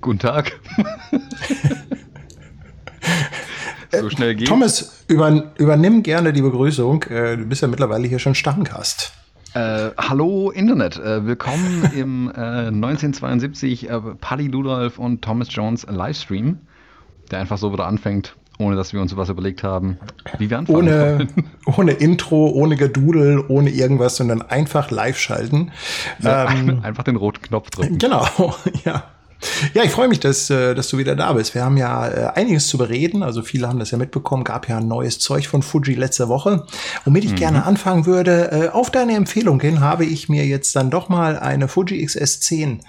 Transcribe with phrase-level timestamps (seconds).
[0.00, 0.58] Guten Tag.
[3.92, 4.48] so schnell geht's.
[4.48, 7.02] Thomas, über, übernimm gerne die Begrüßung.
[7.04, 9.12] Äh, du bist ja mittlerweile hier schon Stammgast.
[9.52, 16.60] Äh, hallo Internet, äh, willkommen im äh, 1972 äh, Paddy Ludolf und Thomas Jones Livestream,
[17.30, 19.98] der einfach so wieder anfängt, ohne dass wir uns was überlegt haben,
[20.38, 20.78] wie wir anfangen.
[20.78, 21.28] Ohne,
[21.76, 25.72] ohne Intro, ohne Gedudel, ohne irgendwas, sondern einfach live schalten.
[26.20, 27.98] Ja, ähm, einfach den roten Knopf drücken.
[27.98, 28.24] Genau,
[28.84, 29.04] ja.
[29.74, 31.54] Ja, ich freue mich, dass, äh, dass du wieder da bist.
[31.54, 33.22] Wir haben ja äh, einiges zu bereden.
[33.22, 34.44] Also viele haben das ja mitbekommen.
[34.44, 36.66] Gab ja ein neues Zeug von Fuji letzte Woche.
[37.04, 37.36] Womit ich mhm.
[37.36, 41.38] gerne anfangen würde, äh, auf deine Empfehlung hin habe ich mir jetzt dann doch mal
[41.38, 42.80] eine Fuji XS10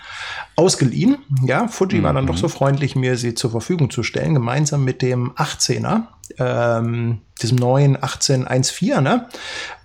[0.55, 1.17] ausgeliehen.
[1.43, 2.03] Ja, Fuji mhm.
[2.03, 6.03] war dann doch so freundlich, mir sie zur Verfügung zu stellen, gemeinsam mit dem 18er.
[6.37, 9.27] Ähm, diesem neuen 1814, ne?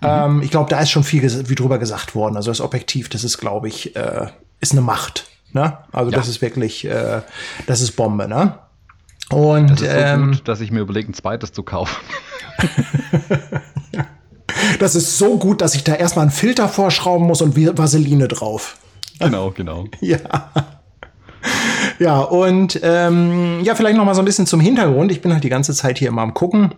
[0.01, 0.07] Mhm.
[0.07, 2.37] Ähm, ich glaube, da ist schon viel wie drüber gesagt worden.
[2.37, 4.27] Also das Objektiv, das ist, glaube ich, äh,
[4.59, 5.27] ist eine Macht.
[5.53, 5.77] Ne?
[5.91, 6.17] Also ja.
[6.17, 7.21] das ist wirklich, äh,
[7.65, 8.59] das ist Bombe, ne?
[9.29, 11.95] Und das ist so ähm, gut, dass ich mir überlege, ein zweites zu kaufen.
[14.79, 18.77] das ist so gut, dass ich da erstmal einen Filter vorschrauben muss und Vaseline drauf.
[19.19, 19.85] Genau, genau.
[20.01, 20.51] ja.
[21.99, 25.11] Ja, und ähm, ja, vielleicht noch mal so ein bisschen zum Hintergrund.
[25.11, 26.73] Ich bin halt die ganze Zeit hier immer am gucken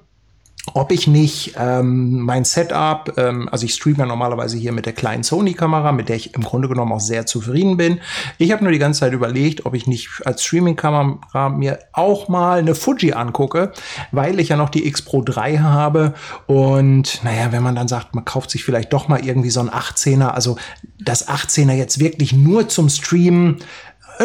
[0.74, 4.94] ob ich nicht ähm, mein Setup, ähm, also ich streame ja normalerweise hier mit der
[4.94, 8.00] kleinen Sony-Kamera, mit der ich im Grunde genommen auch sehr zufrieden bin.
[8.38, 12.60] Ich habe nur die ganze Zeit überlegt, ob ich nicht als Streaming-Kamera mir auch mal
[12.60, 13.72] eine Fuji angucke,
[14.12, 16.14] weil ich ja noch die X Pro 3 habe.
[16.48, 19.70] Und naja, wenn man dann sagt, man kauft sich vielleicht doch mal irgendwie so ein
[19.70, 20.58] 18er, also
[21.00, 23.58] das 18er jetzt wirklich nur zum Streamen,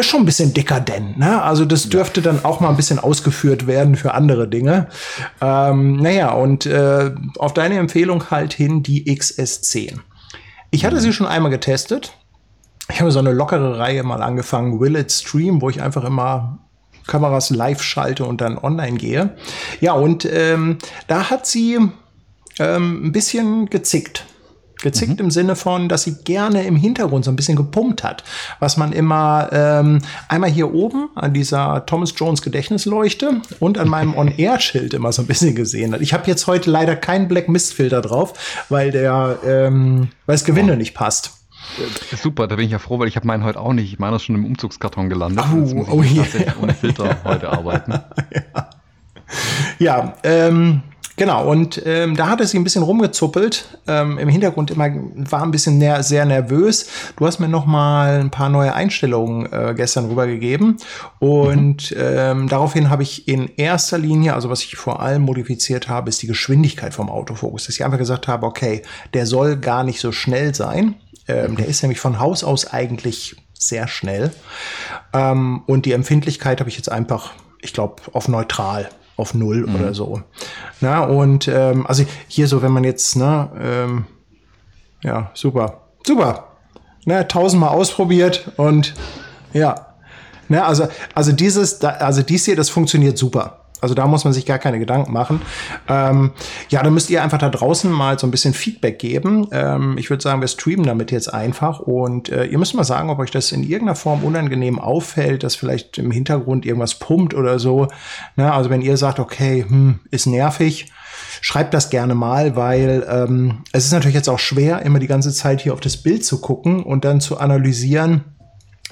[0.01, 1.17] ist schon ein bisschen dekadent.
[1.17, 1.41] Ne?
[1.41, 4.87] Also das dürfte dann auch mal ein bisschen ausgeführt werden für andere Dinge.
[5.41, 9.99] Ähm, naja, und äh, auf deine Empfehlung halt hin die XS10.
[10.71, 12.13] Ich hatte sie schon einmal getestet.
[12.91, 16.59] Ich habe so eine lockere Reihe mal angefangen, Will It Stream, wo ich einfach immer
[17.07, 19.37] Kameras live schalte und dann online gehe.
[19.79, 21.79] Ja, und ähm, da hat sie
[22.59, 24.25] ähm, ein bisschen gezickt.
[24.81, 25.25] Gezickt mhm.
[25.25, 28.23] im Sinne von, dass sie gerne im Hintergrund so ein bisschen gepumpt hat.
[28.59, 34.13] Was man immer ähm, einmal hier oben an dieser Thomas Jones Gedächtnisleuchte und an meinem
[34.17, 36.01] On-Air-Schild immer so ein bisschen gesehen hat.
[36.01, 40.73] Ich habe jetzt heute leider keinen Black Mist-Filter drauf, weil der, ähm, weil das Gewinde
[40.73, 40.77] oh.
[40.77, 41.31] nicht passt.
[42.15, 43.91] Super, da bin ich ja froh, weil ich habe meinen heute auch nicht.
[43.91, 45.43] Ich meine, ist schon im Umzugskarton gelandet.
[45.51, 46.55] Oh, Jetzt muss ich oh, yeah.
[46.61, 47.93] ohne Filter heute arbeiten.
[48.33, 48.69] ja,
[49.79, 50.83] ja ähm,
[51.17, 53.79] Genau, und ähm, da hatte sie ein bisschen rumgezuppelt.
[53.87, 56.87] Ähm, Im Hintergrund immer war ein bisschen ner sehr nervös.
[57.15, 60.77] Du hast mir noch mal ein paar neue Einstellungen äh, gestern rübergegeben.
[61.19, 61.97] Und mhm.
[61.97, 66.21] ähm, daraufhin habe ich in erster Linie, also was ich vor allem modifiziert habe, ist
[66.21, 67.65] die Geschwindigkeit vom Autofokus.
[67.65, 68.81] Dass ich einfach gesagt habe, okay,
[69.13, 70.95] der soll gar nicht so schnell sein.
[71.29, 74.31] Ähm, der ist nämlich von Haus aus eigentlich sehr schnell.
[75.13, 79.75] Ähm, und die Empfindlichkeit habe ich jetzt einfach, ich glaube, auf neutral auf null mhm.
[79.75, 80.21] oder so.
[80.81, 84.05] Na, und ähm, also hier so, wenn man jetzt, ne, ähm,
[85.03, 86.47] ja, super, super.
[87.05, 88.93] Ne, tausendmal ausprobiert und
[89.53, 89.93] ja.
[90.47, 93.64] Ne, also, also dieses, also dies hier, das funktioniert super.
[93.85, 95.43] Also da muss man sich gar keine Gedanken machen.
[95.87, 96.31] Ähm,
[96.69, 99.47] ja, da müsst ihr einfach da draußen mal so ein bisschen Feedback geben.
[99.51, 103.11] Ähm, ich würde sagen, wir streamen damit jetzt einfach und äh, ihr müsst mal sagen,
[103.11, 107.59] ob euch das in irgendeiner Form unangenehm auffällt, dass vielleicht im Hintergrund irgendwas pumpt oder
[107.59, 107.87] so.
[108.35, 110.91] Na, also wenn ihr sagt, okay, hm, ist nervig,
[111.41, 115.31] schreibt das gerne mal, weil ähm, es ist natürlich jetzt auch schwer, immer die ganze
[115.31, 118.23] Zeit hier auf das Bild zu gucken und dann zu analysieren,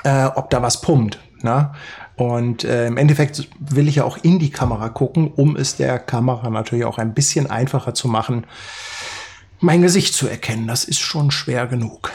[0.03, 1.17] äh, ob da was pumpt.
[1.41, 1.73] Na?
[2.15, 5.97] Und äh, im Endeffekt will ich ja auch in die Kamera gucken, um es der
[5.97, 8.45] Kamera natürlich auch ein bisschen einfacher zu machen,
[9.59, 10.67] mein Gesicht zu erkennen.
[10.67, 12.11] Das ist schon schwer genug.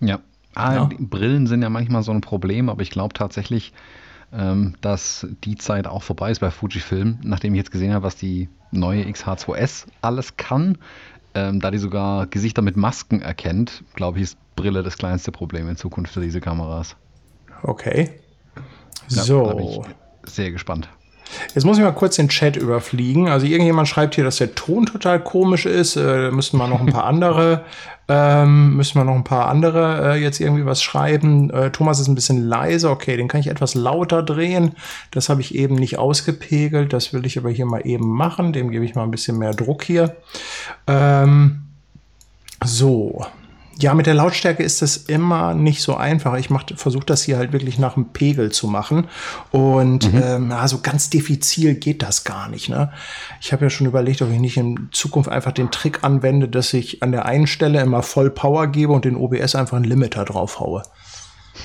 [0.00, 0.18] Ja.
[0.54, 0.88] Ah, ja.
[0.98, 3.74] Brillen sind ja manchmal so ein Problem, aber ich glaube tatsächlich,
[4.32, 8.16] ähm, dass die Zeit auch vorbei ist bei Fujifilm, nachdem ich jetzt gesehen habe, was
[8.16, 10.78] die neue XH2S alles kann.
[11.34, 15.68] Ähm, da die sogar Gesichter mit Masken erkennt, glaube ich, ist Brille das kleinste Problem
[15.68, 16.96] in Zukunft für diese Kameras.
[17.62, 18.10] Okay.
[19.08, 19.46] Ja, so.
[19.46, 19.80] Da bin ich
[20.32, 20.88] sehr gespannt.
[21.54, 23.28] Jetzt muss ich mal kurz den Chat überfliegen.
[23.28, 25.96] Also irgendjemand schreibt hier, dass der Ton total komisch ist.
[25.96, 27.64] Äh, müssen wir noch ein paar andere,
[28.08, 31.50] ähm, müssen wir noch ein paar andere äh, jetzt irgendwie was schreiben.
[31.50, 32.90] Äh, Thomas ist ein bisschen leise.
[32.90, 34.74] Okay, den kann ich etwas lauter drehen.
[35.10, 36.92] Das habe ich eben nicht ausgepegelt.
[36.92, 38.52] Das will ich aber hier mal eben machen.
[38.52, 40.16] Dem gebe ich mal ein bisschen mehr Druck hier.
[40.86, 41.62] Ähm,
[42.64, 43.26] so,
[43.78, 46.34] ja, mit der Lautstärke ist das immer nicht so einfach.
[46.36, 49.08] Ich versuche das hier halt wirklich nach dem Pegel zu machen.
[49.50, 50.22] Und mhm.
[50.22, 52.70] ähm, also ganz diffizil geht das gar nicht.
[52.70, 52.90] Ne?
[53.40, 56.72] Ich habe ja schon überlegt, ob ich nicht in Zukunft einfach den Trick anwende, dass
[56.72, 60.24] ich an der einen Stelle immer voll Power gebe und den OBS einfach einen Limiter
[60.24, 60.82] draufhaue.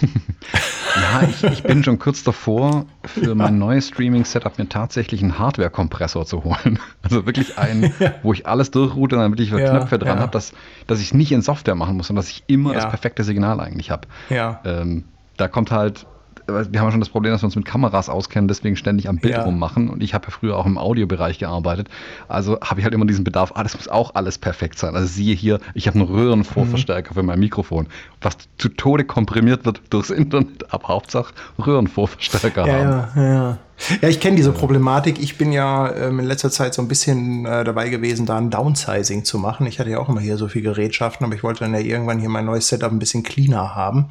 [0.96, 6.26] ja, ich, ich, bin schon kurz davor, für mein neues Streaming-Setup mir tatsächlich einen Hardware-Kompressor
[6.26, 6.80] zu holen.
[7.04, 7.94] Also wirklich einen,
[8.24, 10.22] wo ich alles durchroute und dann wirklich ja, Knöpfe dran ja.
[10.22, 10.54] habe, dass,
[10.88, 12.82] dass ich es nicht in Software machen muss, sondern dass ich immer ja.
[12.82, 14.08] das perfekte Signal eigentlich habe.
[14.30, 14.62] Ja.
[14.64, 15.06] Ähm,
[15.38, 16.06] da kommt halt
[16.48, 19.18] wir haben ja schon das Problem, dass wir uns mit Kameras auskennen, deswegen ständig am
[19.18, 19.44] Bild ja.
[19.44, 19.90] rummachen.
[19.90, 21.90] Und ich habe ja früher auch im Audiobereich gearbeitet.
[22.28, 24.96] Also habe ich halt immer diesen Bedarf, ah, das muss auch alles perfekt sein.
[24.96, 27.16] Also siehe hier, ich habe einen Röhrenvorverstärker mhm.
[27.16, 27.88] für mein Mikrofon,
[28.22, 31.34] was zu Tode komprimiert wird durchs Internet, aber Hauptsache
[31.66, 33.22] Röhrenvorverstärker ja, haben.
[33.22, 33.58] Ja, ja.
[34.02, 35.20] Ja, ich kenne diese Problematik.
[35.22, 38.50] Ich bin ja ähm, in letzter Zeit so ein bisschen äh, dabei gewesen, da ein
[38.50, 39.66] Downsizing zu machen.
[39.66, 42.20] Ich hatte ja auch immer hier so viel Gerätschaften, aber ich wollte dann ja irgendwann
[42.20, 44.10] hier mein neues Setup ein bisschen cleaner haben.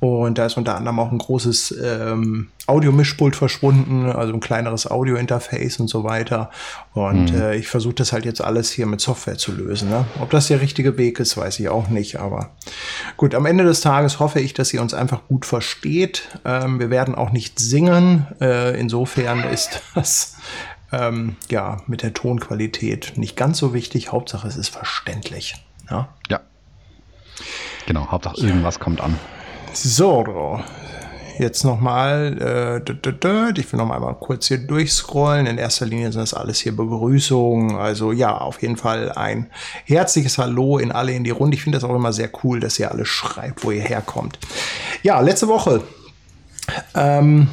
[0.00, 5.78] Und da ist unter anderem auch ein großes ähm, Audiomischpult verschwunden, also ein kleineres Audio-Interface
[5.78, 6.50] und so weiter.
[6.94, 7.40] Und mhm.
[7.40, 9.88] äh, ich versuche das halt jetzt alles hier mit Software zu lösen.
[9.88, 10.04] Ne?
[10.20, 12.18] Ob das der richtige Weg ist, weiß ich auch nicht.
[12.18, 12.50] Aber
[13.16, 16.28] gut, am Ende des Tages hoffe ich, dass ihr uns einfach gut versteht.
[16.44, 18.26] Ähm, wir werden auch nicht singen.
[18.40, 20.36] Äh, insofern ist das
[20.92, 24.12] ähm, ja mit der Tonqualität nicht ganz so wichtig.
[24.12, 25.54] Hauptsache, es ist verständlich.
[25.90, 26.08] Ja.
[26.28, 26.40] ja.
[27.86, 29.16] Genau, Hauptsache irgendwas kommt an.
[29.72, 30.24] So,
[31.38, 35.46] jetzt nochmal, äh, ich will nochmal mal kurz hier durchscrollen.
[35.46, 37.76] In erster Linie sind das alles hier Begrüßungen.
[37.76, 39.50] Also ja, auf jeden Fall ein
[39.84, 41.56] herzliches Hallo in alle in die Runde.
[41.56, 44.38] Ich finde das auch immer sehr cool, dass ihr alle schreibt, wo ihr herkommt.
[45.02, 45.82] Ja, letzte Woche.
[46.94, 47.48] Ähm,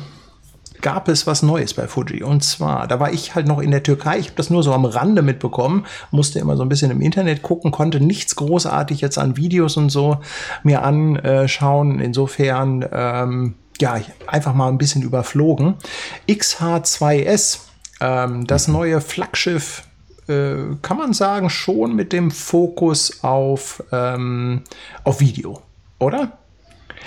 [0.83, 2.21] gab es was Neues bei Fuji.
[2.21, 4.19] Und zwar, da war ich halt noch in der Türkei.
[4.19, 7.41] Ich habe das nur so am Rande mitbekommen, musste immer so ein bisschen im Internet
[7.41, 10.17] gucken, konnte nichts großartig jetzt an Videos und so
[10.61, 11.99] mir anschauen.
[11.99, 15.75] Insofern ähm, ja, einfach mal ein bisschen überflogen.
[16.27, 17.59] XH2S,
[18.01, 18.73] ähm, das mhm.
[18.73, 19.83] neue Flaggschiff,
[20.27, 24.61] äh, kann man sagen, schon mit dem Fokus auf, ähm,
[25.03, 25.61] auf Video,
[25.99, 26.37] oder?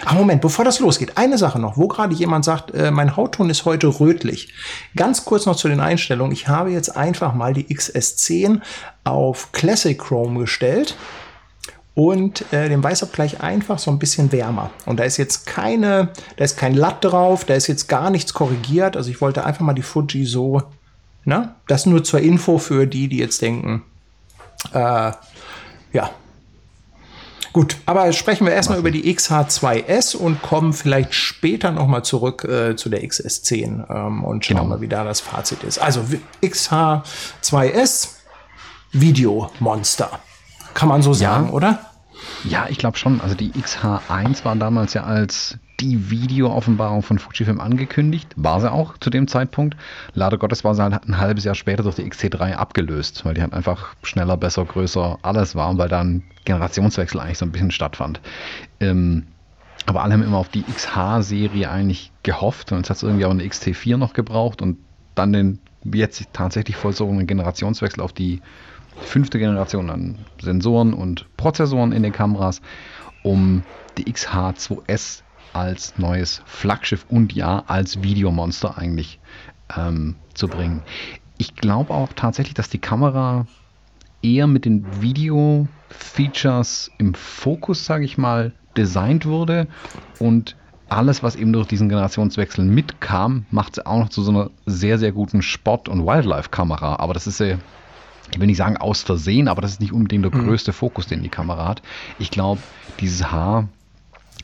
[0.04, 3.48] Ach, Moment, bevor das losgeht, eine Sache noch, wo gerade jemand sagt, äh, mein Hautton
[3.48, 4.52] ist heute rötlich.
[4.94, 6.32] Ganz kurz noch zu den Einstellungen.
[6.32, 8.60] Ich habe jetzt einfach mal die XS10
[9.04, 10.96] auf Classic Chrome gestellt
[11.96, 14.70] und äh, den Weißabgleich einfach so ein bisschen wärmer.
[14.84, 18.34] Und da ist jetzt keine, da ist kein Latt drauf, da ist jetzt gar nichts
[18.34, 18.98] korrigiert.
[18.98, 20.62] Also ich wollte einfach mal die Fuji so,
[21.24, 21.54] ne?
[21.66, 23.82] Das nur zur Info für die, die jetzt denken,
[24.74, 25.12] äh,
[25.92, 26.10] ja.
[27.54, 32.76] Gut, aber sprechen wir erstmal über die XH2S und kommen vielleicht später nochmal zurück äh,
[32.76, 34.68] zu der XS10 ähm, und schauen genau.
[34.68, 35.78] mal, wie da das Fazit ist.
[35.78, 36.04] Also
[36.42, 38.08] XH2S
[38.92, 40.20] Video Monster.
[40.76, 41.52] Kann man so sagen, ja.
[41.52, 41.78] oder?
[42.44, 43.22] Ja, ich glaube schon.
[43.22, 48.34] Also die XH1 war damals ja als die Videooffenbarung von Fujifilm angekündigt.
[48.36, 49.74] War sie auch zu dem Zeitpunkt.
[50.12, 53.40] Leider Gottes war sie halt ein halbes Jahr später durch die XT3 abgelöst, weil die
[53.40, 58.20] halt einfach schneller, besser, größer, alles war, weil dann Generationswechsel eigentlich so ein bisschen stattfand.
[58.78, 59.28] Ähm,
[59.86, 63.30] aber alle haben immer auf die XH-Serie eigentlich gehofft und jetzt hat es irgendwie auch
[63.30, 64.76] eine XT4 noch gebraucht und
[65.14, 68.42] dann den jetzt tatsächlich vollzogenen Generationswechsel auf die
[69.00, 72.60] fünfte Generation an Sensoren und Prozessoren in den Kameras,
[73.22, 73.62] um
[73.98, 75.22] die XH2S
[75.52, 79.18] als neues Flaggschiff und ja als Videomonster eigentlich
[79.76, 80.82] ähm, zu bringen.
[81.38, 83.46] Ich glaube auch tatsächlich, dass die Kamera
[84.22, 89.66] eher mit den Video-Features im Fokus, sage ich mal, designt wurde
[90.18, 90.56] und
[90.88, 94.98] alles, was eben durch diesen Generationswechsel mitkam, macht sie auch noch zu so einer sehr,
[94.98, 96.96] sehr guten Sport- und Wildlife-Kamera.
[96.96, 97.56] Aber das ist ja
[98.32, 100.46] ich will nicht sagen aus Versehen, aber das ist nicht unbedingt der mhm.
[100.46, 101.82] größte Fokus, den die Kamera hat.
[102.18, 102.60] Ich glaube,
[103.00, 103.68] dieses Haar,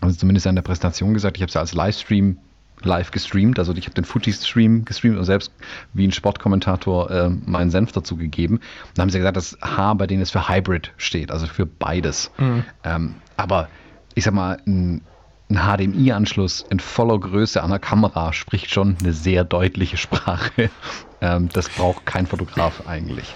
[0.01, 2.39] also zumindest in der Präsentation gesagt, ich habe es ja als Livestream
[2.85, 5.53] live gestreamt, also ich habe den Fuji-Stream gestreamt und selbst
[5.93, 8.61] wie ein Sportkommentator äh, meinen Senf dazu gegeben.
[8.95, 12.31] Da haben sie gesagt, das H bei denen ist für Hybrid steht, also für beides.
[12.39, 12.65] Mhm.
[12.85, 13.69] Ähm, aber
[14.15, 15.03] ich sag mal, ein,
[15.49, 20.71] ein HDMI-Anschluss in voller Größe an der Kamera spricht schon eine sehr deutliche Sprache.
[21.25, 23.33] Ähm, das braucht kein Fotograf eigentlich.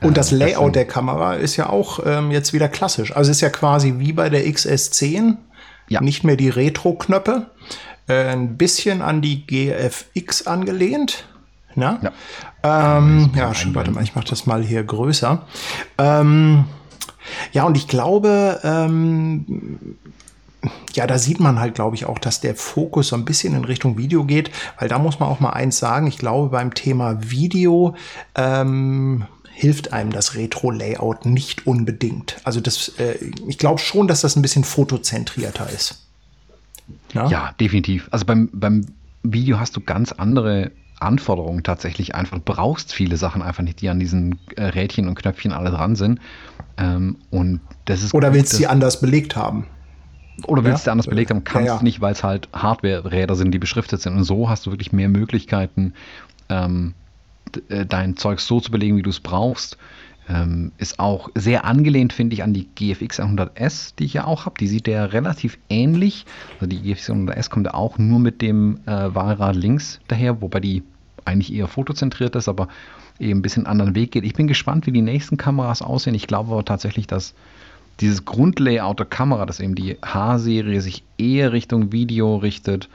[0.00, 3.14] Und das Layout der Kamera ist ja auch ähm, jetzt wieder klassisch.
[3.14, 5.36] Also ist ja quasi wie bei der XS10.
[5.88, 6.00] Ja.
[6.00, 7.46] Nicht mehr die Retro-Knöpfe.
[8.08, 11.26] Äh, ein bisschen an die GFX angelehnt.
[11.74, 11.98] Na?
[12.02, 15.42] Ja, ähm, ja schon, warte mal, ich mache das mal hier größer.
[15.98, 16.64] Ähm,
[17.52, 19.96] ja, und ich glaube, ähm,
[20.92, 23.64] ja, da sieht man halt, glaube ich, auch, dass der Fokus so ein bisschen in
[23.64, 26.06] Richtung Video geht, weil da muss man auch mal eins sagen.
[26.06, 27.94] Ich glaube, beim Thema Video
[28.34, 32.36] ähm, hilft einem das Retro-Layout nicht unbedingt.
[32.44, 36.02] Also das, äh, ich glaube schon, dass das ein bisschen fotozentrierter ist.
[37.12, 38.08] Ja, ja definitiv.
[38.10, 38.86] Also beim, beim
[39.22, 42.38] Video hast du ganz andere Anforderungen tatsächlich einfach.
[42.38, 45.94] Du brauchst viele Sachen einfach nicht, die an diesen äh, Rädchen und Knöpfchen alle dran
[45.94, 46.20] sind.
[46.76, 49.66] Ähm, und das ist Oder willst du sie anders belegt haben?
[50.46, 50.90] Oder willst ja?
[50.90, 51.82] du anders belegt haben, kannst ja, ja.
[51.82, 54.16] nicht, weil es halt Hardware-Räder sind, die beschriftet sind.
[54.16, 55.94] Und so hast du wirklich mehr Möglichkeiten,
[56.48, 57.03] ähm, äh,
[57.88, 59.78] dein Zeug so zu belegen, wie du es brauchst.
[60.26, 64.46] Ähm, ist auch sehr angelehnt, finde ich, an die GFX 100S, die ich ja auch
[64.46, 64.56] habe.
[64.58, 66.24] Die sieht ja relativ ähnlich.
[66.54, 70.60] Also die GFX 100S kommt ja auch nur mit dem äh, Wahlrad links daher, wobei
[70.60, 70.82] die
[71.26, 72.68] eigentlich eher fotozentriert ist, aber
[73.18, 74.24] eben ein bisschen anderen Weg geht.
[74.24, 76.14] Ich bin gespannt, wie die nächsten Kameras aussehen.
[76.14, 77.34] Ich glaube aber tatsächlich, dass
[78.00, 82.88] dieses Grundlayout der Kamera, dass eben die H-Serie sich eher Richtung Video richtet,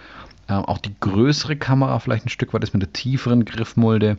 [0.48, 4.18] äh, auch die größere Kamera vielleicht ein Stück weit ist mit der tieferen Griffmulde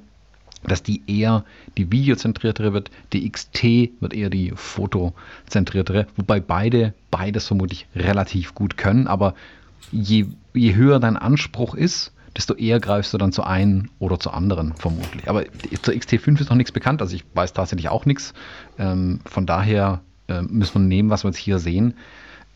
[0.62, 1.44] dass die eher
[1.78, 3.62] die videozentriertere wird, die XT
[4.00, 9.34] wird eher die fotozentriertere, wobei beide beides vermutlich relativ gut können, aber
[9.90, 14.30] je, je höher dein Anspruch ist, desto eher greifst du dann zu einen oder zu
[14.30, 15.28] anderen vermutlich.
[15.28, 15.44] Aber
[15.82, 18.34] zur XT5 ist noch nichts bekannt, also ich weiß tatsächlich auch nichts.
[18.78, 21.94] Ähm, von daher äh, müssen wir nehmen, was wir jetzt hier sehen.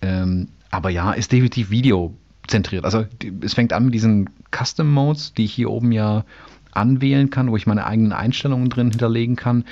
[0.01, 2.85] Ähm, aber ja, ist definitiv videozentriert.
[2.85, 3.05] Also
[3.41, 6.25] es fängt an mit diesen Custom Modes, die ich hier oben ja
[6.75, 9.65] anwählen kann, wo ich meine eigenen Einstellungen drin hinterlegen kann.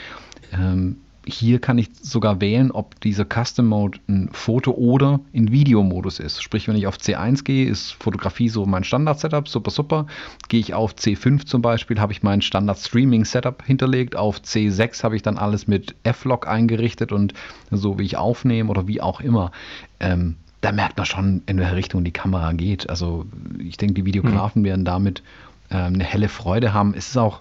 [0.52, 6.18] Ähm, hier kann ich sogar wählen, ob dieser Custom Mode ein Foto- oder ein Videomodus
[6.18, 6.42] ist.
[6.42, 10.06] Sprich, wenn ich auf C1 gehe, ist Fotografie so mein Standard-Setup, super, super.
[10.48, 14.16] Gehe ich auf C5 zum Beispiel, habe ich mein Standard-Streaming-Setup hinterlegt.
[14.16, 17.34] Auf C6 habe ich dann alles mit F-Log eingerichtet und
[17.70, 19.52] so wie ich aufnehme oder wie auch immer.
[20.00, 22.88] Ähm, da merkt man schon, in welche Richtung die Kamera geht.
[22.88, 23.26] Also
[23.58, 24.64] ich denke, die Videografen hm.
[24.64, 25.22] werden damit
[25.72, 26.94] eine helle Freude haben.
[26.94, 27.40] Es ist auch,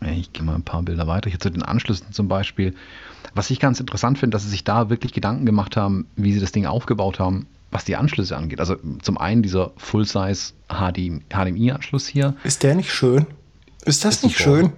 [0.00, 2.74] ich gehe mal ein paar Bilder weiter, hier zu den Anschlüssen zum Beispiel.
[3.34, 6.40] Was ich ganz interessant finde, dass sie sich da wirklich Gedanken gemacht haben, wie sie
[6.40, 8.60] das Ding aufgebaut haben, was die Anschlüsse angeht.
[8.60, 12.34] Also zum einen dieser Full-Size HDMI-Anschluss hier.
[12.44, 13.26] Ist der nicht schön?
[13.84, 14.72] Ist das, das nicht schön?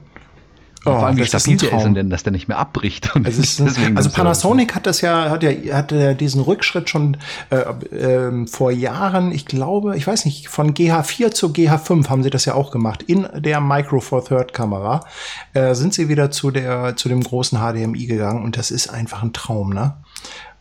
[0.85, 3.15] Oh, vor allem, wie stabil der ist denn, dass der nicht mehr abbricht.
[3.15, 3.25] Ein,
[3.97, 7.19] also Panasonic hat das ja, hat ja, hat ja diesen Rückschritt schon
[7.51, 7.57] äh,
[7.95, 12.47] äh, vor Jahren, ich glaube, ich weiß nicht, von GH4 zu GH5 haben sie das
[12.47, 13.03] ja auch gemacht.
[13.03, 15.07] In der Micro Four Third Kamera
[15.55, 19.23] äh, sind sie wieder zu der, zu dem großen HDMI gegangen und das ist einfach
[19.23, 19.95] ein Traum, ne?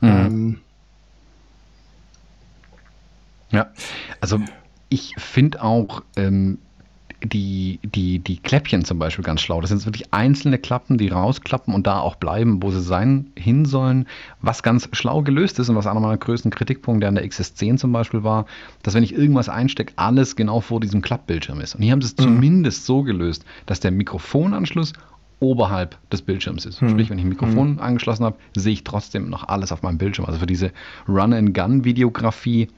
[0.01, 0.09] Mhm.
[0.09, 0.61] Ähm,
[3.49, 3.71] ja,
[4.19, 4.39] also
[4.89, 6.59] ich finde auch, ähm,
[7.23, 9.61] die, die, die Kläppchen zum Beispiel ganz schlau.
[9.61, 13.65] Das sind wirklich einzelne Klappen, die rausklappen und da auch bleiben, wo sie sein hin
[13.65, 14.07] sollen.
[14.41, 17.91] Was ganz schlau gelöst ist und was einer meiner größten Kritikpunkte an der XS10 zum
[17.91, 18.45] Beispiel war,
[18.83, 21.75] dass wenn ich irgendwas einstecke, alles genau vor diesem Klappbildschirm ist.
[21.75, 22.23] Und hier haben sie es mhm.
[22.23, 24.93] zumindest so gelöst, dass der Mikrofonanschluss
[25.39, 26.81] oberhalb des Bildschirms ist.
[26.81, 26.89] Mhm.
[26.89, 27.79] Sprich, wenn ich ein Mikrofon mhm.
[27.79, 30.25] angeschlossen habe, sehe ich trotzdem noch alles auf meinem Bildschirm.
[30.25, 30.71] Also für diese
[31.07, 32.69] Run-and-Gun-Videografie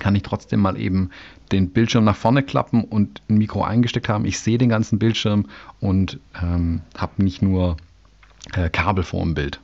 [0.00, 1.10] kann ich trotzdem mal eben
[1.52, 4.24] den Bildschirm nach vorne klappen und ein Mikro eingesteckt haben.
[4.24, 5.46] Ich sehe den ganzen Bildschirm
[5.80, 7.76] und ähm, habe nicht nur
[8.54, 9.60] äh, Kabel vor dem Bild.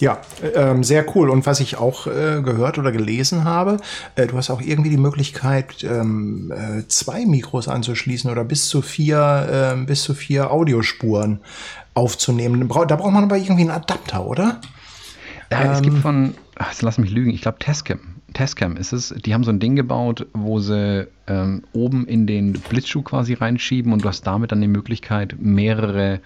[0.00, 1.30] Ja, äh, sehr cool.
[1.30, 3.76] Und was ich auch äh, gehört oder gelesen habe,
[4.16, 8.82] äh, du hast auch irgendwie die Möglichkeit, ähm, äh, zwei Mikros anzuschließen oder bis zu
[8.82, 11.40] vier, ähm, bis zu vier Audiospuren
[11.94, 12.68] aufzunehmen.
[12.68, 14.60] Da braucht man aber irgendwie einen Adapter, oder?
[15.54, 18.00] Ja, ähm, es gibt ähm, von, ach, lass mich lügen, ich glaube Tascam.
[18.32, 19.14] Tascam ist es.
[19.24, 23.92] Die haben so ein Ding gebaut, wo sie ähm, oben in den Blitzschuh quasi reinschieben
[23.92, 26.20] und du hast damit dann die Möglichkeit, mehrere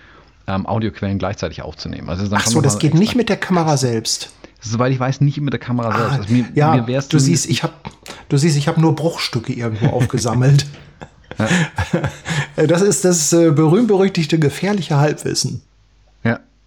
[0.47, 2.09] ähm, Audioquellen gleichzeitig aufzunehmen.
[2.09, 4.33] Also Ach so, das geht nicht mit der Kamera selbst.
[4.61, 6.19] Soweit ich weiß, nicht mit der Kamera ah, selbst.
[6.21, 7.75] Also mir, ja, mir du siehst, ich habe,
[8.29, 10.67] du siehst, ich habe nur Bruchstücke irgendwo aufgesammelt.
[12.57, 15.63] Das ist das äh, berühmt-berüchtigte gefährliche Halbwissen.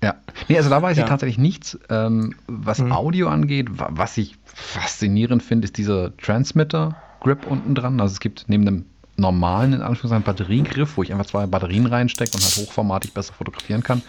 [0.03, 0.15] Ja,
[0.47, 1.03] nee, also da weiß ja.
[1.03, 1.77] ich tatsächlich nichts.
[1.89, 2.91] Ähm, was mhm.
[2.91, 8.01] Audio angeht, was ich faszinierend finde, ist dieser Transmitter-Grip unten dran.
[8.01, 8.85] Also es gibt neben dem
[9.17, 13.83] normalen, in Anführungszeichen, Batteriegriff, wo ich einfach zwei Batterien reinstecke und halt hochformatig besser fotografieren
[13.83, 14.01] kann,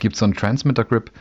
[0.00, 1.12] gibt es so einen Transmitter-Grip,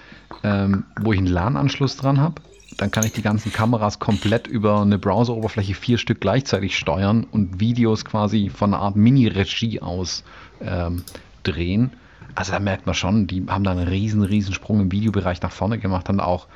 [0.43, 2.41] ähm, wo ich einen LAN-Anschluss dran habe.
[2.77, 7.60] Dann kann ich die ganzen Kameras komplett über eine Browser-Oberfläche vier Stück gleichzeitig steuern und
[7.60, 10.24] Videos quasi von einer Art Mini-Regie aus
[10.62, 11.03] ähm,
[11.43, 11.91] drehen.
[12.35, 15.51] Also da merkt man schon, die haben da einen riesen, riesen Sprung im Videobereich nach
[15.51, 16.47] vorne gemacht, haben auch,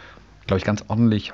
[0.47, 1.33] glaube ich, ganz ordentlich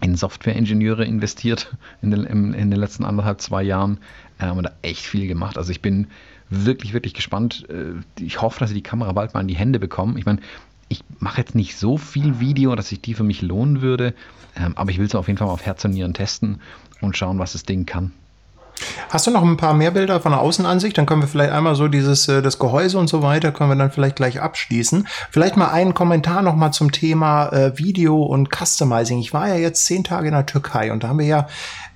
[0.00, 3.98] in Software-Ingenieure investiert in den, in, in den letzten anderthalb, zwei Jahren.
[4.38, 5.58] Äh, haben da echt viel gemacht.
[5.58, 6.08] Also ich bin
[6.50, 7.66] wirklich, wirklich gespannt.
[7.68, 10.18] Äh, ich hoffe, dass ich die Kamera bald mal in die Hände bekomme.
[10.18, 10.40] Ich meine,
[10.88, 14.14] ich mache jetzt nicht so viel Video, dass sich die für mich lohnen würde,
[14.56, 16.60] ähm, aber ich will es auf jeden Fall mal auf Herz und Nieren testen
[17.00, 18.12] und schauen, was das Ding kann.
[19.14, 20.98] Hast du noch ein paar mehr Bilder von der Außenansicht?
[20.98, 23.76] Dann können wir vielleicht einmal so dieses, äh, das Gehäuse und so weiter, können wir
[23.76, 25.06] dann vielleicht gleich abschließen.
[25.30, 29.20] Vielleicht mal einen Kommentar noch mal zum Thema äh, Video und Customizing.
[29.20, 31.46] Ich war ja jetzt zehn Tage in der Türkei und da haben wir ja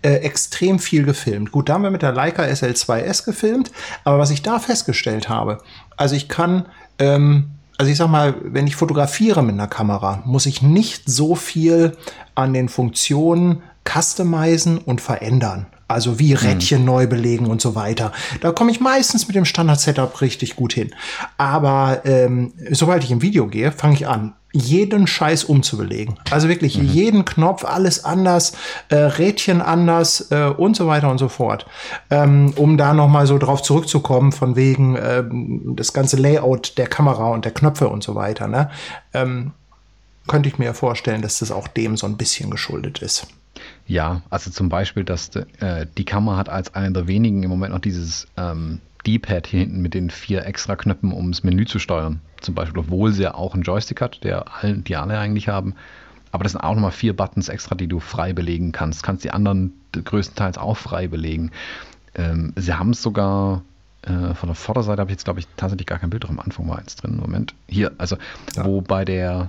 [0.02, 1.50] äh, extrem viel gefilmt.
[1.50, 3.72] Gut, da haben wir mit der Leica SL2S gefilmt,
[4.04, 5.58] aber was ich da festgestellt habe,
[5.96, 6.66] also ich kann
[7.00, 11.34] ähm, also ich sag mal, wenn ich fotografiere mit einer Kamera, muss ich nicht so
[11.34, 11.96] viel
[12.36, 15.66] an den Funktionen customizen und verändern.
[15.88, 16.86] Also wie Rädchen mhm.
[16.86, 18.12] neu belegen und so weiter.
[18.40, 20.94] Da komme ich meistens mit dem Standard-Setup richtig gut hin.
[21.38, 26.18] Aber ähm, sobald ich im Video gehe, fange ich an, jeden Scheiß umzubelegen.
[26.30, 26.84] Also wirklich mhm.
[26.84, 28.52] jeden Knopf, alles anders,
[28.88, 31.66] äh, Rädchen anders äh, und so weiter und so fort.
[32.10, 35.24] Ähm, um da noch mal so drauf zurückzukommen, von wegen äh,
[35.74, 38.46] das ganze Layout der Kamera und der Knöpfe und so weiter.
[38.46, 38.70] Ne?
[39.12, 39.52] Ähm,
[40.26, 43.26] könnte ich mir vorstellen, dass das auch dem so ein bisschen geschuldet ist.
[43.88, 47.72] Ja, also zum Beispiel, dass äh, die Kamera hat als eine der wenigen im Moment
[47.72, 51.78] noch dieses ähm, D-Pad hier hinten mit den vier extra Knöpfen, um das Menü zu
[51.78, 52.20] steuern.
[52.42, 55.74] Zum Beispiel, obwohl sie ja auch einen Joystick hat, der all, die alle eigentlich haben.
[56.30, 59.02] Aber das sind auch nochmal vier Buttons extra, die du frei belegen kannst.
[59.02, 61.50] Kannst die anderen größtenteils auch frei belegen.
[62.14, 63.62] Ähm, sie haben es sogar
[64.02, 66.40] äh, von der Vorderseite, habe ich jetzt glaube ich tatsächlich gar kein Bild, doch am
[66.40, 67.16] Anfang war eins drin.
[67.16, 67.54] Moment.
[67.66, 68.18] Hier, also
[68.54, 68.66] ja.
[68.66, 69.48] wo bei der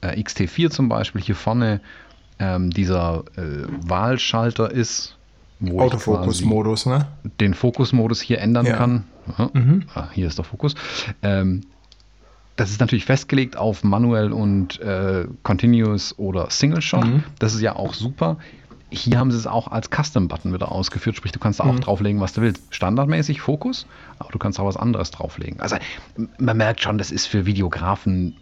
[0.00, 1.80] äh, XT4 zum Beispiel hier vorne
[2.40, 5.16] ähm, dieser äh, Wahlschalter ist.
[5.62, 7.06] Autofokus-Modus, ne?
[7.38, 8.76] Den Fokusmodus hier ändern ja.
[8.76, 9.04] kann.
[9.36, 9.50] Ja.
[9.52, 9.84] Mhm.
[9.94, 10.74] Ah, hier ist der Fokus.
[11.22, 11.60] Ähm,
[12.56, 17.04] das ist natürlich festgelegt auf manuell und äh, Continuous oder Single Shot.
[17.04, 17.24] Mhm.
[17.38, 18.38] Das ist ja auch super.
[18.90, 21.80] Hier haben sie es auch als Custom-Button wieder ausgeführt, sprich, du kannst da auch mhm.
[21.80, 22.74] drauflegen, was du willst.
[22.74, 23.86] Standardmäßig Fokus,
[24.18, 25.60] aber du kannst auch was anderes drauflegen.
[25.60, 25.76] Also
[26.38, 28.36] man merkt schon, das ist für Videografen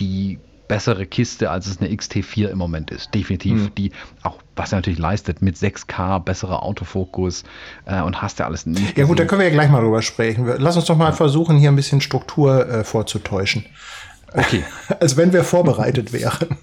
[0.00, 3.14] die bessere Kiste, als es eine XT4 im Moment ist.
[3.14, 3.54] Definitiv.
[3.54, 3.74] Mhm.
[3.76, 7.44] Die auch, was er natürlich leistet, mit 6K, besserer Autofokus
[7.86, 8.96] äh, und hast ja alles nicht.
[8.96, 10.46] Ja, gut, da können wir ja gleich mal drüber sprechen.
[10.58, 11.12] Lass uns doch mal ja.
[11.12, 13.64] versuchen, hier ein bisschen Struktur äh, vorzutäuschen.
[14.32, 14.62] Okay.
[15.00, 16.58] Als wenn wir vorbereitet wären.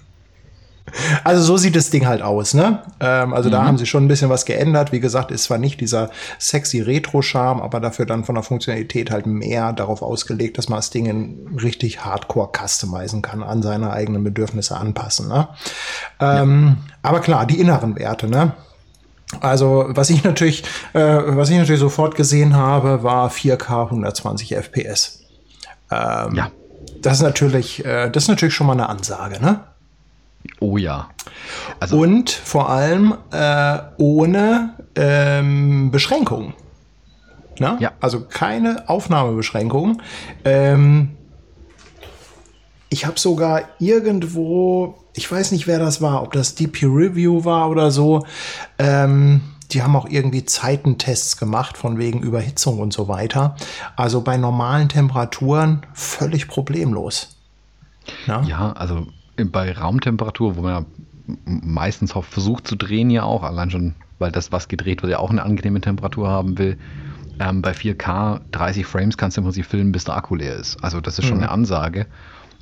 [1.24, 2.82] Also so sieht das Ding halt aus, ne?
[3.00, 3.52] Ähm, also mhm.
[3.52, 4.92] da haben sie schon ein bisschen was geändert.
[4.92, 9.26] Wie gesagt, ist zwar nicht dieser sexy Retro-Charme, aber dafür dann von der Funktionalität halt
[9.26, 14.22] mehr darauf ausgelegt, dass man das Ding in richtig Hardcore customizen kann, an seine eigenen
[14.24, 15.28] Bedürfnisse anpassen.
[15.28, 15.48] Ne?
[16.20, 16.94] Ähm, ja.
[17.02, 18.52] Aber klar, die inneren Werte, ne?
[19.40, 20.62] Also was ich natürlich,
[20.92, 25.24] äh, was ich natürlich sofort gesehen habe, war 4K 120 FPS.
[25.90, 26.50] Ähm, ja.
[27.02, 29.60] Das ist natürlich, äh, das ist natürlich schon mal eine Ansage, ne?
[30.60, 31.10] Oh ja.
[31.80, 36.54] Also und vor allem äh, ohne ähm, Beschränkungen.
[37.58, 37.78] Na?
[37.80, 37.92] Ja.
[38.00, 40.02] Also keine Aufnahmebeschränkungen.
[40.44, 41.16] Ähm,
[42.88, 47.70] ich habe sogar irgendwo, ich weiß nicht, wer das war, ob das DP Review war
[47.70, 48.24] oder so.
[48.78, 49.40] Ähm,
[49.72, 53.56] die haben auch irgendwie Zeitentests gemacht von wegen Überhitzung und so weiter.
[53.96, 57.36] Also bei normalen Temperaturen völlig problemlos.
[58.26, 58.42] Na?
[58.42, 60.86] Ja, also bei Raumtemperatur, wo man ja
[61.44, 65.30] meistens versucht zu drehen, ja auch, allein schon, weil das, was gedreht wird, ja auch
[65.30, 66.78] eine angenehme Temperatur haben will.
[67.38, 70.82] Ähm, bei 4K 30 Frames kannst du im Prinzip filmen, bis der Akku leer ist.
[70.82, 71.44] Also das ist schon mhm.
[71.44, 72.06] eine Ansage.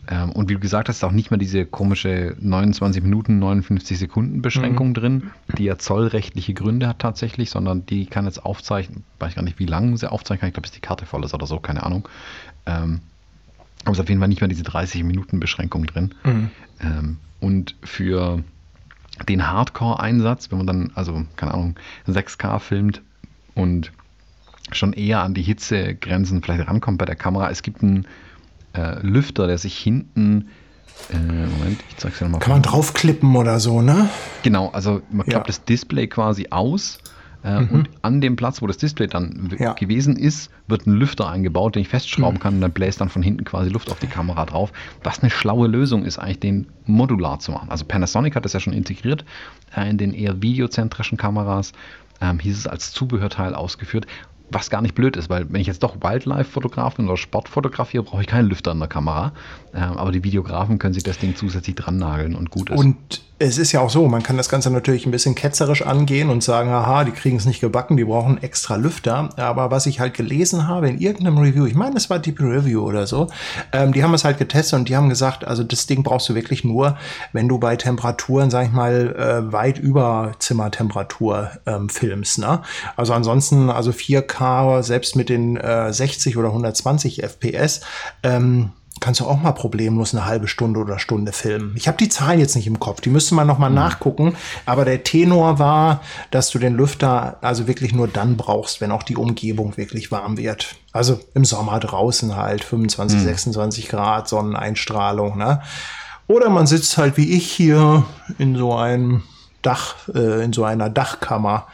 [0.08, 3.98] Ähm, und wie du gesagt hast, ist auch nicht mehr diese komische 29 Minuten, 59
[3.98, 4.94] Sekunden Beschränkung mhm.
[4.94, 9.58] drin, die ja zollrechtliche Gründe hat tatsächlich, sondern die kann jetzt aufzeichnen, weiß gar nicht,
[9.58, 11.84] wie lange sie aufzeichnen kann, ich glaube, bis die Karte voll ist oder so, keine
[11.84, 12.08] Ahnung.
[12.66, 13.00] Ähm,
[13.84, 16.14] aber es ist auf jeden Fall nicht mehr diese 30-Minuten-Beschränkung drin.
[16.24, 16.50] Mhm.
[16.80, 18.42] Ähm, und für
[19.28, 21.76] den Hardcore-Einsatz, wenn man dann, also, keine Ahnung,
[22.08, 23.02] 6K filmt
[23.54, 23.92] und
[24.72, 27.50] schon eher an die Hitzegrenzen vielleicht rankommt bei der Kamera.
[27.50, 28.06] Es gibt einen
[28.72, 30.48] äh, Lüfter, der sich hinten
[31.12, 32.40] äh, Moment, ich zeig's dir nochmal.
[32.40, 34.08] Kann man draufklippen oder so, ne?
[34.42, 35.48] Genau, also man klappt ja.
[35.48, 36.98] das Display quasi aus
[37.44, 37.68] äh, mhm.
[37.70, 39.74] Und an dem Platz, wo das Display dann ja.
[39.74, 42.40] gewesen ist, wird ein Lüfter eingebaut, den ich festschrauben mhm.
[42.40, 44.72] kann und dann bläst dann von hinten quasi Luft auf die Kamera drauf.
[45.02, 47.68] Was eine schlaue Lösung ist, eigentlich den modular zu machen.
[47.70, 49.26] Also Panasonic hat das ja schon integriert
[49.76, 51.72] äh, in den eher videozentrischen Kameras.
[52.20, 54.06] Ähm, hieß es als Zubehörteil ausgeführt
[54.50, 58.20] was gar nicht blöd ist, weil wenn ich jetzt doch Wildlife-Fotograf bin oder Sportfotografie, brauche
[58.20, 59.32] ich keinen Lüfter in der Kamera.
[59.74, 62.78] Ähm, aber die Videografen können sich das Ding zusätzlich dran nageln und gut ist.
[62.78, 66.30] Und es ist ja auch so, man kann das Ganze natürlich ein bisschen ketzerisch angehen
[66.30, 69.30] und sagen, aha, die kriegen es nicht gebacken, die brauchen extra Lüfter.
[69.36, 72.82] Aber was ich halt gelesen habe in irgendeinem Review, ich meine, es war Deep Review
[72.82, 73.26] oder so,
[73.72, 76.36] ähm, die haben es halt getestet und die haben gesagt, also das Ding brauchst du
[76.36, 76.96] wirklich nur,
[77.32, 82.38] wenn du bei Temperaturen, sag ich mal, äh, weit über Zimmertemperatur ähm, filmst.
[82.38, 82.62] Ne?
[82.96, 87.80] Also ansonsten, also 4K, selbst mit den äh, 60 oder 120 FPS,
[88.22, 88.70] ähm,
[89.04, 91.74] kannst du auch mal problemlos eine halbe Stunde oder Stunde filmen.
[91.76, 93.74] Ich habe die Zahlen jetzt nicht im Kopf, die müsste man noch mal mhm.
[93.74, 94.34] nachgucken.
[94.64, 99.02] Aber der Tenor war, dass du den Lüfter also wirklich nur dann brauchst, wenn auch
[99.02, 100.76] die Umgebung wirklich warm wird.
[100.92, 103.24] Also im Sommer draußen halt 25, mhm.
[103.24, 105.36] 26 Grad Sonneneinstrahlung.
[105.36, 105.60] Ne?
[106.26, 108.04] Oder man sitzt halt wie ich hier
[108.38, 109.22] in so einem
[109.60, 111.66] Dach, äh, in so einer Dachkammer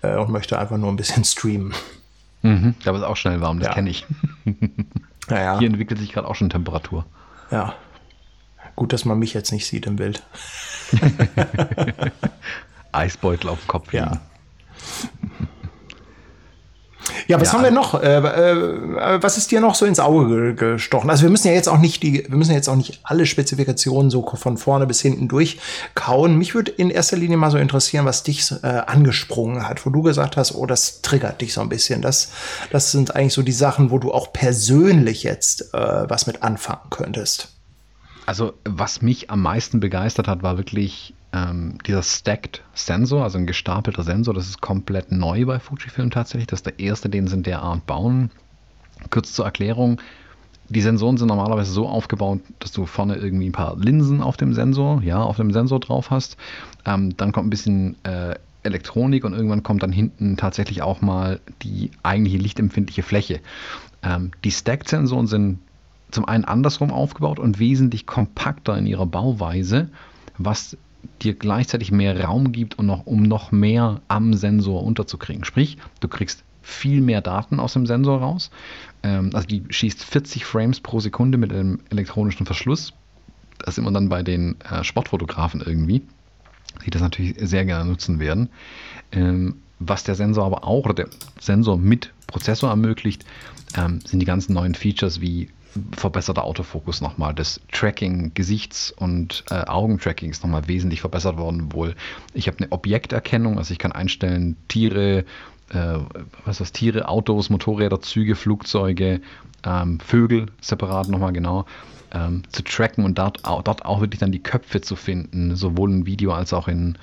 [0.00, 1.74] äh, und möchte einfach nur ein bisschen streamen.
[2.40, 3.74] Mhm, aber es ist auch schnell warm, das ja.
[3.74, 4.06] kenne ich.
[5.28, 5.58] Naja.
[5.58, 7.04] Hier entwickelt sich gerade auch schon Temperatur.
[7.50, 7.74] Ja.
[8.76, 10.22] Gut, dass man mich jetzt nicht sieht im Bild.
[12.92, 13.92] Eisbeutel auf dem Kopf.
[13.92, 14.20] Ja.
[17.28, 17.54] Ja, was ja.
[17.54, 18.02] haben wir noch?
[18.02, 21.10] Äh, äh, was ist dir noch so ins Auge gestochen?
[21.10, 24.10] Also wir müssen ja jetzt auch nicht die, wir müssen jetzt auch nicht alle Spezifikationen
[24.10, 26.38] so von vorne bis hinten durchkauen.
[26.38, 30.00] Mich würde in erster Linie mal so interessieren, was dich äh, angesprungen hat, wo du
[30.00, 32.00] gesagt hast, oh, das triggert dich so ein bisschen.
[32.00, 32.30] Das,
[32.70, 36.88] das sind eigentlich so die Sachen, wo du auch persönlich jetzt äh, was mit anfangen
[36.88, 37.48] könntest.
[38.24, 43.46] Also was mich am meisten begeistert hat, war wirklich ähm, dieser Stacked Sensor, also ein
[43.46, 44.34] gestapelter Sensor.
[44.34, 46.46] Das ist komplett neu bei Fujifilm tatsächlich.
[46.46, 48.30] Das ist der erste, den sie in der Art bauen.
[49.10, 50.00] Kurz zur Erklärung.
[50.70, 54.52] Die Sensoren sind normalerweise so aufgebaut, dass du vorne irgendwie ein paar Linsen auf dem
[54.52, 56.36] Sensor, ja, auf dem Sensor drauf hast.
[56.84, 61.40] Ähm, dann kommt ein bisschen äh, Elektronik und irgendwann kommt dann hinten tatsächlich auch mal
[61.62, 63.40] die eigentliche lichtempfindliche Fläche.
[64.02, 65.58] Ähm, die Stacked-Sensoren sind
[66.10, 69.88] zum einen andersrum aufgebaut und wesentlich kompakter in ihrer Bauweise,
[70.36, 70.76] was
[71.22, 75.44] dir gleichzeitig mehr Raum gibt und noch, um noch mehr am Sensor unterzukriegen.
[75.44, 78.50] Sprich, du kriegst viel mehr Daten aus dem Sensor raus.
[79.02, 82.92] Ähm, also die schießt 40 Frames pro Sekunde mit einem elektronischen Verschluss.
[83.58, 86.02] Das ist immer dann bei den äh, Sportfotografen irgendwie,
[86.84, 88.50] die das natürlich sehr gerne nutzen werden.
[89.12, 91.08] Ähm, was der Sensor aber auch, oder der
[91.40, 93.24] Sensor mit Prozessor ermöglicht,
[93.76, 95.48] ähm, sind die ganzen neuen Features wie
[95.96, 97.34] verbesserter Autofokus nochmal.
[97.34, 101.72] Das Tracking, Gesichts- und äh, Augentracking ist nochmal wesentlich verbessert worden.
[101.72, 101.94] Wohl,
[102.34, 105.24] ich habe eine Objekterkennung, also ich kann einstellen, Tiere,
[105.70, 105.98] äh,
[106.44, 109.20] was ist Tiere, Autos, Motorräder, Züge, Flugzeuge,
[109.64, 111.66] ähm, Vögel separat nochmal genau.
[112.10, 116.06] Ähm, zu tracken und dort, dort auch wirklich dann die Köpfe zu finden, sowohl im
[116.06, 116.96] Video als auch in,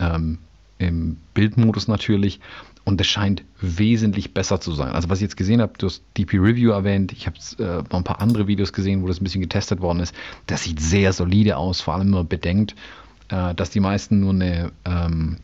[0.00, 0.38] ähm,
[0.78, 2.40] im Bildmodus natürlich.
[2.86, 4.92] Und es scheint wesentlich besser zu sein.
[4.92, 7.98] Also was ich jetzt gesehen habe, du hast DP Review erwähnt, ich habe äh, noch
[7.98, 10.14] ein paar andere Videos gesehen, wo das ein bisschen getestet worden ist.
[10.46, 12.76] Das sieht sehr solide aus, vor allem wenn man bedenkt,
[13.28, 15.38] äh, dass die meisten nur eine, ähm,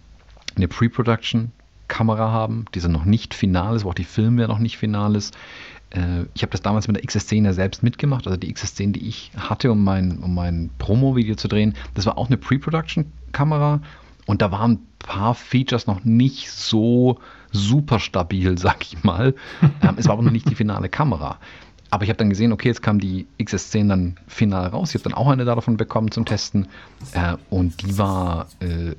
[0.55, 5.17] eine Pre-Production-Kamera haben, die noch nicht final ist, wo auch die Filmware noch nicht final
[5.17, 5.37] ist.
[5.91, 9.09] Äh, ich habe das damals mit der XS10 ja selbst mitgemacht, also die XS10, die
[9.09, 13.81] ich hatte, um mein, um mein Promo-Video zu drehen, das war auch eine Pre-Production-Kamera
[14.27, 17.19] und da waren paar Features noch nicht so
[17.51, 19.35] super stabil, sag ich mal.
[19.83, 21.39] ähm, es war aber noch nicht die finale Kamera.
[21.91, 24.91] Aber ich habe dann gesehen, okay, jetzt kam die XS10 dann final raus.
[24.91, 26.69] Ich habe dann auch eine davon bekommen zum Testen.
[27.13, 28.95] Äh, und die war äh,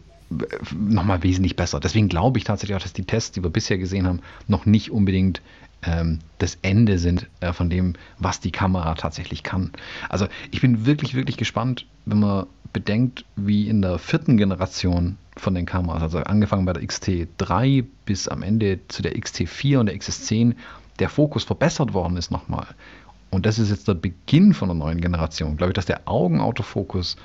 [0.72, 1.80] nochmal wesentlich besser.
[1.80, 4.92] Deswegen glaube ich tatsächlich auch, dass die Tests, die wir bisher gesehen haben, noch nicht
[4.92, 5.42] unbedingt
[5.86, 9.72] ähm, das Ende sind äh, von dem, was die Kamera tatsächlich kann.
[10.10, 15.56] Also ich bin wirklich, wirklich gespannt, wenn man bedenkt, wie in der vierten Generation von
[15.56, 19.96] den Kameras, also angefangen bei der XT3 bis am Ende zu der XT4 und der
[19.96, 20.56] XS10,
[21.00, 22.68] der Fokus verbessert worden ist nochmal.
[23.30, 25.58] Und das ist jetzt der Beginn von einer neuen Generation.
[25.58, 27.16] Glaube ich, dass der Augenautofokus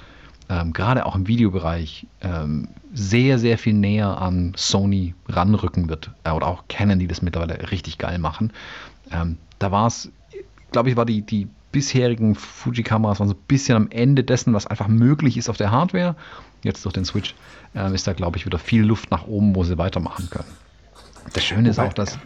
[0.49, 6.11] ähm, gerade auch im Videobereich ähm, sehr, sehr viel näher an Sony ranrücken wird.
[6.25, 8.53] Äh, oder auch Canon, die das mittlerweile richtig geil machen.
[9.11, 10.11] Ähm, da war es,
[10.73, 14.67] glaube ich, war die, die bisherigen Fuji-Kameras waren so ein bisschen am Ende dessen, was
[14.67, 16.17] einfach möglich ist auf der Hardware.
[16.65, 17.37] Jetzt durch den Switch
[17.77, 20.49] äh, ist da, glaube ich, wieder viel Luft nach oben, wo sie weitermachen können.
[21.35, 22.19] Das Schöne ist auch, dass.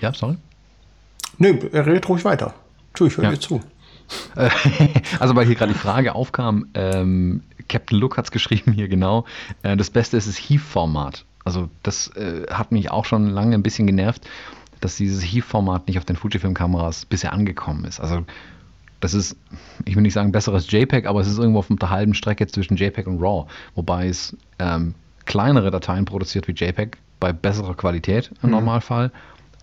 [0.00, 0.36] ja, sorry.
[1.38, 2.54] Nö, er redet ruhig weiter.
[2.94, 3.30] Tu, ich höre ja.
[3.32, 3.60] dir zu.
[5.18, 9.24] also, weil hier gerade die Frage aufkam, ähm, Captain Look hat es geschrieben hier genau.
[9.64, 11.24] Äh, das Beste ist das Heave-Format.
[11.44, 14.22] Also, das äh, hat mich auch schon lange ein bisschen genervt
[14.82, 18.00] dass dieses HEIF-Format nicht auf den Fujifilm-Kameras bisher angekommen ist.
[18.00, 18.24] Also
[19.02, 19.36] das ist,
[19.84, 22.76] ich will nicht sagen besseres JPEG, aber es ist irgendwo auf der halben Strecke zwischen
[22.76, 24.94] JPEG und RAW, wobei es ähm,
[25.26, 28.56] kleinere Dateien produziert wie JPEG bei besserer Qualität im mhm.
[28.56, 29.10] Normalfall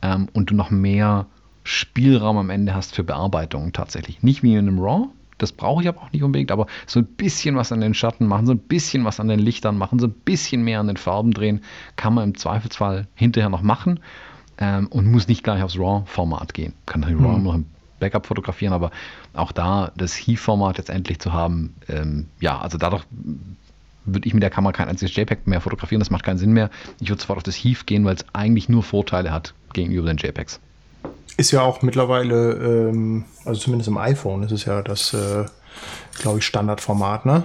[0.01, 1.25] ähm, und du noch mehr
[1.63, 4.21] Spielraum am Ende hast für Bearbeitung tatsächlich.
[4.21, 7.05] Nicht wie in einem RAW, das brauche ich aber auch nicht unbedingt, aber so ein
[7.05, 10.07] bisschen was an den Schatten machen, so ein bisschen was an den Lichtern machen, so
[10.07, 11.61] ein bisschen mehr an den Farben drehen,
[11.95, 14.01] kann man im Zweifelsfall hinterher noch machen
[14.57, 16.73] ähm, und muss nicht gleich aufs RAW-Format gehen.
[16.85, 17.43] Kann natürlich RAW mhm.
[17.45, 17.65] noch im
[17.99, 18.91] Backup fotografieren, aber
[19.33, 23.03] auch da das HEIF-Format jetzt endlich zu haben, ähm, ja, also dadurch
[24.05, 26.69] würde ich mit der Kamera kein einziges JPEG mehr fotografieren, das macht keinen Sinn mehr.
[26.99, 30.17] Ich würde sofort auf das HEIF gehen, weil es eigentlich nur Vorteile hat gegenüber den
[30.17, 30.59] JPEGs.
[31.37, 32.53] Ist ja auch mittlerweile,
[32.89, 35.45] ähm, also zumindest im iPhone, ist es ja das, äh,
[36.19, 37.43] glaube ich, Standardformat, ne?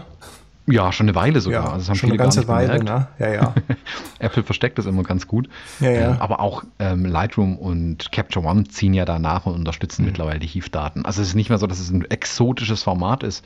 [0.66, 1.64] Ja, schon eine Weile sogar.
[1.64, 3.09] Ja, also das schon eine ganze Weile, ne?
[3.18, 3.55] Ja, ja.
[4.18, 5.48] Apple versteckt das immer ganz gut.
[5.81, 6.11] Ja, ja.
[6.12, 10.09] Ähm, aber auch ähm, Lightroom und Capture One ziehen ja danach und unterstützen mhm.
[10.09, 11.05] mittlerweile die HEIF-Daten.
[11.05, 13.44] Also es ist nicht mehr so, dass es ein exotisches Format ist.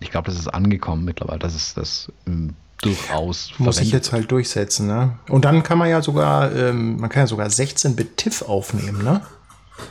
[0.00, 4.30] Ich glaube, das ist angekommen mittlerweile, dass es das ähm, durchaus Muss sich jetzt halt
[4.30, 5.18] durchsetzen, ne?
[5.28, 9.22] Und dann kann man ja sogar, ähm, man kann ja sogar 16-Bit TIFF aufnehmen, ne?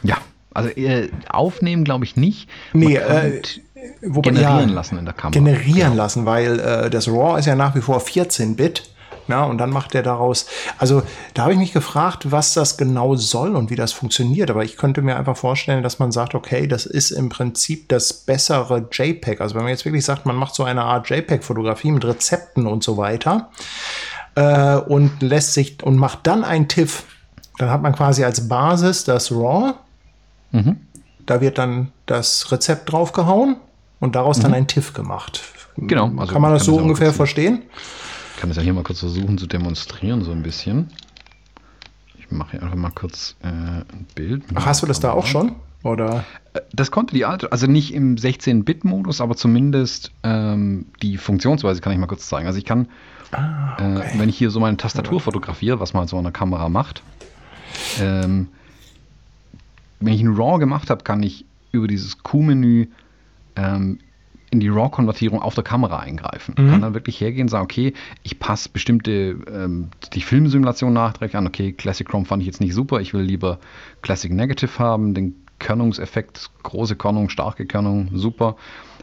[0.04, 0.18] Ja,
[0.54, 2.50] also äh, aufnehmen glaube ich nicht.
[2.74, 3.42] Man nee, äh,
[4.02, 5.40] wobei, generieren ja, lassen in der Kamera.
[5.40, 6.04] Generieren genau.
[6.04, 8.90] lassen, weil äh, das RAW ist ja nach wie vor 14-Bit.
[9.28, 10.48] Ja, und dann macht er daraus,
[10.78, 14.50] also da habe ich mich gefragt, was das genau soll und wie das funktioniert.
[14.50, 18.14] Aber ich könnte mir einfach vorstellen, dass man sagt, okay, das ist im Prinzip das
[18.14, 19.42] bessere JPEG.
[19.42, 22.84] Also wenn man jetzt wirklich sagt, man macht so eine Art JPEG-Fotografie mit Rezepten und
[22.84, 23.50] so weiter
[24.36, 27.04] äh, und lässt sich und macht dann ein TIFF,
[27.58, 29.74] dann hat man quasi als Basis das RAW.
[30.52, 30.78] Mhm.
[31.26, 33.58] Da wird dann das Rezept draufgehauen
[34.00, 34.44] und daraus mhm.
[34.44, 35.42] dann ein TIFF gemacht.
[35.78, 36.12] Genau.
[36.18, 37.64] Also kann man das kann so ungefähr verstehen?
[38.36, 40.90] Ich kann das ja hier mal kurz versuchen zu demonstrieren, so ein bisschen.
[42.18, 44.44] Ich mache hier einfach mal kurz äh, ein Bild.
[44.56, 45.56] Ach, hast du das da auch schon?
[45.84, 46.24] Oder?
[46.54, 51.94] Äh, das konnte die alte, also nicht im 16-Bit-Modus, aber zumindest ähm, die Funktionsweise kann
[51.94, 52.48] ich mal kurz zeigen.
[52.48, 52.88] Also ich kann,
[53.32, 54.16] ah, okay.
[54.16, 57.02] äh, wenn ich hier so meine Tastatur fotografiere, was man so an der Kamera macht,
[58.00, 58.50] ähm,
[60.00, 62.88] wenn ich ein RAW gemacht habe, kann ich über dieses Q-Menü
[63.58, 64.00] ähm,
[64.50, 66.56] in die RAW-Konvertierung auf der Kamera eingreifen.
[66.58, 66.72] Mhm.
[66.72, 67.94] Kann dann wirklich hergehen und sagen, okay,
[68.24, 72.74] ich passe bestimmte, ähm, die Filmsimulation nachträglich an, okay, Classic Chrome fand ich jetzt nicht
[72.74, 73.60] super, ich will lieber
[74.02, 78.56] Classic Negative haben, den Körnungseffekt, große Körnung, starke Körnung, super.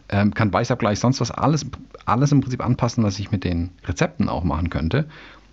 [0.08, 1.66] Ähm, kann Weißabgleich, sonst was, alles,
[2.04, 5.06] alles im Prinzip anpassen, was ich mit den Rezepten auch machen könnte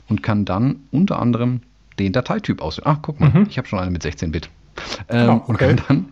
[0.08, 1.62] und kann dann unter anderem
[2.00, 2.96] den Dateityp auswählen.
[2.96, 3.48] Ach, guck mal, mhm.
[3.50, 4.50] ich habe schon eine mit 16-Bit.
[5.10, 5.46] Ähm, oh, okay.
[5.48, 6.06] Und kann dann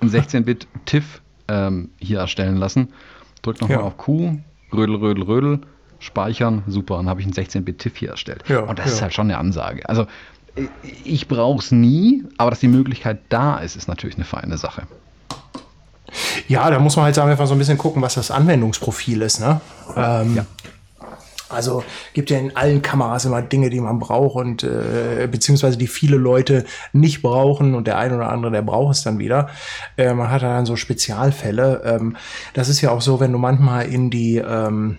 [0.00, 2.92] ein 16-Bit TIFF ähm, hier erstellen lassen.
[3.42, 3.84] Drück nochmal ja.
[3.84, 4.38] auf Q,
[4.72, 5.60] rödel, rödel, rödel,
[5.98, 8.44] speichern, super, dann habe ich ein 16-Bit TIFF hier erstellt.
[8.48, 8.92] Ja, und das ja.
[8.92, 9.88] ist halt schon eine Ansage.
[9.88, 10.06] Also
[11.04, 14.82] ich brauche es nie, aber dass die Möglichkeit da ist, ist natürlich eine feine Sache.
[16.46, 19.40] Ja, da muss man halt sagen, einfach so ein bisschen gucken, was das Anwendungsprofil ist.
[19.40, 19.60] Ne?
[19.96, 20.46] Ähm, ja.
[21.54, 25.86] Also gibt ja in allen Kameras immer Dinge, die man braucht und äh, beziehungsweise die
[25.86, 29.48] viele Leute nicht brauchen und der eine oder andere, der braucht es dann wieder.
[29.96, 31.82] Äh, man hat dann so Spezialfälle.
[31.84, 32.16] Ähm,
[32.52, 34.98] das ist ja auch so, wenn du manchmal in die, ähm,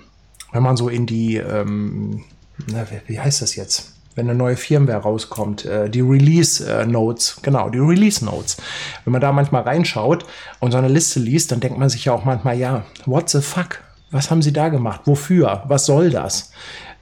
[0.51, 2.23] wenn man so in die, ähm,
[2.67, 3.95] na, wie heißt das jetzt?
[4.15, 8.57] wenn eine neue Firmware rauskommt, äh, die Release äh, Notes, genau, die Release Notes.
[9.03, 10.25] Wenn man da manchmal reinschaut
[10.59, 13.41] und so eine Liste liest, dann denkt man sich ja auch manchmal, ja, what the
[13.41, 13.81] fuck?
[14.11, 15.01] Was haben sie da gemacht?
[15.05, 15.63] Wofür?
[15.67, 16.51] Was soll das?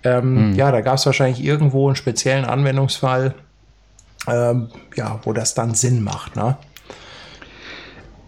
[0.04, 0.56] Ähm, hm.
[0.56, 3.36] Ja, da gab es wahrscheinlich irgendwo einen speziellen Anwendungsfall,
[4.28, 6.58] ähm, ja, wo das dann Sinn macht, ne?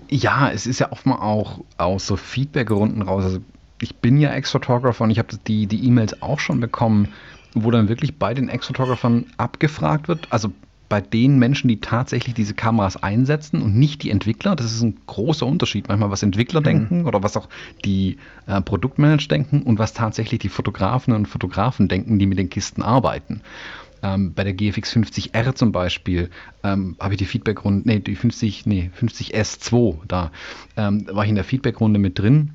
[0.10, 3.24] Ja, es ist ja oft mal auch aus so Feedback-Runden raus.
[3.24, 3.40] Also
[3.82, 7.10] ich bin ja Ex-Photographer und ich habe die E-Mails auch schon bekommen,
[7.56, 10.28] wo dann wirklich bei den Ex-Photographern abgefragt wird.
[10.30, 10.52] Also
[10.88, 14.56] bei den Menschen, die tatsächlich diese Kameras einsetzen und nicht die Entwickler.
[14.56, 16.66] Das ist ein großer Unterschied manchmal, was Entwickler mhm.
[16.66, 17.50] denken oder was auch
[17.84, 18.18] die
[18.48, 22.84] äh, Produktmanager denken und was tatsächlich die Fotografen und Fotografen denken, die mit den Kisten
[22.84, 23.42] arbeiten.
[24.04, 26.30] Ähm, bei der GFX 50R zum Beispiel
[26.64, 30.32] ähm, habe ich die Feedbackrunde, nee, die 50, nee, 50S2, da
[30.78, 32.52] ähm, war ich in der Feedbackrunde mit drin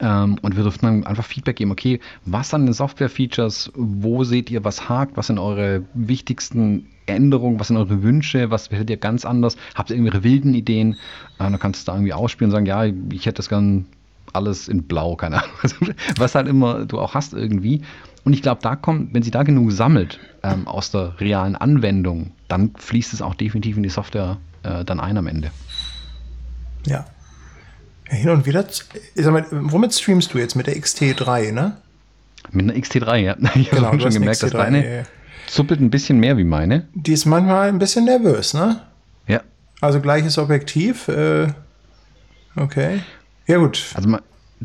[0.00, 4.50] ähm, und wir durften dann einfach Feedback geben, okay, was an den Software-Features, wo seht
[4.50, 8.96] ihr, was hakt, was sind eure wichtigsten Änderungen, was sind eure Wünsche, was hättet ihr
[8.96, 10.96] ganz anders, habt ihr irgendwelche wilden Ideen, äh,
[11.38, 13.86] dann kannst du da irgendwie ausspielen und sagen, ja, ich hätte das gern
[14.32, 17.82] alles in blau, keine Ahnung, was halt immer du auch hast irgendwie.
[18.24, 22.32] Und ich glaube, da kommt, wenn sie da genug sammelt ähm, aus der realen Anwendung,
[22.48, 25.52] dann fließt es auch definitiv in die Software äh, dann ein am Ende.
[26.86, 27.04] Ja,
[28.08, 28.64] hin und wieder.
[29.14, 30.54] Sag mal, womit streamst du jetzt?
[30.54, 31.76] Mit der XT3, ne?
[32.52, 33.36] Mit einer XT3, ja.
[33.54, 35.02] Ich habe genau, schon gemerkt, dass deine ja.
[35.46, 36.88] zuppelt ein bisschen mehr wie meine.
[36.94, 38.80] Die ist manchmal ein bisschen nervös, ne?
[39.26, 39.40] Ja.
[39.80, 41.08] Also gleiches Objektiv.
[41.08, 41.48] Äh,
[42.56, 43.00] okay.
[43.46, 43.84] Ja, gut.
[43.94, 44.16] Also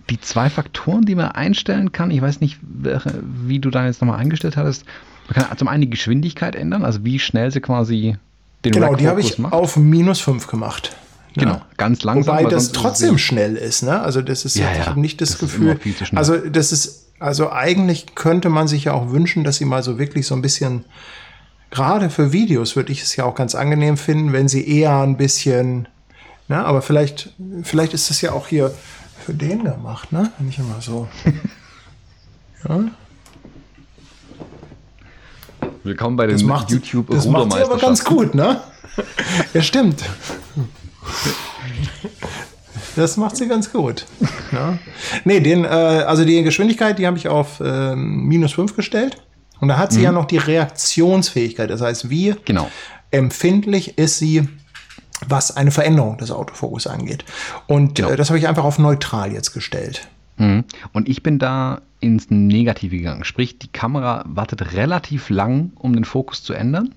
[0.09, 4.19] die zwei Faktoren, die man einstellen kann, ich weiß nicht, wie du da jetzt nochmal
[4.19, 4.85] eingestellt hattest.
[5.27, 8.17] Man kann zum einen die Geschwindigkeit ändern, also wie schnell sie quasi
[8.63, 9.53] den Genau, die habe ich macht.
[9.53, 10.95] auf minus 5 gemacht.
[11.35, 11.65] Genau, ja.
[11.77, 12.37] ganz langsam.
[12.37, 14.01] Wobei das trotzdem schnell ist, ne?
[14.01, 15.79] Also das ist, ja, ich habe nicht das, das Gefühl.
[16.13, 19.97] Also das ist, also eigentlich könnte man sich ja auch wünschen, dass sie mal so
[19.97, 20.83] wirklich so ein bisschen,
[21.69, 25.15] gerade für Videos würde ich es ja auch ganz angenehm finden, wenn sie eher ein
[25.17, 25.87] bisschen,
[26.49, 26.65] ne?
[26.65, 28.73] Aber vielleicht, vielleicht ist das ja auch hier
[29.25, 30.31] für den gemacht, ne?
[30.39, 31.07] Nicht immer so.
[32.67, 32.83] ja.
[35.83, 38.61] Willkommen bei den das macht, YouTube Das macht sie aber ganz gut, ne?
[39.53, 40.03] ja, stimmt.
[42.95, 44.05] Das macht sie ganz gut.
[44.51, 44.77] Ja.
[45.23, 49.15] Nee, den, äh, also die Geschwindigkeit, die habe ich auf äh, minus 5 gestellt.
[49.61, 50.03] Und da hat sie mhm.
[50.03, 51.69] ja noch die Reaktionsfähigkeit.
[51.69, 52.69] Das heißt, wie genau.
[53.11, 54.49] empfindlich ist sie,
[55.25, 57.23] was eine Veränderung des Autofokus angeht.
[57.65, 58.09] Und genau.
[58.09, 60.09] äh, das habe ich einfach auf neutral jetzt gestellt.
[60.35, 60.65] Mhm.
[60.91, 63.23] Und ich bin da ins Negative gegangen.
[63.23, 66.93] Sprich, die Kamera wartet relativ lang, um den Fokus zu ändern.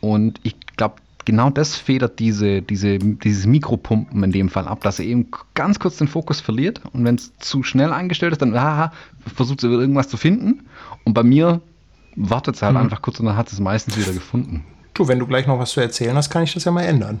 [0.00, 0.94] Und ich glaube,
[1.30, 5.78] genau das federt diese, diese, dieses Mikropumpen in dem Fall ab, dass er eben ganz
[5.78, 8.92] kurz den Fokus verliert und wenn es zu schnell eingestellt ist, dann haha,
[9.32, 10.66] versucht er irgendwas zu finden
[11.04, 11.60] und bei mir
[12.16, 12.80] wartet es halt mhm.
[12.80, 14.64] einfach kurz und dann hat es meistens wieder gefunden.
[14.94, 17.20] Du, wenn du gleich noch was zu erzählen hast, kann ich das ja mal ändern.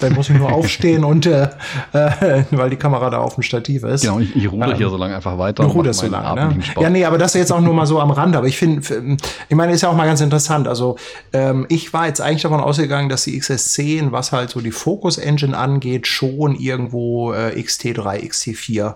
[0.00, 1.48] Dann muss ich nur aufstehen und äh,
[1.92, 4.02] äh, weil die Kamera da auf dem Stativ ist.
[4.02, 5.64] Genau, ich, ich ruder ähm, hier so lange einfach weiter.
[5.64, 6.58] Du ruderst so lange, ne?
[6.80, 8.36] Ja, nee, aber das ist jetzt auch nur mal so am Rand.
[8.36, 10.68] Aber ich finde, ich meine, ist ja auch mal ganz interessant.
[10.68, 10.96] Also
[11.32, 15.18] ähm, ich war jetzt eigentlich davon ausgegangen, dass die XS10, was halt so die Focus
[15.18, 18.94] Engine angeht, schon irgendwo äh, XT3, XT4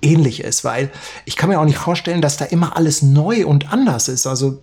[0.00, 0.90] ähnlich ist, weil
[1.24, 4.26] ich kann mir auch nicht vorstellen, dass da immer alles neu und anders ist.
[4.26, 4.62] Also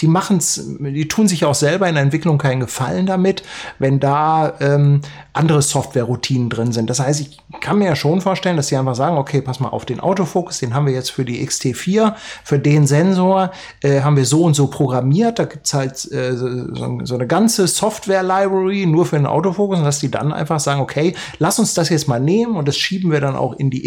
[0.00, 3.42] die machen es, die tun sich auch selber in der Entwicklung keinen Gefallen damit,
[3.78, 5.00] wenn da ähm,
[5.32, 6.90] andere Software-Routinen drin sind.
[6.90, 9.68] Das heißt, ich kann mir ja schon vorstellen, dass sie einfach sagen, okay, pass mal
[9.68, 13.50] auf den Autofokus, den haben wir jetzt für die XT4, für den Sensor
[13.82, 15.38] äh, haben wir so und so programmiert.
[15.38, 20.00] Da gibt's halt äh, so, so, eine ganze Software-Library nur für den Autofokus und dass
[20.00, 23.20] die dann einfach sagen, okay, lass uns das jetzt mal nehmen und das schieben wir
[23.20, 23.86] dann auch in die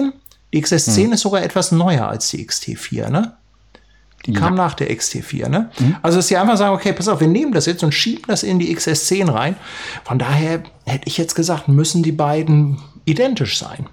[0.00, 0.12] XS10.
[0.52, 1.12] Die XS10 hm.
[1.12, 3.36] ist sogar etwas neuer als die XT4, ne?
[4.26, 4.38] Die ja.
[4.38, 5.48] kam nach der XT4.
[5.48, 5.70] Ne?
[5.78, 5.96] Mhm.
[6.00, 8.44] Also, dass sie einfach sagen, okay, pass auf, wir nehmen das jetzt und schieben das
[8.44, 9.56] in die XS10 rein.
[10.04, 13.88] Von daher hätte ich jetzt gesagt, müssen die beiden identisch sein.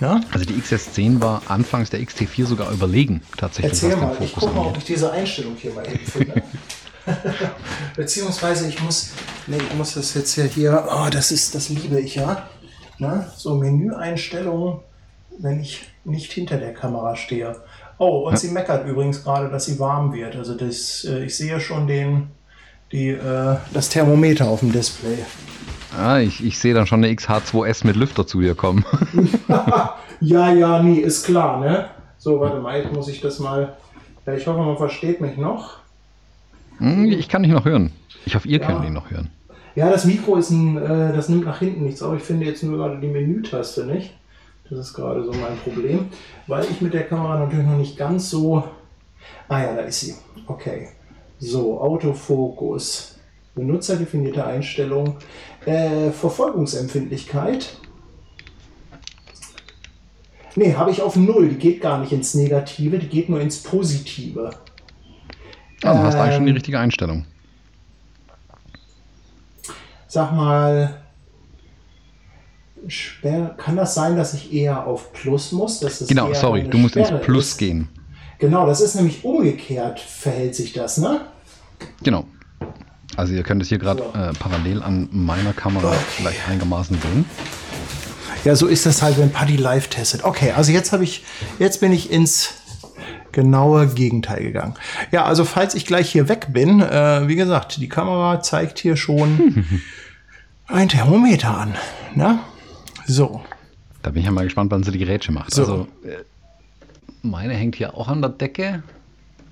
[0.00, 0.20] Ja?
[0.30, 3.72] Also die XS10 war anfangs der XT4 sogar überlegen, tatsächlich.
[3.72, 6.42] Erzähl mal, ich gucke mal, ob ich diese Einstellung hier mal finde.
[7.96, 9.10] Beziehungsweise ich muss,
[9.46, 12.48] nee, ich muss das jetzt hier, hier oh, das ist, das liebe ich ja.
[12.98, 14.80] Na, so Menüeinstellungen,
[15.38, 17.56] wenn ich nicht hinter der Kamera stehe.
[17.98, 18.38] Oh, und ja.
[18.38, 20.36] sie meckert übrigens gerade, dass sie warm wird.
[20.36, 22.28] Also das, äh, ich sehe schon den,
[22.92, 25.18] die, äh, das Thermometer auf dem Display.
[25.98, 28.84] Ah, ich, ich sehe dann schon eine XH2S mit Lüfter zu dir kommen.
[30.20, 31.86] ja, ja, nee, ist klar, ne?
[32.18, 33.76] So, warte mal, jetzt muss ich das mal.
[34.26, 35.78] Ja, ich hoffe, man versteht mich noch.
[36.78, 37.92] Hm, ich kann dich noch hören.
[38.26, 38.66] Ich hoffe, ihr ja.
[38.66, 39.30] könnt mich noch hören.
[39.76, 42.16] Ja, das Mikro ist ein, äh, das nimmt nach hinten nichts auf.
[42.16, 44.14] Ich finde jetzt nur gerade die Menütaste nicht.
[44.68, 46.06] Das ist gerade so mein Problem,
[46.46, 48.64] weil ich mit der Kamera natürlich noch nicht ganz so.
[49.48, 50.14] Ah ja, da ist sie.
[50.46, 50.88] Okay.
[51.38, 53.18] So, Autofokus.
[53.54, 55.18] Benutzerdefinierte Einstellung.
[55.66, 57.76] Äh, Verfolgungsempfindlichkeit.
[60.56, 61.50] Ne, habe ich auf Null.
[61.50, 64.50] Die geht gar nicht ins Negative, die geht nur ins Positive.
[65.82, 67.26] Also ähm, hast du eigentlich schon die ähm, richtige Einstellung.
[70.16, 70.94] Sag mal,
[72.88, 73.54] Sperre.
[73.58, 75.84] Kann das sein, dass ich eher auf Plus muss?
[76.08, 77.58] genau, sorry, du musst Sperre ins Plus ist?
[77.58, 77.88] gehen.
[78.38, 81.20] Genau, das ist nämlich umgekehrt, verhält sich das, ne?
[82.02, 82.24] Genau.
[83.14, 84.18] Also ihr könnt es hier gerade so.
[84.18, 85.98] äh, parallel an meiner Kamera okay.
[86.08, 87.26] vielleicht einigermaßen sehen.
[88.46, 90.24] Ja, so ist das halt, wenn Paddy live testet.
[90.24, 91.24] Okay, also jetzt habe ich,
[91.58, 92.54] jetzt bin ich ins
[93.36, 94.76] genaue Gegenteil gegangen.
[95.12, 98.96] Ja, also falls ich gleich hier weg bin, äh, wie gesagt, die Kamera zeigt hier
[98.96, 99.82] schon
[100.68, 101.74] ein Thermometer an.
[102.14, 102.38] Ne?
[103.06, 103.42] So.
[104.02, 105.52] Da bin ich ja mal gespannt, wann sie die Gerätsche macht.
[105.52, 105.62] So.
[105.62, 106.24] Also, äh,
[107.22, 108.82] meine hängt hier auch an der Decke,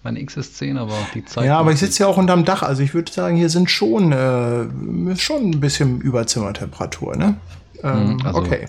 [0.03, 1.47] meine XS10, aber die Zeit.
[1.47, 2.63] Ja, aber ich sitze ja auch unterm Dach.
[2.63, 7.17] Also ich würde sagen, hier sind schon, äh, schon ein bisschen Überzimmertemperatur.
[7.17, 7.37] Ne?
[7.83, 8.69] Ähm, mhm, also okay.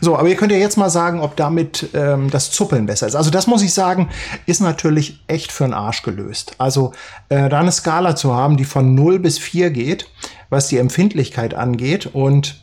[0.00, 3.14] So, aber ihr könnt ja jetzt mal sagen, ob damit ähm, das Zuppeln besser ist.
[3.14, 4.10] Also das muss ich sagen,
[4.46, 6.54] ist natürlich echt für den Arsch gelöst.
[6.58, 6.92] Also
[7.30, 10.06] äh, da eine Skala zu haben, die von 0 bis 4 geht,
[10.54, 12.60] was die Empfindlichkeit angeht und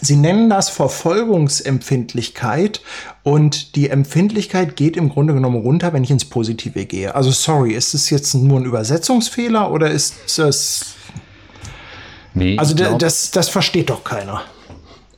[0.00, 2.80] Sie nennen das Verfolgungsempfindlichkeit
[3.24, 7.14] und die Empfindlichkeit geht im Grunde genommen runter, wenn ich ins Positive gehe.
[7.14, 10.94] Also sorry, ist es jetzt nur ein Übersetzungsfehler oder ist das...
[12.32, 14.40] Nee, also glaub, das, das versteht doch keiner.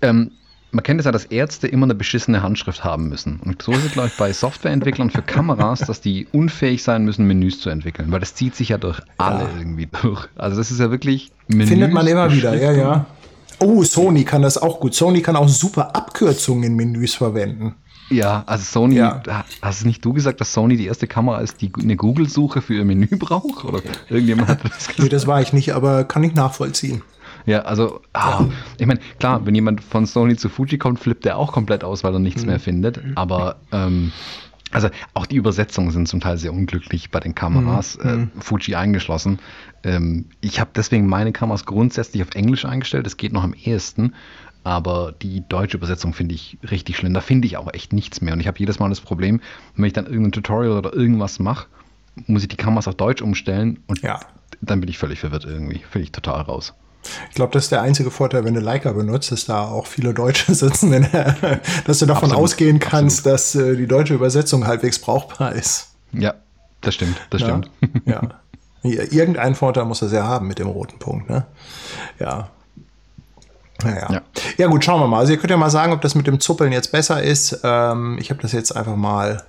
[0.02, 0.32] Ähm,
[0.74, 3.40] man kennt es ja, dass Ärzte immer eine beschissene Handschrift haben müssen.
[3.44, 7.26] Und so ist es, glaube ich, bei Softwareentwicklern für Kameras, dass die unfähig sein müssen,
[7.26, 8.10] Menüs zu entwickeln.
[8.10, 9.50] Weil das zieht sich ja durch alle ja.
[9.58, 10.26] irgendwie durch.
[10.36, 13.06] Also das ist ja wirklich Menüs Findet man immer wieder, ja, ja.
[13.60, 14.94] Oh, Sony kann das auch gut.
[14.94, 17.76] Sony kann auch super Abkürzungen in Menüs verwenden.
[18.10, 19.22] Ja, also Sony, ja.
[19.62, 22.84] hast nicht du gesagt, dass Sony die erste Kamera ist, die eine Google-Suche für ihr
[22.84, 23.64] Menü braucht?
[23.64, 24.98] Oder irgendjemand hat das gesagt?
[24.98, 27.02] Nee, das war ich nicht, aber kann ich nachvollziehen.
[27.46, 28.44] Ja, also, ah,
[28.78, 32.02] ich meine, klar, wenn jemand von Sony zu Fuji kommt, flippt er auch komplett aus,
[32.02, 32.48] weil er nichts mhm.
[32.48, 33.00] mehr findet.
[33.16, 34.12] Aber ähm,
[34.70, 38.08] also auch die Übersetzungen sind zum Teil sehr unglücklich bei den Kameras, mhm.
[38.08, 38.30] äh, mhm.
[38.40, 39.38] Fuji eingeschlossen.
[39.84, 43.06] Ähm, ich habe deswegen meine Kameras grundsätzlich auf Englisch eingestellt.
[43.06, 44.14] Das geht noch am ehesten.
[44.64, 47.12] Aber die deutsche Übersetzung finde ich richtig schlimm.
[47.12, 48.32] Da finde ich auch echt nichts mehr.
[48.32, 49.40] Und ich habe jedes Mal das Problem,
[49.76, 51.66] wenn ich dann irgendein Tutorial oder irgendwas mache,
[52.26, 54.20] muss ich die Kameras auf Deutsch umstellen und ja.
[54.62, 55.80] dann bin ich völlig verwirrt irgendwie.
[55.90, 56.72] Finde ich total raus.
[57.28, 60.14] Ich glaube, das ist der einzige Vorteil, wenn du Leica benutzt, dass da auch viele
[60.14, 61.06] Deutsche sitzen, wenn,
[61.86, 63.34] dass du davon absolut, ausgehen kannst, absolut.
[63.34, 65.94] dass äh, die deutsche Übersetzung halbwegs brauchbar ist.
[66.12, 66.34] Ja,
[66.80, 67.70] das stimmt, das ja, stimmt.
[68.06, 68.22] Ja.
[68.82, 71.46] Irgendeinen Vorteil muss das ja haben mit dem roten Punkt, ne?
[72.20, 72.50] Ja.
[73.84, 74.12] Naja.
[74.12, 74.22] Ja.
[74.56, 75.18] ja, gut, schauen wir mal.
[75.18, 77.60] Also ihr könnt ja mal sagen, ob das mit dem Zuppeln jetzt besser ist.
[77.62, 79.42] Ähm, ich habe das jetzt einfach mal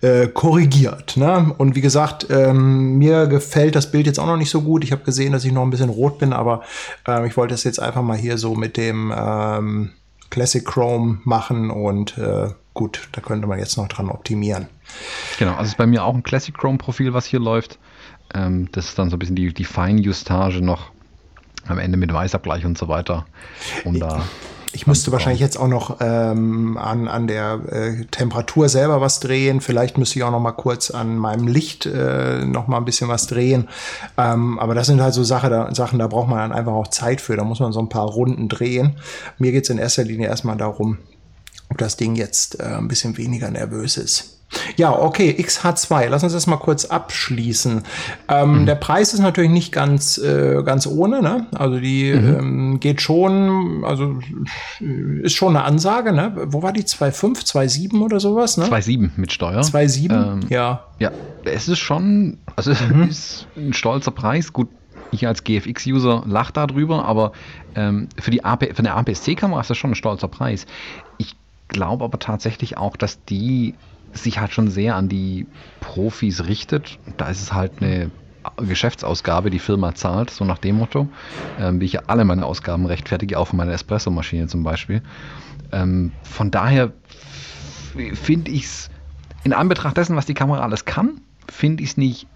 [0.00, 1.16] äh, korrigiert.
[1.16, 1.54] Ne?
[1.58, 4.84] Und wie gesagt, ähm, mir gefällt das Bild jetzt auch noch nicht so gut.
[4.84, 6.62] Ich habe gesehen, dass ich noch ein bisschen rot bin, aber
[7.06, 9.90] ähm, ich wollte es jetzt einfach mal hier so mit dem ähm,
[10.30, 14.66] Classic Chrome machen und äh, gut, da könnte man jetzt noch dran optimieren.
[15.38, 17.78] Genau, also ist bei mir auch ein Classic Chrome Profil, was hier läuft.
[18.34, 20.90] Ähm, das ist dann so ein bisschen die, die Feinjustage noch
[21.66, 23.26] am Ende mit Weißabgleich und so weiter.
[23.84, 24.24] Um da
[24.74, 29.60] ich müsste wahrscheinlich jetzt auch noch ähm, an, an der äh, Temperatur selber was drehen.
[29.60, 33.08] Vielleicht müsste ich auch noch mal kurz an meinem Licht äh, noch mal ein bisschen
[33.08, 33.68] was drehen.
[34.18, 36.88] Ähm, aber das sind halt so Sache, da, Sachen, da braucht man dann einfach auch
[36.88, 37.36] Zeit für.
[37.36, 38.96] Da muss man so ein paar Runden drehen.
[39.38, 40.98] Mir geht es in erster Linie erstmal darum,
[41.70, 44.33] ob das Ding jetzt äh, ein bisschen weniger nervös ist.
[44.76, 46.08] Ja, okay, XH2.
[46.08, 47.82] Lass uns das mal kurz abschließen.
[48.28, 48.66] Ähm, mhm.
[48.66, 51.22] Der Preis ist natürlich nicht ganz, äh, ganz ohne.
[51.22, 51.46] Ne?
[51.54, 52.38] Also die mhm.
[52.38, 54.18] ähm, geht schon, also
[55.22, 56.12] ist schon eine Ansage.
[56.12, 56.32] Ne?
[56.46, 56.84] Wo war die?
[56.84, 58.56] 2,5, 2,7 oder sowas?
[58.56, 58.66] Ne?
[58.66, 59.60] 2,7 mit Steuer.
[59.60, 60.84] 2,7, ähm, ja.
[60.98, 61.10] Ja,
[61.44, 63.08] es ist schon, also mhm.
[63.08, 64.52] ist ein stolzer Preis.
[64.52, 64.68] Gut,
[65.10, 67.32] ich als GFX-User lache darüber, aber
[67.74, 70.66] ähm, für, die AP, für eine APS-C-Kamera ist das schon ein stolzer Preis.
[71.18, 71.36] Ich
[71.68, 73.74] glaube aber tatsächlich auch, dass die
[74.14, 75.46] sich halt schon sehr an die
[75.80, 76.98] Profis richtet.
[77.16, 78.10] Da ist es halt eine
[78.58, 81.08] Geschäftsausgabe, die Firma zahlt, so nach dem Motto,
[81.58, 85.02] ähm, wie ich ja alle meine Ausgaben rechtfertige, auch für meine Espresso-Maschine zum Beispiel.
[85.72, 86.92] Ähm, von daher
[88.14, 88.90] finde ich es,
[89.44, 92.26] in Anbetracht dessen, was die Kamera alles kann, finde ich es nicht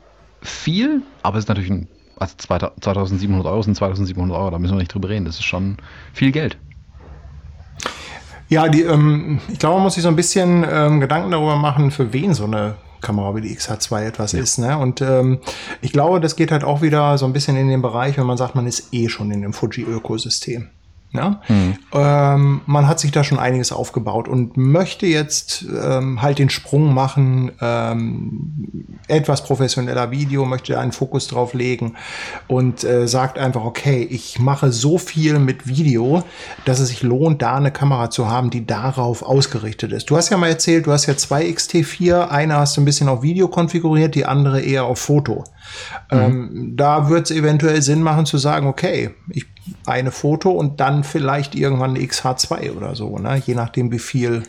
[0.43, 4.79] viel, aber es ist natürlich ein, also 2700 Euro sind 2700 Euro, da müssen wir
[4.79, 5.77] nicht drüber reden, das ist schon
[6.13, 6.59] viel Geld.
[8.49, 11.91] Ja, die, ähm, ich glaube, man muss sich so ein bisschen ähm, Gedanken darüber machen,
[11.91, 14.41] für wen so eine Kamera wie die XH2 etwas ja.
[14.41, 14.59] ist.
[14.59, 14.79] Ne?
[14.79, 15.39] Und ähm,
[15.83, 18.37] ich glaube, das geht halt auch wieder so ein bisschen in den Bereich, wenn man
[18.37, 20.69] sagt, man ist eh schon in dem Fuji-Ökosystem.
[21.13, 21.41] Ja?
[21.49, 21.77] Mhm.
[21.93, 26.93] Ähm, man hat sich da schon einiges aufgebaut und möchte jetzt ähm, halt den Sprung
[26.93, 31.95] machen, ähm, etwas professioneller Video, möchte einen Fokus drauf legen
[32.47, 36.23] und äh, sagt einfach, okay, ich mache so viel mit Video,
[36.67, 40.11] dass es sich lohnt, da eine Kamera zu haben, die darauf ausgerichtet ist.
[40.11, 43.09] Du hast ja mal erzählt, du hast ja zwei XT4, eine hast du ein bisschen
[43.09, 45.45] auf Video konfiguriert, die andere eher auf Foto.
[46.11, 46.19] Mhm.
[46.19, 49.47] Ähm, da wird es eventuell Sinn machen zu sagen, okay, ich
[49.87, 53.43] eine Foto und dann vielleicht irgendwann eine XH2 oder so, ne?
[53.45, 54.43] je nachdem, wie viel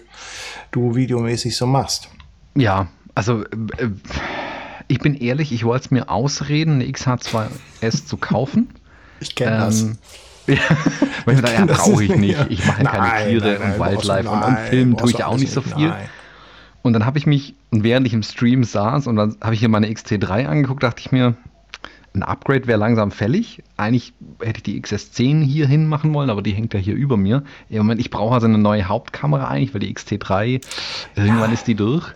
[0.72, 2.10] du videomäßig so machst.
[2.56, 3.90] Ja, also äh,
[4.88, 8.70] ich bin ehrlich, ich wollte es mir ausreden, eine XH2S zu kaufen.
[9.22, 9.86] Ich kenne ähm, das.
[10.48, 10.56] Ja,
[11.26, 12.40] weil ich, ja, brauche ich nicht.
[12.50, 15.38] Ich mache ja keine Tiere nein, und Wildlife und am Film tue ich ja auch
[15.38, 15.90] nicht so viel.
[15.90, 16.10] Nein.
[16.82, 19.70] Und dann habe ich mich, während ich im Stream saß und dann habe ich hier
[19.70, 21.36] meine XT3 angeguckt, dachte ich mir,
[22.14, 23.64] ein Upgrade wäre langsam fällig.
[23.78, 27.18] Eigentlich hätte ich die XS10 hier hin machen wollen, aber die hängt ja hier über
[27.18, 27.44] mir.
[27.70, 30.62] Im Moment, ich brauche also eine neue Hauptkamera eigentlich, weil die XT3,
[31.16, 31.54] irgendwann ja.
[31.54, 32.08] ist die durch.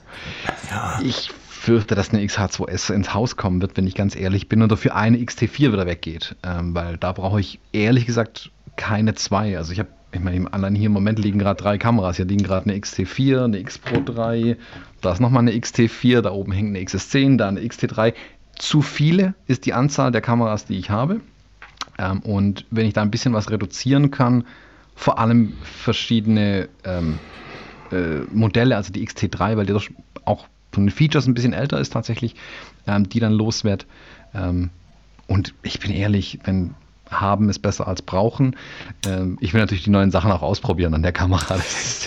[0.72, 0.99] Ja.
[1.03, 4.72] Ich fürchte, dass eine XH2S ins Haus kommen wird, wenn ich ganz ehrlich bin und
[4.72, 6.36] dafür eine XT4 wieder weggeht.
[6.43, 9.57] Ähm, weil da brauche ich ehrlich gesagt keine zwei.
[9.57, 12.18] Also ich habe, ich meine, allein hier im Moment liegen gerade drei Kameras.
[12.18, 14.57] Hier liegen gerade eine XT4, eine X Pro 3,
[15.01, 18.14] da ist nochmal eine XT4, da oben hängt eine XS10, da eine XT3
[18.55, 21.22] zu viele ist die Anzahl der Kameras, die ich habe.
[21.97, 24.45] Ähm, und wenn ich da ein bisschen was reduzieren kann,
[24.95, 27.20] vor allem verschiedene ähm,
[27.91, 29.86] äh, Modelle, also die XT3, weil die doch
[30.26, 32.36] auch von den Features ein bisschen älter ist tatsächlich,
[32.88, 33.86] ähm, die dann los wird.
[34.34, 34.70] Ähm,
[35.28, 36.76] und ich bin ehrlich, wenn
[37.20, 38.55] haben ist besser als brauchen.
[39.07, 41.57] Ähm, ich will natürlich die neuen Sachen auch ausprobieren an der Kamera.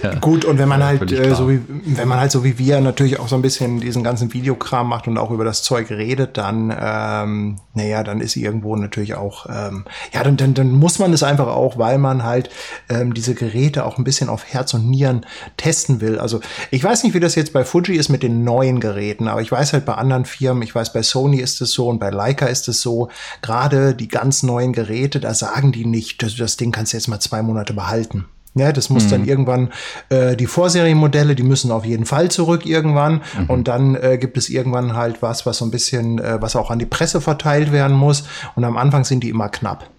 [0.02, 2.80] Ja Gut, und wenn man halt äh, so wie wenn man halt so wie wir
[2.80, 6.36] natürlich auch so ein bisschen diesen ganzen Videokram macht und auch über das Zeug redet,
[6.36, 11.12] dann ähm, naja, dann ist irgendwo natürlich auch ähm, ja, dann, dann, dann muss man
[11.12, 12.50] es einfach auch, weil man halt
[12.88, 15.24] ähm, diese Geräte auch ein bisschen auf Herz und Nieren
[15.56, 16.18] testen will.
[16.18, 16.40] Also
[16.70, 19.50] ich weiß nicht, wie das jetzt bei Fuji ist mit den neuen Geräten, aber ich
[19.50, 22.46] weiß halt bei anderen Firmen, ich weiß bei Sony ist es so und bei Leica
[22.46, 23.08] ist es so,
[23.42, 26.96] gerade die ganz neuen Geräte Geräte, da sagen die nicht, das, das Ding kannst du
[26.96, 28.26] jetzt mal zwei Monate behalten.
[28.54, 29.10] Ja, das muss mhm.
[29.10, 29.72] dann irgendwann,
[30.08, 33.20] äh, die Vorserienmodelle, die müssen auf jeden Fall zurück irgendwann.
[33.38, 33.50] Mhm.
[33.50, 36.70] Und dann äh, gibt es irgendwann halt was, was so ein bisschen, äh, was auch
[36.70, 38.24] an die Presse verteilt werden muss.
[38.54, 39.90] Und am Anfang sind die immer knapp.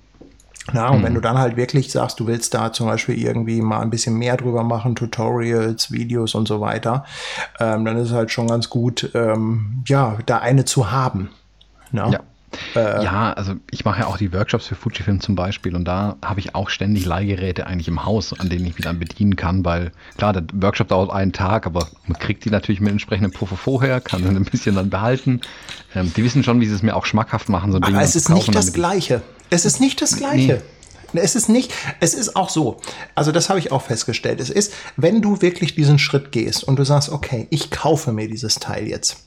[0.74, 1.04] Na, und mhm.
[1.04, 4.18] wenn du dann halt wirklich sagst, du willst da zum Beispiel irgendwie mal ein bisschen
[4.18, 7.06] mehr drüber machen, Tutorials, Videos und so weiter,
[7.60, 11.30] ähm, dann ist es halt schon ganz gut, ähm, ja, da eine zu haben.
[11.92, 12.10] Na?
[12.10, 12.20] Ja.
[12.76, 16.16] Äh, ja, also ich mache ja auch die Workshops für Fujifilm zum Beispiel und da
[16.24, 19.66] habe ich auch ständig Leihgeräte eigentlich im Haus, an denen ich mich dann bedienen kann,
[19.66, 23.58] weil klar, der Workshop dauert einen Tag, aber man kriegt die natürlich mit entsprechenden Puffer
[23.58, 25.42] vorher, kann dann ein bisschen dann behalten.
[25.94, 27.72] Ähm, die wissen schon, wie sie es mir auch schmackhaft machen.
[27.72, 29.22] So aber es ist nicht das Gleiche.
[29.50, 30.62] Es ist nicht das Gleiche.
[31.14, 31.22] Nee.
[31.22, 31.72] Es ist nicht,
[32.02, 32.80] es ist auch so.
[33.16, 34.42] Also das habe ich auch festgestellt.
[34.42, 38.28] Es ist, wenn du wirklich diesen Schritt gehst und du sagst, okay, ich kaufe mir
[38.28, 39.27] dieses Teil jetzt.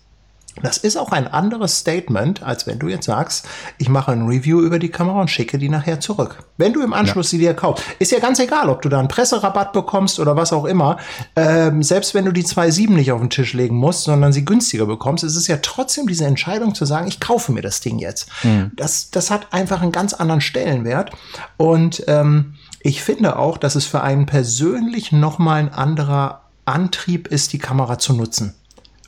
[0.62, 3.46] Das ist auch ein anderes Statement, als wenn du jetzt sagst,
[3.78, 6.44] ich mache ein Review über die Kamera und schicke die nachher zurück.
[6.56, 7.30] Wenn du im Anschluss ja.
[7.30, 10.52] sie dir kaufst, ist ja ganz egal, ob du da einen Presserabatt bekommst oder was
[10.52, 10.98] auch immer.
[11.36, 14.86] Ähm, selbst wenn du die 2.7 nicht auf den Tisch legen musst, sondern sie günstiger
[14.86, 18.28] bekommst, ist es ja trotzdem diese Entscheidung zu sagen, ich kaufe mir das Ding jetzt.
[18.42, 18.72] Mhm.
[18.76, 21.10] Das, das hat einfach einen ganz anderen Stellenwert.
[21.56, 27.52] Und ähm, ich finde auch, dass es für einen persönlich nochmal ein anderer Antrieb ist,
[27.52, 28.54] die Kamera zu nutzen.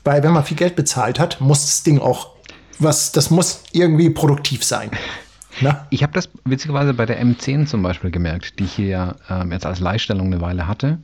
[0.03, 2.33] Weil wenn man viel Geld bezahlt hat, muss das Ding auch
[2.79, 4.89] was, das muss irgendwie produktiv sein.
[5.61, 5.85] Na?
[5.91, 9.65] Ich habe das witzigerweise bei der M10 zum Beispiel gemerkt, die ich hier ähm, jetzt
[9.65, 10.99] als Leihstellung eine Weile hatte.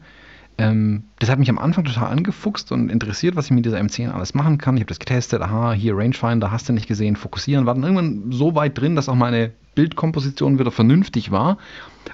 [0.58, 4.12] Ähm, das hat mich am Anfang total angefuchst und interessiert, was ich mit dieser M10
[4.12, 4.76] alles machen kann.
[4.76, 8.32] Ich habe das getestet, aha, hier Rangefinder, hast du nicht gesehen, fokussieren, war dann irgendwann
[8.32, 11.58] so weit drin, dass auch meine Bildkomposition wieder vernünftig war.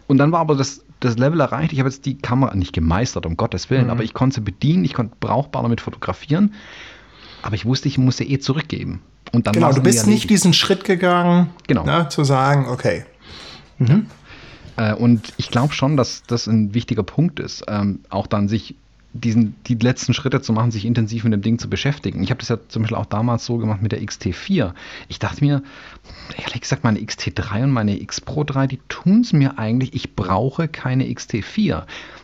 [0.05, 3.25] Und dann war aber das, das Level erreicht, ich habe jetzt die Kamera nicht gemeistert,
[3.25, 3.91] um Gottes Willen, mhm.
[3.91, 6.53] aber ich konnte sie bedienen, ich konnte brauchbar damit fotografieren.
[7.41, 9.01] Aber ich wusste, ich muss sie eh zurückgeben.
[9.31, 11.83] Und dann genau, du bist nicht diesen Schritt gegangen, genau.
[11.85, 13.05] Na, ne, zu sagen, okay.
[13.77, 14.07] Mhm.
[14.77, 18.75] Äh, und ich glaube schon, dass das ein wichtiger Punkt ist, ähm, auch dann sich
[19.15, 22.21] diesen, die letzten Schritte zu machen, sich intensiv mit dem Ding zu beschäftigen.
[22.21, 24.73] Ich habe das ja zum Beispiel auch damals so gemacht mit der XT4.
[25.07, 25.63] Ich dachte mir,
[26.37, 29.93] ehrlich gesagt, meine XT3 und meine X Pro 3, die tun es mir eigentlich.
[29.93, 31.83] Ich brauche keine XT4.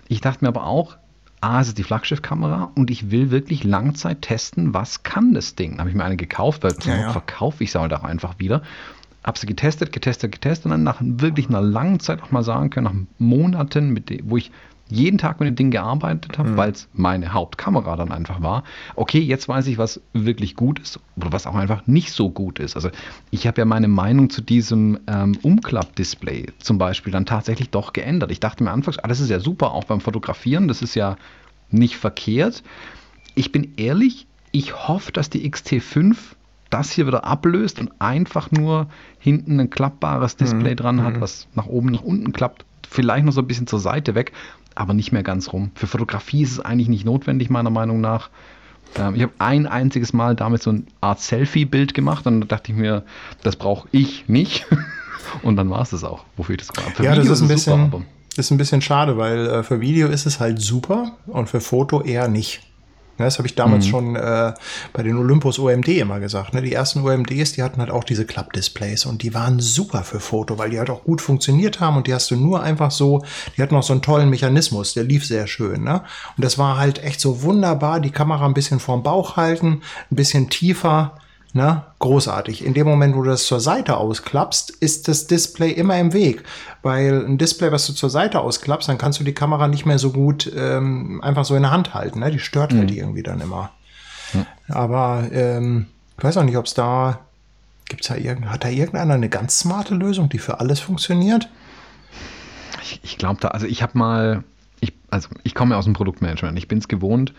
[0.10, 0.98] Ich dachte mir aber auch,
[1.40, 5.80] A, es ist die Flaggschiffkamera und ich will wirklich Langzeit testen, was kann das Ding.
[5.80, 7.10] Habe ich mir eine gekauft, weil ja, ja.
[7.12, 8.62] verkaufe ich sie halt auch einfach wieder.
[9.24, 12.70] Habe sie getestet, getestet, getestet und dann nach wirklich einer langen Zeit auch mal sagen
[12.70, 14.52] können, nach Monaten, mit dem, wo ich
[14.92, 16.58] jeden Tag mit dem Ding gearbeitet habe, mhm.
[16.58, 18.64] weil es meine Hauptkamera dann einfach war.
[18.96, 22.60] Okay, jetzt weiß ich, was wirklich gut ist oder was auch einfach nicht so gut
[22.60, 22.76] ist.
[22.76, 22.90] Also
[23.32, 28.32] ich habe ja meine Meinung zu diesem ähm, Umklappdisplay zum Beispiel dann tatsächlich doch geändert.
[28.32, 31.16] Ich dachte mir anfangs, ah, das ist ja super, auch beim Fotografieren, das ist ja
[31.70, 32.64] nicht verkehrt.
[33.34, 36.18] Ich bin ehrlich, ich hoffe, dass die XT5
[36.70, 38.88] das hier wieder ablöst und einfach nur
[39.20, 40.78] hinten ein klappbares Display mhm.
[40.78, 41.22] dran hat, mhm.
[41.22, 44.32] was nach oben, nach unten klappt, vielleicht noch so ein bisschen zur Seite weg
[44.76, 45.72] aber nicht mehr ganz rum.
[45.76, 48.30] Für Fotografie ist es eigentlich nicht notwendig, meiner Meinung nach.
[48.98, 52.72] Ähm, ich habe ein einziges Mal damit so eine Art Selfie-Bild gemacht und da dachte
[52.72, 53.04] ich mir,
[53.44, 54.66] das brauche ich nicht.
[55.44, 57.06] und dann war es das auch, wofür ich das gemacht habe.
[57.06, 58.04] Ja, Video das ist ein bisschen, super,
[58.38, 62.02] ist ein bisschen schade, weil äh, für Video ist es halt super und für Foto
[62.02, 62.62] eher nicht.
[63.22, 63.90] Ne, das habe ich damals mhm.
[63.90, 64.54] schon äh,
[64.94, 66.56] bei den Olympus OMD immer gesagt.
[66.56, 66.62] Ne?
[66.64, 70.58] Die ersten OMDs, die hatten halt auch diese Klappdisplays und die waren super für Foto,
[70.58, 73.24] weil die halt auch gut funktioniert haben und die hast du nur einfach so,
[73.56, 75.84] die hatten auch so einen tollen Mechanismus, der lief sehr schön.
[75.84, 76.02] Ne?
[76.36, 80.16] Und das war halt echt so wunderbar, die Kamera ein bisschen vorm Bauch halten, ein
[80.16, 81.14] bisschen tiefer
[81.54, 81.84] Ne?
[82.00, 82.64] Großartig.
[82.66, 86.44] In dem Moment, wo du das zur Seite ausklappst, ist das Display immer im Weg.
[86.82, 90.00] Weil ein Display, was du zur Seite ausklappst, dann kannst du die Kamera nicht mehr
[90.00, 92.20] so gut ähm, einfach so in der Hand halten.
[92.20, 92.32] Ne?
[92.32, 92.88] Die stört halt mhm.
[92.88, 93.72] halt irgendwie dann immer.
[94.34, 94.46] Mhm.
[94.70, 95.88] Aber ähm,
[96.18, 97.20] ich weiß auch nicht, ob es da,
[97.90, 101.50] gibt's da irgend, hat da irgendeiner eine ganz smarte Lösung, die für alles funktioniert?
[102.82, 104.46] Ich, ich glaube da, also ich habe mal,
[104.80, 106.58] ich, also ich komme aus dem Produktmanagement.
[106.58, 107.34] Ich bin es gewohnt,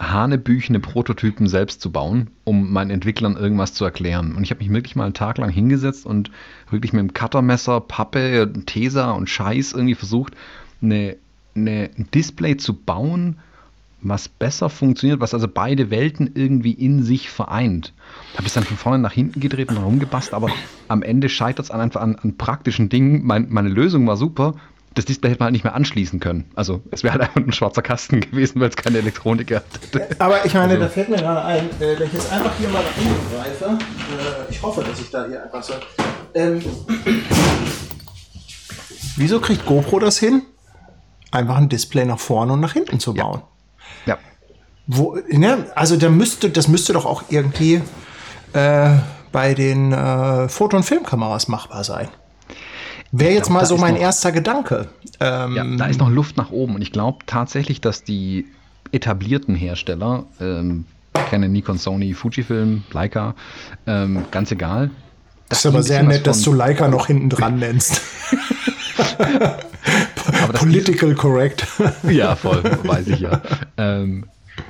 [0.00, 4.34] hanebüchene Prototypen selbst zu bauen, um meinen Entwicklern irgendwas zu erklären.
[4.34, 6.30] Und ich habe mich wirklich mal einen Tag lang hingesetzt und
[6.70, 10.34] wirklich mit dem Cuttermesser, Pappe, Tesa und Scheiß irgendwie versucht,
[10.80, 11.16] eine,
[11.56, 13.38] eine, ein Display zu bauen,
[14.00, 17.92] was besser funktioniert, was also beide Welten irgendwie in sich vereint.
[18.36, 20.50] Habe es dann von vorne nach hinten gedreht und rumgepasst, aber
[20.86, 23.24] am Ende scheitert es an, einfach an, an praktischen Dingen.
[23.24, 24.54] Mein, meine Lösung war super,
[24.98, 26.50] das Display hätte man halt nicht mehr anschließen können.
[26.56, 30.20] Also es wäre halt einfach ein schwarzer Kasten gewesen, weil es keine Elektronik gehabt hätte.
[30.20, 30.84] Aber ich meine, also.
[30.84, 34.60] da fällt mir gerade ein, äh, wenn ich jetzt einfach hier mal eingreife, äh, ich
[34.60, 35.74] hoffe, dass ich da hier einfach so.
[36.34, 36.60] Ähm,
[39.16, 40.42] wieso kriegt GoPro das hin?
[41.30, 43.42] Einfach ein Display nach vorne und nach hinten zu bauen.
[44.04, 44.14] Ja.
[44.14, 44.18] ja.
[44.88, 45.66] Wo, ne?
[45.76, 47.82] Also da müsste, das müsste doch auch irgendwie
[48.52, 48.96] äh,
[49.30, 52.08] bei den äh, Foto- und Filmkameras machbar sein.
[53.12, 54.88] Wäre jetzt glaub, mal so mein noch, erster Gedanke.
[55.20, 58.46] Ähm, ja, da ist noch Luft nach oben und ich glaube tatsächlich, dass die
[58.92, 60.84] etablierten Hersteller, ähm,
[61.30, 63.34] kenne Nikon, Sony, Fujifilm, Leica,
[63.86, 64.90] ähm, ganz egal.
[65.48, 68.02] Das ist aber sehr nett, dass du Leica noch hinten dran nennst.
[70.52, 71.66] Political correct.
[72.02, 73.40] ja, voll, weiß ich ja.
[73.76, 74.26] Ähm,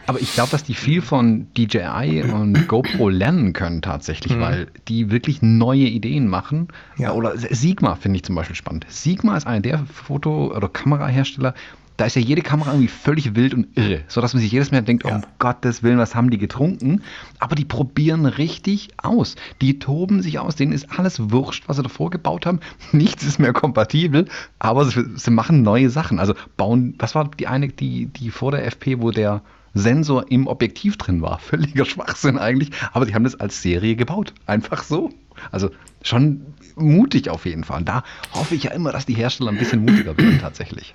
[0.07, 4.41] Aber ich glaube, dass die viel von DJI und GoPro lernen können tatsächlich, mhm.
[4.41, 6.69] weil die wirklich neue Ideen machen.
[6.97, 7.13] Ja.
[7.13, 8.87] Oder Sigma finde ich zum Beispiel spannend.
[8.89, 11.55] Sigma ist einer der Foto- oder Kamerahersteller,
[11.99, 14.83] da ist ja jede Kamera irgendwie völlig wild und irre, sodass man sich jedes Mal
[14.83, 15.17] denkt, ja.
[15.17, 17.03] um Gottes Willen, was haben die getrunken?
[17.41, 19.35] Aber die probieren richtig aus.
[19.61, 22.61] Die toben sich aus, denen ist alles wurscht, was sie davor gebaut haben.
[22.93, 24.27] Nichts ist mehr kompatibel,
[24.61, 26.21] aber sie, sie machen neue Sachen.
[26.21, 29.43] Also bauen, was war die eine, die, die vor der FP, wo der
[29.79, 31.39] Sensor im Objektiv drin war.
[31.41, 34.35] Völliger Schwachsinn eigentlich, aber die haben das als Serie gebaut.
[34.47, 35.11] Einfach so.
[35.51, 35.71] Also
[36.03, 37.79] schon mutig auf jeden Fall.
[37.79, 38.03] Und da
[38.33, 40.95] hoffe ich ja immer, dass die Hersteller ein bisschen mutiger werden tatsächlich.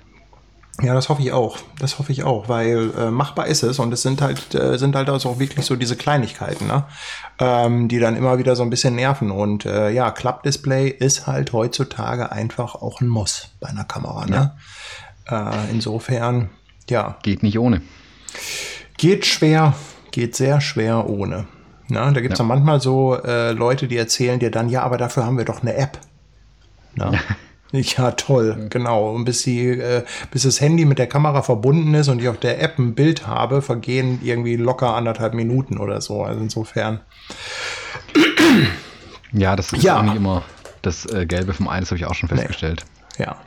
[0.82, 1.58] Ja, das hoffe ich auch.
[1.78, 4.96] Das hoffe ich auch, weil äh, machbar ist es und es sind halt äh, sind
[4.96, 6.84] halt also auch wirklich so diese Kleinigkeiten, ne?
[7.38, 9.30] ähm, die dann immer wieder so ein bisschen nerven.
[9.30, 14.26] Und äh, ja, Klappdisplay ist halt heutzutage einfach auch ein Muss bei einer Kamera.
[14.26, 14.56] Ne?
[15.30, 15.52] Ja.
[15.52, 16.50] Äh, insofern,
[16.90, 17.18] ja.
[17.22, 17.80] Geht nicht ohne.
[18.96, 19.74] Geht schwer,
[20.10, 21.46] geht sehr schwer ohne.
[21.88, 22.44] Na, da gibt es ja.
[22.44, 25.74] manchmal so äh, Leute, die erzählen dir dann, ja, aber dafür haben wir doch eine
[25.74, 25.98] App.
[26.94, 27.12] Na?
[27.72, 29.10] Ja, toll, genau.
[29.10, 32.38] Und bis, die, äh, bis das Handy mit der Kamera verbunden ist und ich auf
[32.38, 36.22] der App ein Bild habe, vergehen irgendwie locker anderthalb Minuten oder so.
[36.22, 37.00] Also insofern.
[39.32, 39.98] Ja, das ist ja.
[39.98, 40.44] auch nicht immer
[40.82, 42.84] das äh, Gelbe vom Eis, habe ich auch schon festgestellt.
[43.18, 43.24] Nee.
[43.24, 43.38] Ja.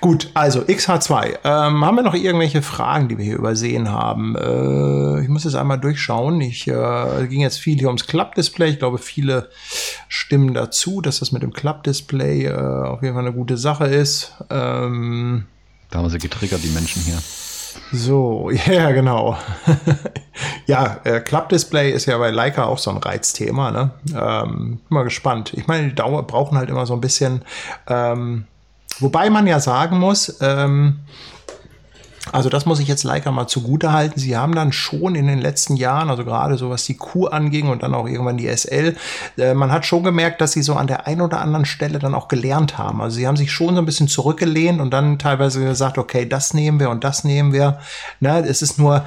[0.00, 1.38] Gut, also XH2.
[1.44, 4.36] Ähm, haben wir noch irgendwelche Fragen, die wir hier übersehen haben?
[4.36, 6.40] Äh, ich muss jetzt einmal durchschauen.
[6.40, 8.70] Ich äh, ging jetzt viel hier ums Klappdisplay.
[8.70, 9.50] Ich glaube, viele
[10.08, 14.34] stimmen dazu, dass das mit dem Klappdisplay äh, auf jeden Fall eine gute Sache ist.
[14.50, 15.46] Ähm,
[15.90, 17.18] da haben sie getriggert, die Menschen hier.
[17.92, 19.36] So, ja, yeah, genau.
[20.66, 23.70] ja, äh, Klappdisplay ist ja bei Leica auch so ein Reizthema.
[23.70, 23.90] Ne?
[24.14, 25.52] Ähm, mal gespannt.
[25.54, 27.42] Ich meine, die Dauer brauchen halt immer so ein bisschen.
[27.88, 28.46] Ähm,
[29.00, 31.00] Wobei man ja sagen muss, ähm,
[32.32, 34.20] also das muss ich jetzt Leica mal zugute halten.
[34.20, 37.68] Sie haben dann schon in den letzten Jahren, also gerade so was die Q anging
[37.68, 38.96] und dann auch irgendwann die SL,
[39.38, 42.14] äh, man hat schon gemerkt, dass sie so an der einen oder anderen Stelle dann
[42.14, 43.00] auch gelernt haben.
[43.00, 46.54] Also sie haben sich schon so ein bisschen zurückgelehnt und dann teilweise gesagt, okay, das
[46.54, 47.80] nehmen wir und das nehmen wir.
[48.20, 49.04] Ne, es ist nur,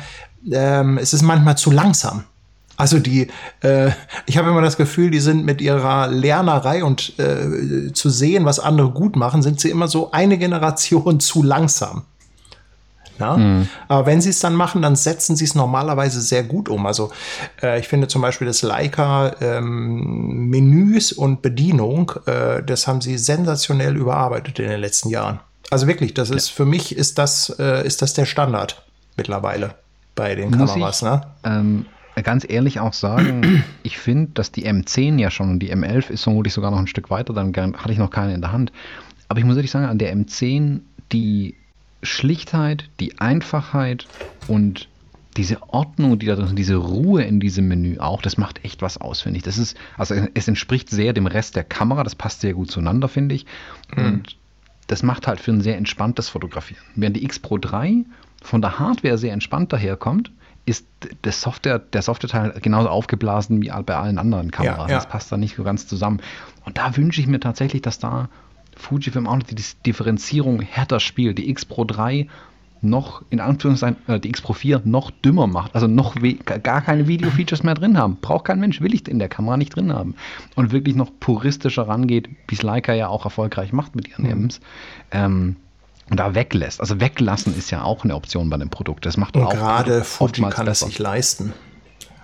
[0.52, 2.24] ähm, es ist manchmal zu langsam.
[2.84, 3.30] Also die,
[3.62, 3.92] äh,
[4.26, 8.60] ich habe immer das Gefühl, die sind mit ihrer Lernerei und äh, zu sehen, was
[8.60, 12.02] andere gut machen, sind sie immer so eine Generation zu langsam.
[13.20, 13.38] Ja?
[13.38, 13.70] Mhm.
[13.88, 16.86] Aber wenn sie es dann machen, dann setzen sie es normalerweise sehr gut um.
[16.86, 17.10] Also
[17.62, 23.18] äh, ich finde zum Beispiel das Leica ähm, Menüs und Bedienung, äh, das haben sie
[23.18, 25.40] sensationell überarbeitet in den letzten Jahren.
[25.70, 28.84] Also wirklich, das ist für mich ist das äh, ist das der Standard
[29.16, 29.76] mittlerweile
[30.16, 30.98] bei den Muss Kameras.
[30.98, 31.22] Ich, ne?
[31.46, 31.86] ähm,
[32.22, 36.24] ganz ehrlich auch sagen, ich finde, dass die M10 ja schon und die M11 ist
[36.24, 38.72] vermutlich sogar noch ein Stück weiter, dann hatte ich noch keine in der Hand.
[39.30, 41.55] Aber ich muss ehrlich sagen, an der M10 die
[42.03, 44.07] Schlichtheit, die Einfachheit
[44.47, 44.88] und
[45.38, 48.99] diese Ordnung, die da drin, diese Ruhe in diesem Menü auch, das macht echt was
[48.99, 49.43] aus, finde ich.
[49.43, 53.07] Das ist, also es entspricht sehr dem Rest der Kamera, das passt sehr gut zueinander,
[53.07, 53.45] finde ich.
[53.95, 54.05] Mhm.
[54.05, 54.38] Und
[54.88, 56.84] das macht halt für ein sehr entspanntes Fotografieren.
[56.95, 58.03] Während die X Pro 3
[58.43, 60.32] von der Hardware sehr entspannt daherkommt,
[60.66, 60.88] ist
[61.24, 64.78] das Software, der Software-Teil genauso aufgeblasen wie bei allen anderen Kameras.
[64.78, 64.95] Ja, ja.
[64.95, 66.22] Das passt da nicht so ganz zusammen.
[66.66, 68.30] Und da wünsche ich mir tatsächlich, dass da
[68.76, 71.38] Fujifilm auch noch die Differenzierung härter spielt.
[71.38, 72.28] Die X Pro 3
[72.82, 75.76] noch, in Anführungszeichen, äh, die X Pro 4 noch dümmer macht.
[75.76, 76.16] Also noch
[76.64, 78.18] gar keine Video-Features mehr drin haben.
[78.22, 80.16] Braucht kein Mensch, will ich in der Kamera nicht drin haben.
[80.55, 84.45] Und wirklich noch puristischer rangeht, wie es Leica ja auch erfolgreich macht mit ihren mhm.
[84.45, 84.59] Ms.
[85.11, 85.55] Ähm,
[86.14, 86.80] und da weglässt.
[86.80, 89.03] Also weglassen ist ja auch eine Option bei dem Produkt.
[89.07, 91.53] Das macht und auch gerade Fuji kann es sich leisten.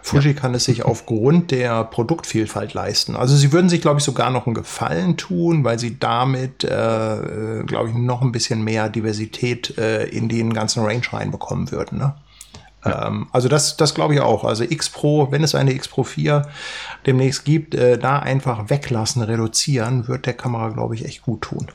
[0.03, 0.33] Fuji ja.
[0.33, 3.15] kann es sich aufgrund der Produktvielfalt leisten.
[3.15, 7.63] Also sie würden sich, glaube ich, sogar noch einen Gefallen tun, weil sie damit, äh,
[7.65, 11.97] glaube ich, noch ein bisschen mehr Diversität äh, in den ganzen Range reinbekommen würden.
[11.97, 12.13] Ne?
[12.85, 13.07] Ja.
[13.07, 14.43] Ähm, also das, das glaube ich auch.
[14.43, 16.43] Also X Pro, wenn es eine X Pro 4
[17.07, 21.71] demnächst gibt, äh, da einfach weglassen, reduzieren, wird der Kamera, glaube ich, echt gut tun.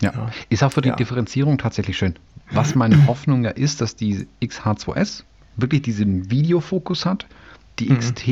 [0.00, 0.12] Ja.
[0.12, 0.30] ja.
[0.48, 0.96] Ist auch für die ja.
[0.96, 2.14] Differenzierung tatsächlich schön.
[2.50, 5.24] Was meine Hoffnung ja ist, dass die XH2S
[5.56, 7.26] wirklich diesen Videofokus hat,
[7.78, 7.98] die mhm.
[7.98, 8.26] XT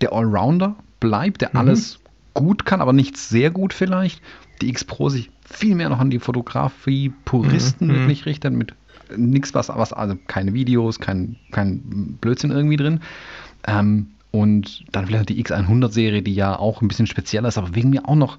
[0.00, 1.56] der Allrounder bleibt, der mhm.
[1.56, 2.00] alles
[2.32, 4.20] gut kann, aber nicht sehr gut vielleicht.
[4.60, 7.94] Die X Pro sich viel mehr noch an die Fotografie-Puristen mhm.
[7.94, 8.74] wirklich richtet, mit
[9.16, 13.00] nichts, was, was, also keine Videos, kein, kein Blödsinn irgendwie drin.
[13.66, 17.90] Ähm, und dann vielleicht die X100-Serie, die ja auch ein bisschen spezieller ist, aber wegen
[17.90, 18.38] mir auch noch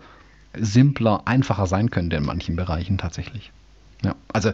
[0.60, 3.52] simpler, einfacher sein könnte in manchen Bereichen tatsächlich.
[4.04, 4.52] Ja, also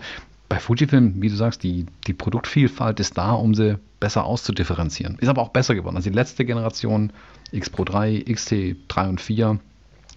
[0.49, 5.18] bei Fujifilm, wie du sagst, die, die Produktvielfalt ist da, um sie besser auszudifferenzieren.
[5.20, 5.95] Ist aber auch besser geworden.
[5.95, 7.14] Also die letzte Generation
[7.52, 9.60] X Pro 3, XT 3 und 4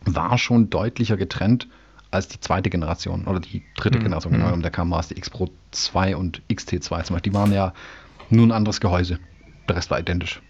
[0.07, 1.69] war schon deutlicher getrennt
[2.11, 4.05] als die zweite Generation oder die dritte mhm.
[4.05, 7.21] Generation genau, der Kameras, die X Pro 2 und XT2 zum Beispiel.
[7.21, 7.73] Die waren ja
[8.31, 9.19] Nur ein anderes Gehäuse.
[9.69, 10.41] Der Rest war identisch.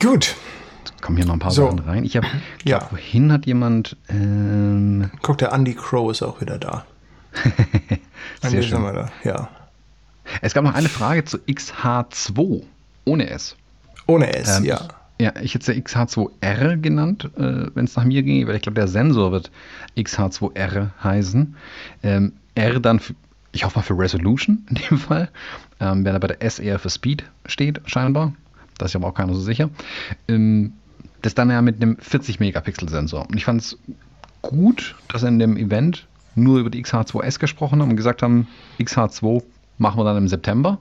[0.00, 0.36] Gut.
[1.00, 1.66] Kommen hier noch ein paar So.
[1.66, 2.04] Sachen rein.
[2.04, 2.26] Ich habe,
[2.64, 2.80] Ja.
[2.80, 6.84] vorhin hat jemand, ähm, Guck, der Andy Crow ist auch wieder da.
[7.32, 7.98] sehr
[8.42, 8.70] Andy schön.
[8.76, 9.08] sind wir da.
[9.24, 9.48] Ja.
[10.42, 12.62] Es gab noch eine Frage zu XH2
[13.04, 13.56] ohne S.
[14.06, 14.80] Ohne S, Ähm, ja.
[15.20, 18.62] Ja, ich hätte es ja XH2R genannt, äh, wenn es nach mir ginge, weil ich
[18.62, 19.50] glaube, der Sensor wird
[19.98, 21.56] XH2R heißen.
[22.02, 23.14] Ähm, R dann, für,
[23.52, 25.28] ich hoffe mal für Resolution in dem Fall,
[25.78, 28.32] ähm, während er bei der S eher für Speed steht, scheinbar.
[28.80, 29.70] Da ist ja aber auch keiner so sicher.
[30.28, 30.72] Ähm,
[31.22, 33.28] das dann ja mit einem 40-Megapixel-Sensor.
[33.28, 33.78] Und ich fand es
[34.42, 38.46] gut, dass in dem Event nur über die XH2S gesprochen haben und gesagt haben,
[38.78, 39.42] XH2
[39.78, 40.78] machen wir dann im September.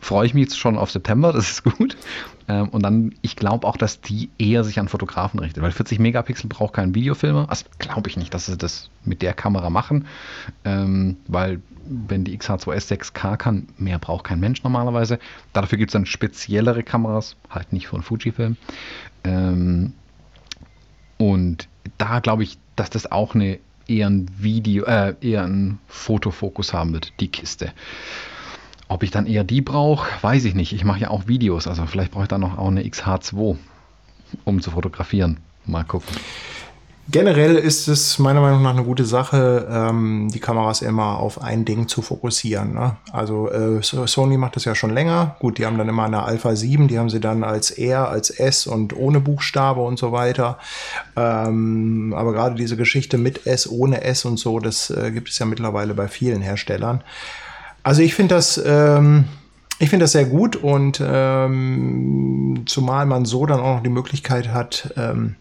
[0.00, 1.96] Freue ich mich jetzt schon auf September, das ist gut.
[2.48, 5.98] Ähm, und dann, ich glaube auch, dass die eher sich an Fotografen richtet, weil 40
[5.98, 7.46] Megapixel braucht kein Videofilmer.
[7.48, 10.06] Also glaube ich nicht, dass sie das mit der Kamera machen,
[10.64, 15.18] ähm, weil wenn die XH2S 6K kann, mehr braucht kein Mensch normalerweise.
[15.52, 18.56] Dafür gibt es dann speziellere Kameras, halt nicht von Fujifilm.
[19.24, 19.94] Ähm,
[21.16, 26.72] und da glaube ich, dass das auch eine eher ein Video, äh, eher ein Fotofokus
[26.72, 27.72] haben wird, die Kiste.
[28.88, 30.72] Ob ich dann eher die brauche, weiß ich nicht.
[30.72, 33.56] Ich mache ja auch Videos, also vielleicht brauche ich dann noch auch eine XH2,
[34.44, 35.38] um zu fotografieren.
[35.66, 36.16] Mal gucken.
[37.10, 41.64] Generell ist es meiner Meinung nach eine gute Sache, ähm, die Kameras immer auf ein
[41.64, 42.74] Ding zu fokussieren.
[42.74, 42.96] Ne?
[43.12, 45.36] Also äh, So- Sony macht das ja schon länger.
[45.40, 48.28] Gut, die haben dann immer eine Alpha 7, die haben sie dann als R, als
[48.28, 50.58] S und ohne Buchstabe und so weiter.
[51.16, 55.38] Ähm, aber gerade diese Geschichte mit S, ohne S und so, das äh, gibt es
[55.38, 57.02] ja mittlerweile bei vielen Herstellern.
[57.88, 59.24] Also ich finde das, ähm,
[59.78, 64.48] ich finde das sehr gut und ähm, zumal man so dann auch noch die Möglichkeit
[64.48, 65.36] hat, ähm,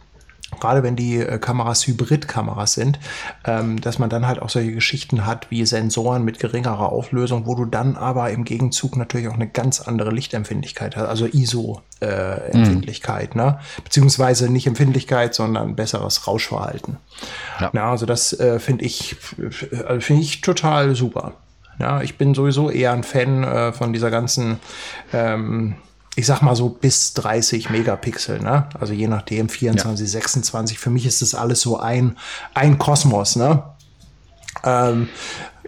[0.62, 3.00] gerade wenn die äh, Kameras Hybrid-Kameras sind,
[3.44, 7.56] ähm, dass man dann halt auch solche Geschichten hat wie Sensoren mit geringerer Auflösung, wo
[7.56, 13.60] du dann aber im Gegenzug natürlich auch eine ganz andere Lichtempfindlichkeit hast, also ISO-Empfindlichkeit, ne?
[13.84, 16.96] beziehungsweise nicht Empfindlichkeit, sondern besseres Rauschverhalten.
[17.60, 17.72] Ja.
[17.74, 21.34] Ja, also das äh, finde ich, äh, finde ich total super.
[21.80, 24.60] Ja, ich bin sowieso eher ein Fan äh, von dieser ganzen,
[25.14, 25.76] ähm,
[26.16, 28.68] ich sag mal so bis 30 Megapixel, ne?
[28.80, 30.80] Also je nachdem, 24, 26.
[30.80, 32.18] Für mich ist das alles so ein,
[32.54, 33.64] ein Kosmos, ne?
[34.64, 35.10] Ähm,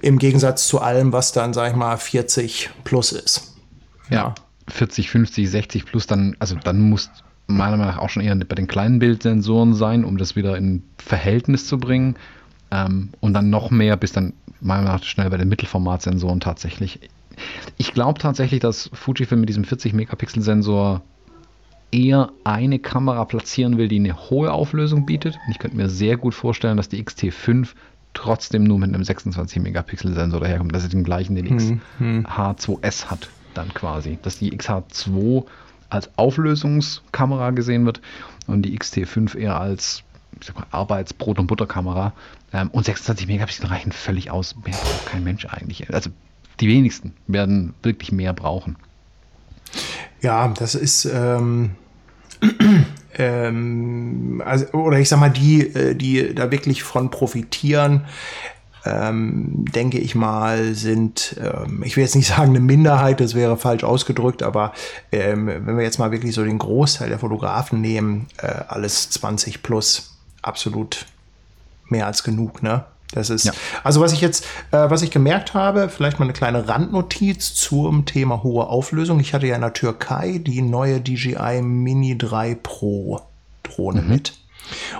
[0.01, 3.55] Im Gegensatz zu allem, was dann, sag ich mal, 40 plus ist.
[4.09, 4.33] Ja,
[4.69, 7.09] 40, 50, 60 plus, dann, also dann muss
[7.49, 10.83] meiner Meinung nach auch schon eher bei den kleinen Bildsensoren sein, um das wieder in
[10.97, 12.15] Verhältnis zu bringen.
[12.71, 16.99] Ähm, und dann noch mehr, bis dann meiner Meinung nach schnell bei den Mittelformatsensoren tatsächlich.
[17.77, 21.01] Ich glaube tatsächlich, dass Fujifilm mit diesem 40 Megapixel Sensor
[21.91, 25.39] eher eine Kamera platzieren will, die eine hohe Auflösung bietet.
[25.45, 27.69] Und ich könnte mir sehr gut vorstellen, dass die XT5
[28.13, 30.75] trotzdem nur mit einem 26 Megapixel Sensor daherkommt.
[30.75, 31.81] Das ist den gleichen, den
[32.27, 34.19] XH2S hat dann quasi.
[34.21, 35.45] Dass die XH2
[35.89, 38.01] als Auflösungskamera gesehen wird
[38.45, 40.03] und die XT5 eher als
[40.55, 42.13] mal, Arbeitsbrot- und Butterkamera.
[42.53, 44.55] Ähm, und 26 Megapixel reichen völlig aus.
[44.65, 45.93] Mehr braucht kein Mensch eigentlich.
[45.93, 46.09] Also
[46.59, 48.77] die wenigsten werden wirklich mehr brauchen.
[50.21, 51.71] Ja, das ist, ähm,
[53.17, 58.05] ähm, also, oder ich sag mal, die, äh, die da wirklich von profitieren,
[58.85, 63.57] ähm, denke ich mal, sind, ähm, ich will jetzt nicht sagen eine Minderheit, das wäre
[63.57, 64.73] falsch ausgedrückt, aber
[65.11, 69.63] ähm, wenn wir jetzt mal wirklich so den Großteil der Fotografen nehmen, äh, alles 20
[69.63, 71.05] plus, absolut
[71.91, 72.85] mehr als genug, ne?
[73.11, 73.53] Das ist, Ja.
[73.83, 78.05] also was ich jetzt, äh, was ich gemerkt habe, vielleicht mal eine kleine Randnotiz zum
[78.05, 79.19] Thema hohe Auflösung.
[79.19, 83.21] Ich hatte ja in der Türkei die neue DJI Mini 3 Pro
[83.63, 84.33] Drohne mit.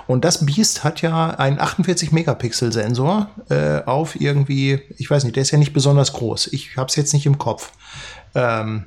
[0.08, 5.36] Und das Biest hat ja einen 48 Megapixel Sensor äh, auf irgendwie, ich weiß nicht,
[5.36, 6.48] der ist ja nicht besonders groß.
[6.48, 7.70] Ich habe es jetzt nicht im Kopf.
[8.34, 8.84] Ähm,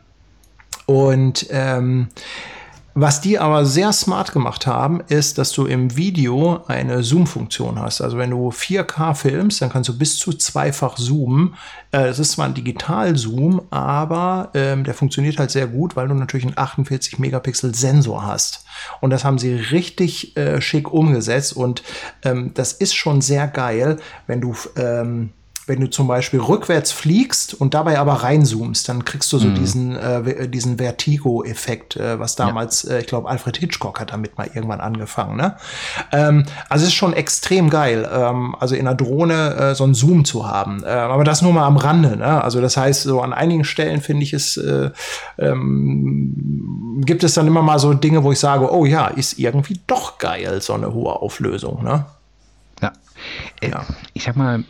[0.85, 2.09] und ähm,
[2.95, 8.01] was die aber sehr smart gemacht haben, ist, dass du im Video eine Zoom-Funktion hast.
[8.01, 11.55] Also wenn du 4K filmst, dann kannst du bis zu zweifach zoomen.
[11.91, 16.13] Äh, Es ist zwar ein Digital-Zoom, aber ähm, der funktioniert halt sehr gut, weil du
[16.13, 18.63] natürlich einen 48 Megapixel Sensor hast.
[19.01, 21.53] Und das haben sie richtig äh, schick umgesetzt.
[21.55, 21.81] Und
[22.23, 25.31] ähm, das ist schon sehr geil, wenn du ähm,
[25.65, 29.95] wenn du zum Beispiel rückwärts fliegst und dabei aber reinzoomst, dann kriegst du so diesen,
[29.95, 34.81] äh, diesen Vertigo-Effekt, äh, was damals, äh, ich glaube, Alfred Hitchcock hat damit mal irgendwann
[34.81, 35.37] angefangen.
[35.37, 35.55] Ne?
[36.11, 39.93] Ähm, also es ist schon extrem geil, ähm, also in einer Drohne äh, so einen
[39.93, 40.83] Zoom zu haben.
[40.83, 42.17] Äh, aber das nur mal am Rande.
[42.17, 42.43] Ne?
[42.43, 44.89] Also das heißt, so an einigen Stellen finde ich es, äh,
[45.37, 49.79] ähm, gibt es dann immer mal so Dinge, wo ich sage, oh ja, ist irgendwie
[49.87, 51.83] doch geil, so eine hohe Auflösung.
[51.83, 52.05] Ne?
[52.81, 52.91] Ja.
[53.61, 53.85] Äh, Ja.
[54.13, 54.63] Ich sag mal,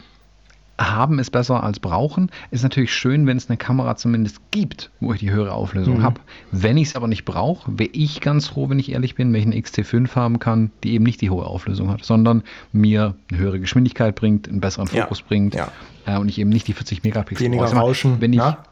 [0.80, 2.32] haben ist besser als brauchen.
[2.52, 6.04] Ist natürlich schön, wenn es eine Kamera zumindest gibt, wo ich die höhere Auflösung mhm.
[6.04, 6.22] habe.
[6.52, 9.40] Wenn ich es aber nicht brauche, wäre ich ganz froh, wenn ich ehrlich bin, wenn
[9.40, 13.40] ich eine XT5 haben kann, die eben nicht die hohe Auflösung hat, sondern mir eine
[13.40, 15.26] höhere Geschwindigkeit bringt, einen besseren Fokus ja.
[15.28, 15.72] bringt ja.
[16.06, 17.76] Äh, und ich eben nicht die 40 Megapixel Weniger brauche.
[17.76, 18.20] Rauschen.
[18.20, 18.64] Wenn ich, ja?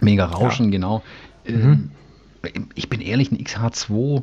[0.00, 1.02] Mega Rauschen, genau.
[1.46, 1.90] Mhm.
[2.42, 4.22] Äh, ich bin ehrlich, ein XH2,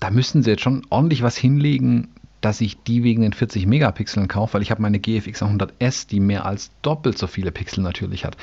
[0.00, 2.08] da müssten sie jetzt schon ordentlich was hinlegen,
[2.40, 6.20] dass ich die wegen den 40 Megapixeln kaufe, weil ich habe meine GFX 100S, die
[6.20, 8.36] mehr als doppelt so viele Pixel natürlich hat.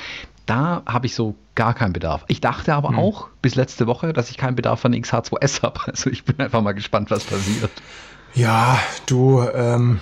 [0.44, 2.24] Da habe ich so gar keinen Bedarf.
[2.28, 2.98] Ich dachte aber hm.
[2.98, 5.80] auch bis letzte Woche, dass ich keinen Bedarf von XH2S habe.
[5.86, 7.70] Also ich bin einfach mal gespannt, was passiert.
[8.34, 10.00] Ja, du, ähm,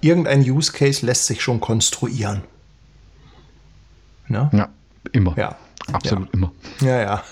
[0.00, 2.42] irgendein Use Case lässt sich schon konstruieren.
[4.26, 4.50] Ne?
[4.52, 4.68] Ja,
[5.12, 5.36] immer.
[5.36, 5.56] Ja.
[5.92, 6.34] Absolut ja.
[6.34, 6.52] immer.
[6.80, 7.22] Ja, ja.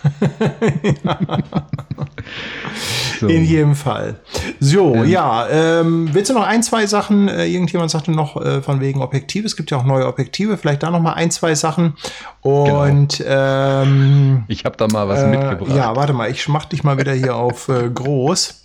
[3.20, 3.28] so.
[3.28, 4.16] In jedem Fall.
[4.60, 5.08] So, ähm.
[5.08, 5.48] ja.
[5.48, 7.28] Ähm, willst du noch ein, zwei Sachen?
[7.28, 9.46] Äh, irgendjemand sagte noch äh, von wegen Objektive.
[9.46, 10.58] Es gibt ja auch neue Objektive.
[10.58, 11.94] Vielleicht da noch mal ein, zwei Sachen.
[12.40, 13.82] Und genau.
[13.82, 15.76] ähm, ich habe da mal was äh, mitgebracht.
[15.76, 16.30] Ja, warte mal.
[16.30, 18.64] Ich mach dich mal wieder hier auf äh, groß.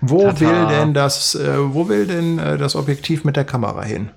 [0.00, 0.40] Wo Tata.
[0.40, 1.34] will denn das?
[1.34, 4.10] Äh, wo will denn äh, das Objektiv mit der Kamera hin?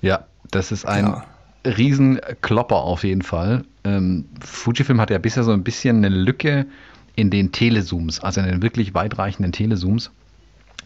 [0.00, 1.24] Ja, das ist ein ja.
[1.66, 3.64] Riesenklopper auf jeden Fall.
[3.84, 6.66] Ähm, Fujifilm hat ja bisher so ein bisschen eine Lücke
[7.14, 10.10] in den Telezooms, also in den wirklich weitreichenden Telezooms.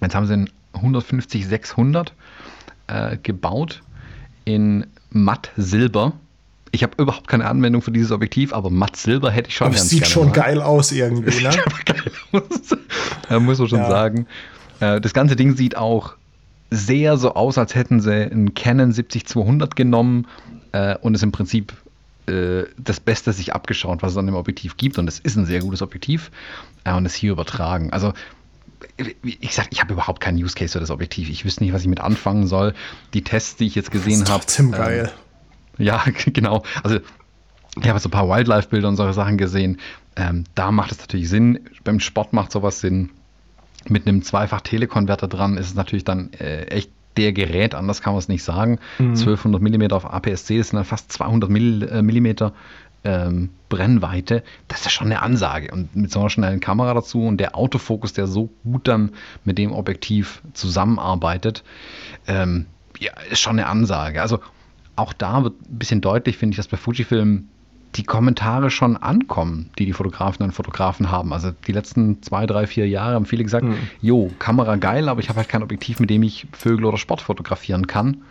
[0.01, 2.09] Jetzt haben sie einen 150-600
[2.87, 3.83] äh, gebaut
[4.45, 6.13] in matt Silber.
[6.73, 9.67] Ich habe überhaupt keine Anwendung für dieses Objektiv, aber matt Silber hätte ich schon.
[9.67, 11.51] Aber es sieht schon geil aus irgendwie, ne?
[11.85, 12.71] geil aus.
[13.31, 13.91] ja, muss man schon ja.
[13.91, 14.27] sagen.
[14.79, 16.15] Äh, das ganze Ding sieht auch
[16.71, 20.27] sehr so aus, als hätten sie einen Canon 70-200 genommen
[20.73, 21.73] äh, und es im Prinzip
[22.27, 24.99] äh, das Beste sich abgeschaut, was es an dem Objektiv gibt.
[24.99, 26.31] Und es ist ein sehr gutes Objektiv
[26.85, 27.93] äh, und es hier übertragen.
[27.93, 28.13] Also
[29.23, 31.29] ich sag, ich habe überhaupt keinen Use Case für das Objektiv.
[31.29, 32.75] Ich wüsste nicht, was ich mit anfangen soll.
[33.15, 34.41] Die Tests, die ich jetzt gesehen habe.
[34.41, 35.13] Trotzdem ähm, geil.
[35.79, 36.63] Ja, genau.
[36.83, 37.01] Also
[37.81, 39.79] ich habe so ein paar Wildlife-Bilder und solche Sachen gesehen.
[40.17, 41.61] Ähm, da macht es natürlich Sinn.
[41.85, 43.11] Beim Sport macht sowas Sinn.
[43.89, 46.91] Mit einem Zweifach-Telekonverter dran ist es natürlich dann äh, echt
[47.33, 48.79] Gerät, anders kann man es nicht sagen.
[48.99, 49.11] Mhm.
[49.11, 52.27] 1200 mm auf APS-C, das sind dann fast 200 mm
[53.05, 54.43] ähm, Brennweite.
[54.69, 55.71] Das ist schon eine Ansage.
[55.73, 59.13] Und mit so einer schnellen Kamera dazu und der Autofokus, der so gut dann
[59.45, 61.65] mit dem Objektiv zusammenarbeitet,
[62.27, 62.67] ähm,
[62.99, 64.21] ja, ist schon eine Ansage.
[64.21, 64.41] Also
[64.97, 67.49] auch da wird ein bisschen deutlich, finde ich, dass bei Fujifilm
[67.97, 71.33] die Kommentare schon ankommen, die die Fotografinnen und Fotografen haben.
[71.33, 73.79] Also die letzten zwei, drei, vier Jahre haben viele gesagt, mhm.
[74.01, 77.21] jo, Kamera geil, aber ich habe halt kein Objektiv, mit dem ich Vögel oder Sport
[77.21, 78.23] fotografieren kann.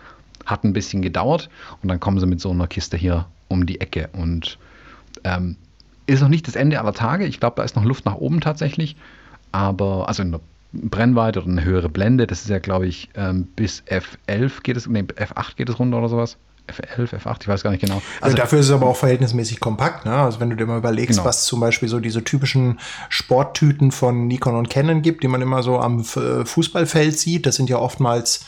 [0.46, 1.50] Hat ein bisschen gedauert
[1.82, 4.58] und dann kommen sie mit so einer Kiste hier um die Ecke und
[5.24, 5.58] ähm,
[6.08, 7.26] ist noch nicht das Ende aller Tage.
[7.26, 8.96] Ich glaube, da ist noch Luft nach oben tatsächlich,
[9.52, 10.42] aber also in der
[10.72, 14.88] Brennweite oder eine höhere Blende, das ist ja, glaube ich, ähm, bis F11 geht es,
[14.88, 16.38] nee, F8 geht es runter oder sowas.
[16.70, 18.02] F11, F8, ich weiß gar nicht genau.
[18.22, 20.06] Also ja, dafür ist es aber auch verhältnismäßig kompakt.
[20.06, 20.14] Ne?
[20.14, 21.26] Also wenn du dir mal überlegst, genau.
[21.28, 25.64] was zum Beispiel so diese typischen Sporttüten von Nikon und Canon gibt, die man immer
[25.64, 28.46] so am Fußballfeld sieht, das sind ja oftmals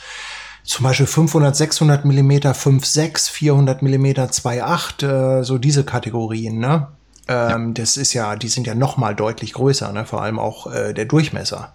[0.64, 6.58] zum Beispiel 500, 600 Millimeter, 5,6, 400 Millimeter, 2,8, äh, so diese Kategorien.
[6.58, 6.88] Ne?
[7.28, 7.72] Ähm, ja.
[7.74, 10.04] Das ist ja, die sind ja noch mal deutlich größer, ne?
[10.04, 11.74] vor allem auch äh, der Durchmesser.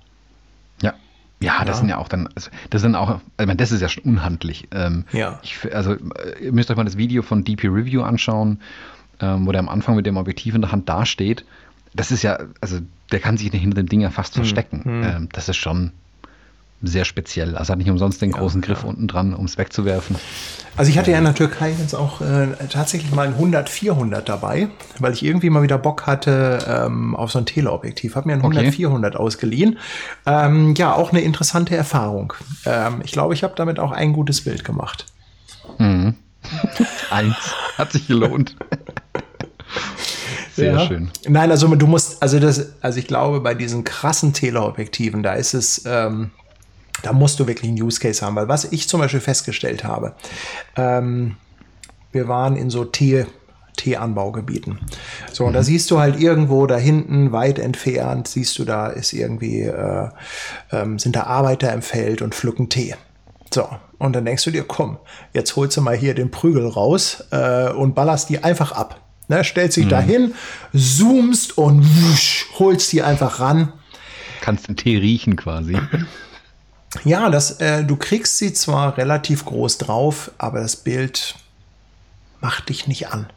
[1.39, 1.79] Ja, das ja.
[1.81, 4.67] sind ja auch dann, also das sind auch, also das ist ja schon unhandlich.
[4.71, 5.39] Ähm, ja.
[5.43, 5.95] Ich, also
[6.41, 8.59] ihr müsst euch mal das Video von DP Review anschauen,
[9.19, 11.45] ähm, wo der am Anfang mit dem Objektiv in der Hand dasteht.
[11.93, 12.79] Das ist ja, also
[13.11, 14.43] der kann sich hinter dem Ding ja fast hm.
[14.43, 14.81] verstecken.
[14.83, 15.03] Hm.
[15.03, 15.91] Ähm, das ist schon,
[16.81, 17.55] sehr speziell.
[17.55, 18.89] Also hat nicht umsonst den ja, großen Griff ja.
[18.89, 20.15] unten dran, um es wegzuwerfen.
[20.75, 24.67] Also ich hatte ja in der Türkei jetzt auch äh, tatsächlich mal ein 100-400 dabei,
[24.99, 28.15] weil ich irgendwie mal wieder Bock hatte ähm, auf so ein Teleobjektiv.
[28.15, 29.17] Habe mir ein 100-400 okay.
[29.17, 29.79] ausgeliehen.
[30.27, 32.33] Ähm, ja, auch eine interessante Erfahrung.
[32.65, 35.05] Ähm, ich glaube, ich habe damit auch ein gutes Bild gemacht.
[35.79, 36.13] Mhm.
[37.09, 37.35] Eins.
[37.77, 38.55] Hat sich gelohnt.
[40.53, 40.87] Sehr ja.
[40.87, 41.11] schön.
[41.27, 45.53] Nein, also du musst, also das, also ich glaube, bei diesen krassen Teleobjektiven, da ist
[45.53, 46.31] es, ähm,
[47.03, 50.15] da musst du wirklich einen Use Case haben, weil was ich zum Beispiel festgestellt habe,
[50.75, 51.37] ähm,
[52.11, 53.25] wir waren in so Tee,
[53.75, 54.79] Teeanbaugebieten.
[55.31, 55.65] So, und da mhm.
[55.65, 60.09] siehst du halt irgendwo da hinten, weit entfernt, siehst du, da ist irgendwie, äh,
[60.71, 62.95] ähm, sind da Arbeiter im Feld und pflücken Tee.
[63.53, 63.67] So,
[63.97, 64.97] und dann denkst du dir, komm,
[65.33, 69.01] jetzt holst du mal hier den Prügel raus äh, und ballerst die einfach ab.
[69.29, 69.89] Ne, stellst dich mhm.
[69.89, 70.33] dahin,
[70.73, 73.73] zoomst und wusch, holst die einfach ran.
[74.39, 75.77] Kannst den Tee riechen quasi.
[77.03, 81.35] Ja, das, äh, du kriegst sie zwar relativ groß drauf, aber das Bild
[82.39, 83.27] macht dich nicht an.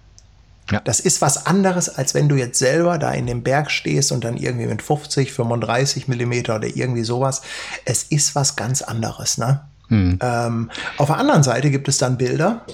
[0.71, 0.81] Ja.
[0.85, 4.23] Das ist was anderes, als wenn du jetzt selber da in dem Berg stehst und
[4.23, 7.43] dann irgendwie mit 50, 35 Millimeter oder irgendwie sowas.
[7.85, 9.63] Es ist was ganz anderes, ne?
[9.89, 10.19] Mhm.
[10.23, 12.65] Ähm, auf der anderen Seite gibt es dann Bilder.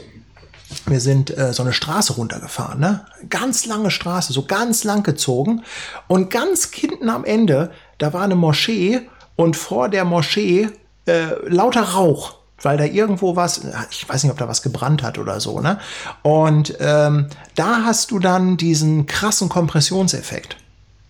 [0.84, 3.06] Wir sind äh, so eine Straße runtergefahren, ne?
[3.30, 5.62] Ganz lange Straße, so ganz lang gezogen.
[6.06, 10.68] Und ganz hinten am Ende, da war eine Moschee und vor der Moschee
[11.06, 13.60] äh, lauter Rauch weil da irgendwo was,
[13.90, 15.78] ich weiß nicht, ob da was gebrannt hat oder so, ne?
[16.22, 20.56] Und ähm, da hast du dann diesen krassen Kompressionseffekt.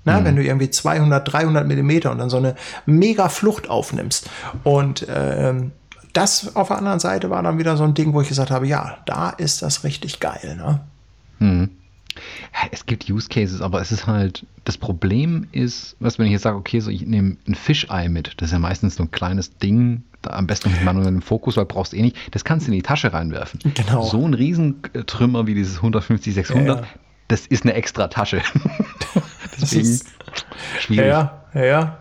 [0.05, 0.21] Ne?
[0.21, 0.25] Mhm.
[0.25, 4.29] Wenn du irgendwie 200, 300 Millimeter und dann so eine mega Flucht aufnimmst.
[4.65, 5.73] Und ähm,
[6.13, 8.67] das auf der anderen Seite war dann wieder so ein Ding, wo ich gesagt habe,
[8.67, 10.57] ja, da ist das richtig geil.
[10.57, 10.81] Ne?
[11.39, 11.71] Mhm.
[12.73, 16.43] Es gibt Use Cases, aber es ist halt, das Problem ist, was wenn ich jetzt
[16.43, 19.59] sage, okay, so ich nehme ein Fischei mit, das ist ja meistens so ein kleines
[19.59, 22.77] Ding, am besten mit manuellem Fokus, weil brauchst du eh nicht, das kannst du in
[22.77, 23.61] die Tasche reinwerfen.
[23.75, 24.05] Genau.
[24.05, 26.89] So ein Riesentrümmer wie dieses 150, 600, ja, ja.
[27.29, 28.43] das ist eine extra Tasche.
[29.61, 30.01] Deswegen
[30.79, 31.09] schwierig.
[31.09, 31.99] Ja, ja, ja.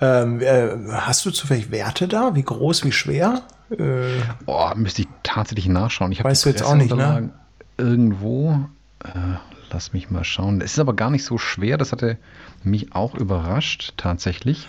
[0.00, 2.34] Ähm, äh, hast du zufällig Werte da?
[2.34, 3.42] Wie groß, wie schwer?
[3.70, 6.12] Äh, oh, müsste ich tatsächlich nachschauen.
[6.12, 7.30] Ich weißt du jetzt auch nicht, ne?
[7.76, 8.68] Irgendwo.
[9.04, 9.36] Äh,
[9.70, 10.60] lass mich mal schauen.
[10.60, 11.78] Es ist aber gar nicht so schwer.
[11.78, 12.18] Das hatte
[12.62, 14.68] mich auch überrascht, tatsächlich.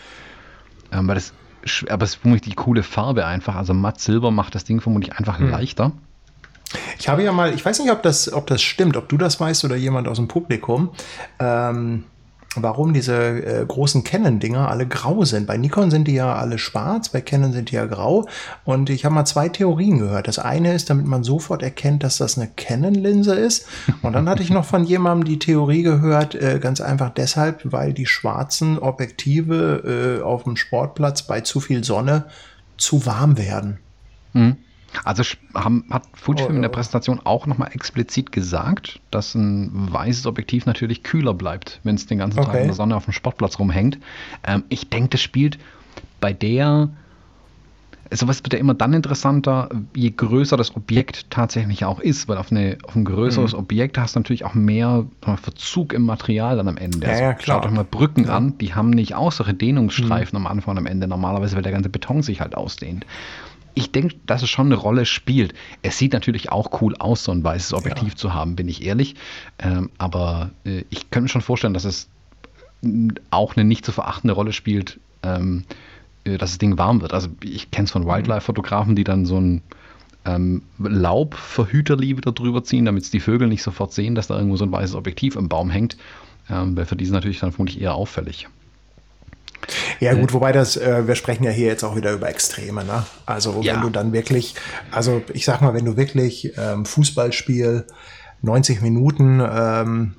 [0.91, 1.33] Ähm, weil das,
[1.89, 3.55] aber es ist vermutlich die coole Farbe einfach.
[3.55, 5.49] Also matt Silber macht das Ding vermutlich einfach hm.
[5.49, 5.91] leichter.
[6.99, 9.39] Ich habe ja mal, ich weiß nicht, ob das, ob das stimmt, ob du das
[9.39, 10.91] weißt oder jemand aus dem Publikum.
[11.39, 12.03] Ähm,
[12.63, 15.47] warum diese äh, großen Canon-Dinger alle grau sind.
[15.47, 18.27] Bei Nikon sind die ja alle schwarz, bei Canon sind die ja grau.
[18.65, 20.27] Und ich habe mal zwei Theorien gehört.
[20.27, 23.67] Das eine ist, damit man sofort erkennt, dass das eine Canon-Linse ist.
[24.01, 27.93] Und dann hatte ich noch von jemandem die Theorie gehört, äh, ganz einfach deshalb, weil
[27.93, 32.25] die schwarzen Objektive äh, auf dem Sportplatz bei zu viel Sonne
[32.77, 33.79] zu warm werden.
[34.33, 34.57] Mhm.
[35.03, 35.23] Also
[35.53, 40.65] haben, hat Fujifilm oh, in der Präsentation auch nochmal explizit gesagt, dass ein weißes Objektiv
[40.65, 42.51] natürlich kühler bleibt, wenn es den ganzen okay.
[42.51, 43.97] Tag in der Sonne auf dem Sportplatz rumhängt.
[44.43, 45.59] Ähm, ich denke, das spielt
[46.19, 46.89] bei der,
[48.11, 52.51] sowas wird ja immer dann interessanter, je größer das Objekt tatsächlich auch ist, weil auf,
[52.51, 53.59] eine, auf ein größeres mhm.
[53.59, 57.05] Objekt hast du natürlich auch mehr Verzug im Material dann am Ende.
[57.05, 57.57] Ja, also, ja, klar.
[57.57, 58.35] Schaut euch mal Brücken ja.
[58.35, 60.45] an, die haben nicht auch solche Dehnungsstreifen mhm.
[60.45, 63.05] am Anfang und am Ende normalerweise, weil der ganze Beton sich halt ausdehnt
[63.73, 65.53] ich denke, dass es schon eine Rolle spielt.
[65.81, 68.15] Es sieht natürlich auch cool aus, so ein weißes Objektiv ja.
[68.15, 69.15] zu haben, bin ich ehrlich.
[69.59, 72.09] Ähm, aber äh, ich könnte mir schon vorstellen, dass es
[73.29, 75.65] auch eine nicht zu verachtende Rolle spielt, ähm,
[76.23, 77.13] äh, dass das Ding warm wird.
[77.13, 79.61] Also ich kenne es von Wildlife-Fotografen, die dann so ein
[80.25, 84.57] ähm, Laubverhüterli wieder drüber ziehen, damit es die Vögel nicht sofort sehen, dass da irgendwo
[84.57, 85.97] so ein weißes Objektiv im Baum hängt.
[86.49, 88.47] Ähm, weil für die ist natürlich dann vermutlich eher auffällig.
[89.99, 93.05] Ja, gut, wobei das, äh, wir sprechen ja hier jetzt auch wieder über Extreme, ne?
[93.25, 93.75] Also, ja.
[93.75, 94.55] wenn du dann wirklich,
[94.91, 97.85] also ich sag mal, wenn du wirklich ähm, Fußballspiel
[98.41, 100.15] 90 Minuten, ähm,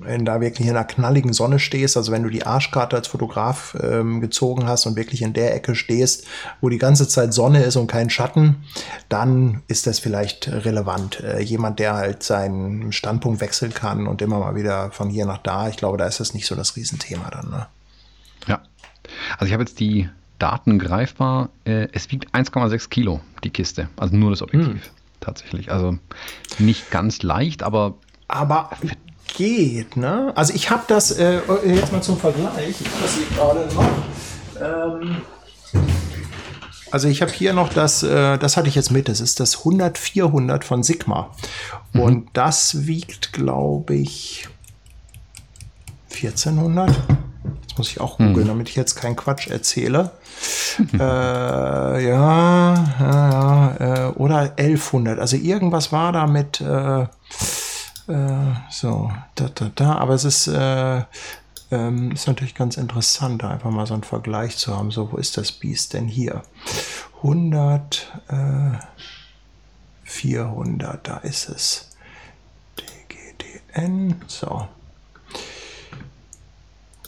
[0.00, 3.76] wenn da wirklich in einer knalligen Sonne stehst, also wenn du die Arschkarte als Fotograf
[3.80, 6.26] ähm, gezogen hast und wirklich in der Ecke stehst,
[6.60, 8.64] wo die ganze Zeit Sonne ist und kein Schatten,
[9.08, 11.20] dann ist das vielleicht relevant.
[11.20, 15.38] Äh, jemand, der halt seinen Standpunkt wechseln kann und immer mal wieder von hier nach
[15.38, 17.50] da, ich glaube, da ist das nicht so das Riesenthema dann.
[17.50, 17.66] Ne?
[19.32, 21.50] Also ich habe jetzt die Daten greifbar.
[21.64, 23.88] Äh, es wiegt 1,6 Kilo, die Kiste.
[23.96, 24.84] Also nur das Objektiv.
[24.84, 24.90] Hm.
[25.20, 25.70] Tatsächlich.
[25.70, 25.98] Also
[26.58, 27.94] nicht ganz leicht, aber.
[28.28, 28.70] Aber
[29.36, 30.32] geht, ne?
[30.34, 33.90] Also ich habe das, äh, jetzt mal zum Vergleich, ich das hier gerade noch.
[34.60, 35.16] Ähm,
[36.90, 39.64] also ich habe hier noch das, äh, das hatte ich jetzt mit, das ist das
[39.64, 41.30] 100-400 von Sigma.
[41.92, 42.00] Mhm.
[42.00, 44.48] Und das wiegt, glaube ich,
[46.12, 46.96] 1400.
[47.76, 48.48] Muss ich auch googeln, hm.
[48.48, 50.12] damit ich jetzt keinen Quatsch erzähle.
[50.92, 55.18] äh, ja, ja, ja äh, oder 1100.
[55.18, 57.06] Also irgendwas war da mit äh,
[58.06, 59.96] äh, so, da, da, da.
[59.96, 61.02] Aber es ist, äh,
[61.70, 64.90] ähm, ist natürlich ganz interessant, da einfach mal so einen Vergleich zu haben.
[64.90, 66.42] So, wo ist das Biest denn hier?
[67.22, 68.12] 100,
[70.04, 71.90] 400, äh, da ist es.
[72.78, 74.68] DGDN, so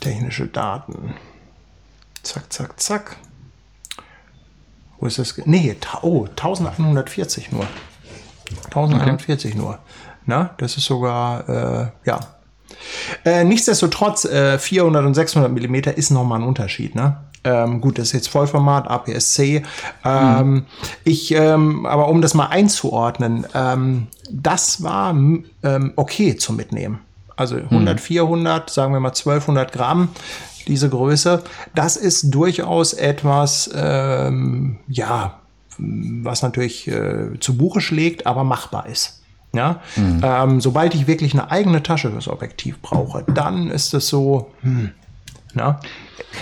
[0.07, 1.15] technische Daten.
[2.23, 3.17] Zack, zack, zack.
[4.99, 5.35] Wo ist das?
[5.45, 7.67] Nee, oh, 1140 nur.
[8.67, 9.61] 1140 okay.
[9.61, 9.79] nur.
[10.25, 12.21] Na, das ist sogar, äh, ja.
[13.25, 17.19] Äh, nichtsdestotrotz, äh, 400 und 600 Millimeter ist nochmal ein Unterschied, ne?
[17.45, 19.63] Ähm, gut, das ist jetzt Vollformat, APS-C.
[20.05, 20.67] Ähm, mhm.
[21.05, 27.06] Ich, ähm, aber um das mal einzuordnen, ähm, das war ähm, okay zum Mitnehmen.
[27.37, 27.99] Also 100, mhm.
[27.99, 30.09] 400, sagen wir mal 1200 Gramm,
[30.67, 31.43] diese Größe.
[31.75, 35.41] Das ist durchaus etwas, ähm, ja,
[35.79, 39.23] was natürlich äh, zu Buche schlägt, aber machbar ist.
[39.53, 39.81] Ja?
[39.97, 40.21] Mhm.
[40.23, 44.93] Ähm, sobald ich wirklich eine eigene Tasche fürs Objektiv brauche, dann ist es so, hm,
[45.57, 45.75] Ne?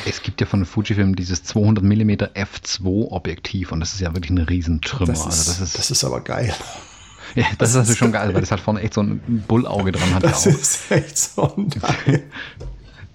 [0.07, 4.31] Es gibt ja von Fujifilm dieses 200 mm f2 Objektiv und das ist ja wirklich
[4.31, 5.13] ein Riesentrümmer.
[5.13, 6.53] Das ist, also das ist, das ist aber geil.
[7.41, 9.93] Ja, das, das ist natürlich schon geil, weil das halt vorne echt so ein Bullauge
[9.93, 10.23] dran hat.
[10.23, 12.23] Das ist echt so geil.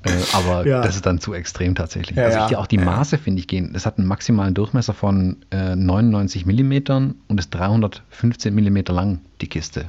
[0.03, 0.81] Äh, aber ja.
[0.81, 2.17] das ist dann zu extrem tatsächlich.
[2.17, 3.73] Ja, also ich, auch die Maße, finde ich, gehen.
[3.73, 9.47] Das hat einen maximalen Durchmesser von äh, 99 mm und ist 315 mm lang, die
[9.47, 9.87] Kiste.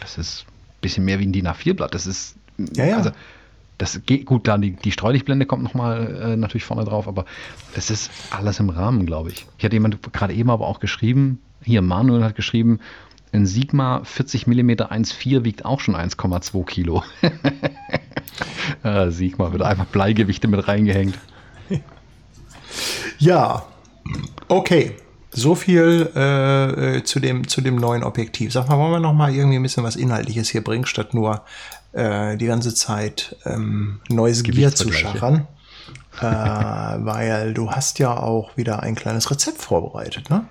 [0.00, 1.94] Das ist ein bisschen mehr wie ein DIN A4-Blatt.
[1.94, 2.34] Das ist.
[2.58, 2.96] Ja, ja.
[2.96, 3.10] Also,
[3.78, 7.24] das geht gut, klar, die, die Streulichtblende kommt nochmal äh, natürlich vorne drauf, aber
[7.74, 9.46] es ist alles im Rahmen, glaube ich.
[9.58, 12.78] Ich hatte jemand gerade eben aber auch geschrieben, hier Manuel hat geschrieben,
[13.34, 17.02] ein Sigma 40 mm 1.4 wiegt auch schon 1,2 Kilo.
[18.82, 21.18] äh, Sigma wird einfach Bleigewichte mit reingehängt.
[23.18, 23.64] Ja,
[24.48, 24.92] okay.
[25.30, 28.52] So viel äh, zu, dem, zu dem neuen Objektiv.
[28.52, 31.42] Sag mal, wollen wir noch mal irgendwie ein bisschen was Inhaltliches hier bringen, statt nur
[31.92, 35.48] äh, die ganze Zeit ähm, neues Gewier zu scharren?
[36.20, 40.46] äh, weil du hast ja auch wieder ein kleines Rezept vorbereitet, ne?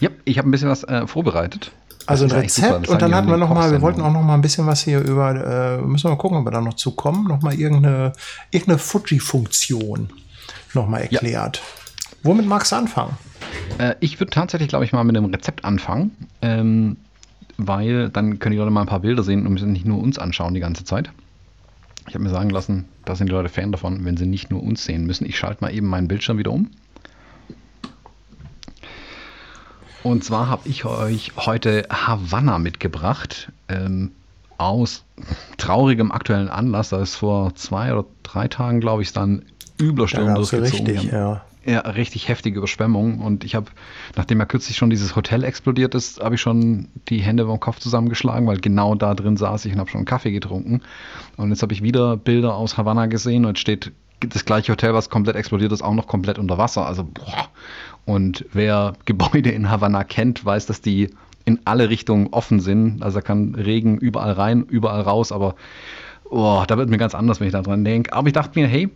[0.00, 1.72] Ja, ich habe ein bisschen was äh, vorbereitet.
[2.10, 4.40] Also ein Rezept und dann hatten wir noch mal, wir wollten auch noch mal ein
[4.40, 7.28] bisschen was hier über, äh, müssen wir mal gucken, ob wir da noch zu kommen,
[7.28, 8.12] noch mal irgendeine,
[8.50, 10.10] irgendeine Fuji-Funktion
[10.74, 11.56] noch mal erklärt.
[11.56, 11.62] Ja.
[12.22, 13.16] Womit magst du anfangen?
[13.78, 16.10] Äh, ich würde tatsächlich, glaube ich, mal mit einem Rezept anfangen,
[16.42, 16.96] ähm,
[17.56, 20.18] weil dann können die Leute mal ein paar Bilder sehen und müssen nicht nur uns
[20.18, 21.10] anschauen die ganze Zeit.
[22.08, 24.62] Ich habe mir sagen lassen, da sind die Leute Fan davon, wenn sie nicht nur
[24.62, 25.26] uns sehen müssen.
[25.26, 26.70] Ich schalte mal eben meinen Bildschirm wieder um.
[30.02, 33.52] Und zwar habe ich euch heute Havanna mitgebracht.
[33.68, 34.12] Ähm,
[34.60, 35.04] aus
[35.56, 36.90] traurigem aktuellen Anlass.
[36.90, 39.42] Da ist vor zwei oder drei Tagen, glaube ich, dann
[39.78, 40.86] Überstürm durchgezogen.
[40.86, 41.42] Richtig, ja.
[41.64, 43.20] ja, richtig heftige Überschwemmung.
[43.20, 43.66] Und ich habe,
[44.16, 47.78] nachdem ja kürzlich schon dieses Hotel explodiert ist, habe ich schon die Hände beim Kopf
[47.78, 50.82] zusammengeschlagen, weil genau da drin saß ich und habe schon einen Kaffee getrunken.
[51.38, 55.08] Und jetzt habe ich wieder Bilder aus Havanna gesehen und steht das gleiche Hotel, was
[55.08, 56.84] komplett explodiert ist, auch noch komplett unter Wasser.
[56.84, 57.48] Also, boah.
[58.10, 61.10] Und wer Gebäude in Havanna kennt, weiß, dass die
[61.44, 63.04] in alle Richtungen offen sind.
[63.04, 65.54] Also da kann Regen überall rein, überall raus, aber
[66.28, 68.12] oh, da wird mir ganz anders, wenn ich daran denke.
[68.12, 68.90] Aber ich dachte mir, hey,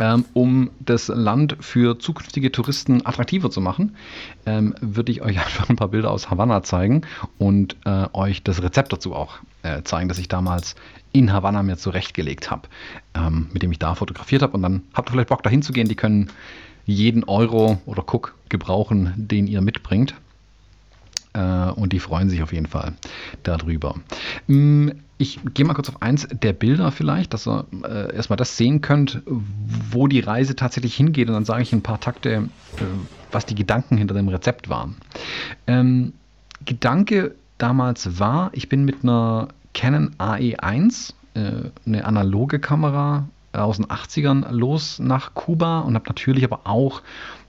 [0.00, 3.96] ähm, um das Land für zukünftige Touristen attraktiver zu machen,
[4.46, 7.02] ähm, würde ich euch einfach ein paar Bilder aus Havanna zeigen
[7.36, 10.74] und äh, euch das Rezept dazu auch äh, zeigen, das ich damals
[11.12, 12.62] in Havanna mir zurechtgelegt habe,
[13.12, 14.54] ähm, mit dem ich da fotografiert habe.
[14.54, 15.86] Und dann habt ihr vielleicht Bock, da hinzugehen.
[15.86, 16.30] Die können
[16.84, 20.14] jeden Euro oder Cook gebrauchen, den ihr mitbringt.
[21.34, 22.92] Äh, und die freuen sich auf jeden Fall
[23.42, 23.96] darüber.
[24.46, 28.56] Mm, ich gehe mal kurz auf eins der Bilder vielleicht, dass ihr äh, erstmal das
[28.56, 31.28] sehen könnt, wo die Reise tatsächlich hingeht.
[31.28, 32.48] Und dann sage ich ein paar Takte, äh,
[33.30, 34.96] was die Gedanken hinter dem Rezept waren.
[35.66, 36.12] Ähm,
[36.64, 43.86] Gedanke damals war, ich bin mit einer Canon AE1, äh, eine analoge Kamera aus den
[43.86, 47.02] 80ern los nach Kuba und habe natürlich aber auch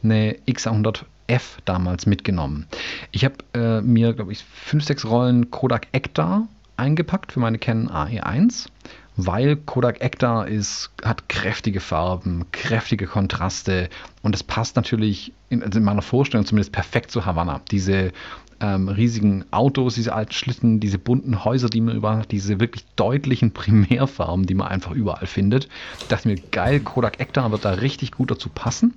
[0.03, 2.67] eine X100F damals mitgenommen.
[3.11, 6.47] Ich habe äh, mir, glaube ich, fünf, sechs Rollen Kodak Ektar
[6.77, 8.67] eingepackt für meine Canon AE1,
[9.15, 13.89] weil Kodak Ektar ist, hat kräftige Farben, kräftige Kontraste
[14.23, 17.61] und es passt natürlich in, also in meiner Vorstellung zumindest perfekt zu Havanna.
[17.71, 18.11] Diese
[18.63, 22.85] ähm, riesigen Autos, diese alten Schlitten, diese bunten Häuser, die man überall hat, diese wirklich
[22.95, 25.67] deutlichen Primärfarben, die man einfach überall findet.
[25.99, 28.93] Ich dachte mir, geil, Kodak Ektar wird da richtig gut dazu passen.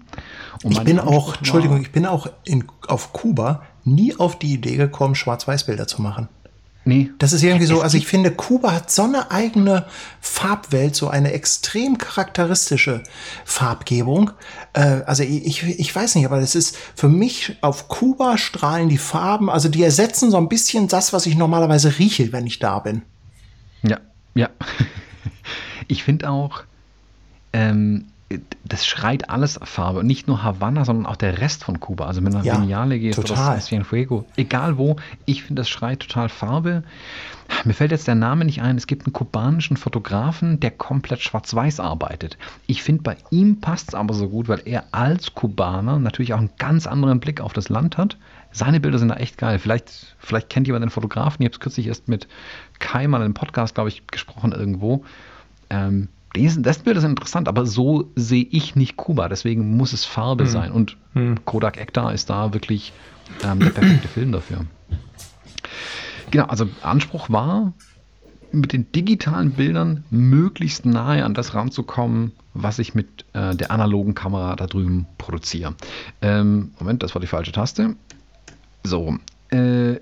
[0.62, 5.16] ich bin auch, Entschuldigung, ich bin auch in, auf Kuba nie auf die Idee gekommen,
[5.16, 6.28] Schwarz-Weiß-Bilder zu machen.
[6.88, 7.10] Nee.
[7.18, 9.86] Das ist irgendwie so, also ich finde, Kuba hat so eine eigene
[10.20, 13.02] Farbwelt, so eine extrem charakteristische
[13.44, 14.30] Farbgebung.
[14.72, 18.98] Äh, also ich, ich weiß nicht, aber das ist für mich auf Kuba strahlen die
[18.98, 22.78] Farben, also die ersetzen so ein bisschen das, was ich normalerweise rieche, wenn ich da
[22.78, 23.02] bin.
[23.82, 23.98] Ja,
[24.34, 24.48] ja.
[25.88, 26.64] Ich finde auch,
[27.52, 28.06] ähm,
[28.64, 30.00] das schreit alles Farbe.
[30.00, 32.06] Und nicht nur Havanna, sondern auch der Rest von Kuba.
[32.06, 33.54] Also wenn man ja, Vignale geht total.
[33.54, 34.96] oder Cienfuego, egal wo,
[35.26, 36.82] ich finde, das schreit total Farbe.
[37.64, 38.76] Mir fällt jetzt der Name nicht ein.
[38.76, 42.36] Es gibt einen kubanischen Fotografen, der komplett schwarz-weiß arbeitet.
[42.66, 46.38] Ich finde, bei ihm passt es aber so gut, weil er als Kubaner natürlich auch
[46.38, 48.16] einen ganz anderen Blick auf das Land hat.
[48.50, 49.60] Seine Bilder sind da echt geil.
[49.60, 51.42] Vielleicht, vielleicht kennt jemand den Fotografen.
[51.42, 52.26] Ich habe es kürzlich erst mit
[52.80, 55.04] Kai mal im Podcast, glaube ich, gesprochen irgendwo.
[55.70, 56.08] Ähm,
[56.58, 59.28] das Bild ist interessant, aber so sehe ich nicht Kuba.
[59.28, 60.50] Deswegen muss es Farbe hm.
[60.50, 60.72] sein.
[60.72, 61.44] Und hm.
[61.44, 62.92] Kodak Ektar ist da wirklich
[63.44, 64.66] ähm, der perfekte Film dafür.
[66.30, 67.72] Genau, also Anspruch war,
[68.52, 74.14] mit den digitalen Bildern möglichst nahe an das ranzukommen, was ich mit äh, der analogen
[74.14, 75.74] Kamera da drüben produziere.
[76.22, 77.96] Ähm, Moment, das war die falsche Taste.
[78.82, 79.18] So,
[79.50, 79.96] äh,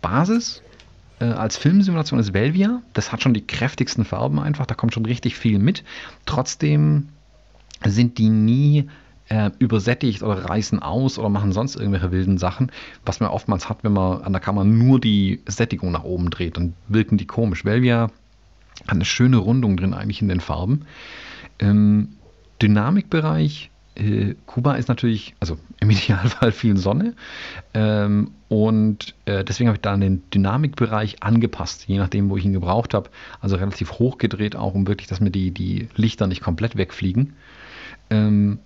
[0.00, 0.62] Basis
[1.20, 2.82] äh, als Filmsimulation ist Velvia.
[2.92, 5.84] Das hat schon die kräftigsten Farben einfach, da kommt schon richtig viel mit.
[6.26, 7.08] Trotzdem
[7.84, 8.88] sind die nie
[9.28, 12.72] äh, übersättigt oder reißen aus oder machen sonst irgendwelche wilden Sachen,
[13.04, 16.56] was man oftmals hat, wenn man an der Kamera nur die Sättigung nach oben dreht,
[16.56, 17.64] dann wirken die komisch.
[17.64, 18.10] Velvia
[18.82, 20.82] hat eine schöne Rundung drin eigentlich in den Farben.
[21.58, 22.16] Im
[22.60, 27.14] Dynamikbereich äh, Kuba ist natürlich, also im Idealfall viel Sonne
[27.74, 32.52] ähm, und äh, deswegen habe ich da den Dynamikbereich angepasst, je nachdem, wo ich ihn
[32.52, 33.10] gebraucht habe.
[33.40, 37.34] Also relativ hoch gedreht, auch um wirklich, dass mir die, die Lichter nicht komplett wegfliegen.
[38.08, 38.58] Ähm,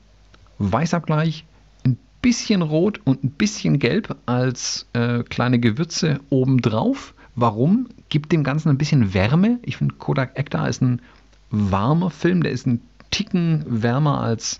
[0.59, 1.45] Weißabgleich,
[1.85, 7.13] ein bisschen rot und ein bisschen gelb als äh, kleine Gewürze obendrauf.
[7.35, 7.89] Warum?
[8.09, 9.59] Gibt dem Ganzen ein bisschen Wärme.
[9.63, 11.03] Ich finde, Kodak Ektar ist ein
[11.51, 12.81] warmer Film, der ist ein
[13.15, 14.59] Ticken wärmer als,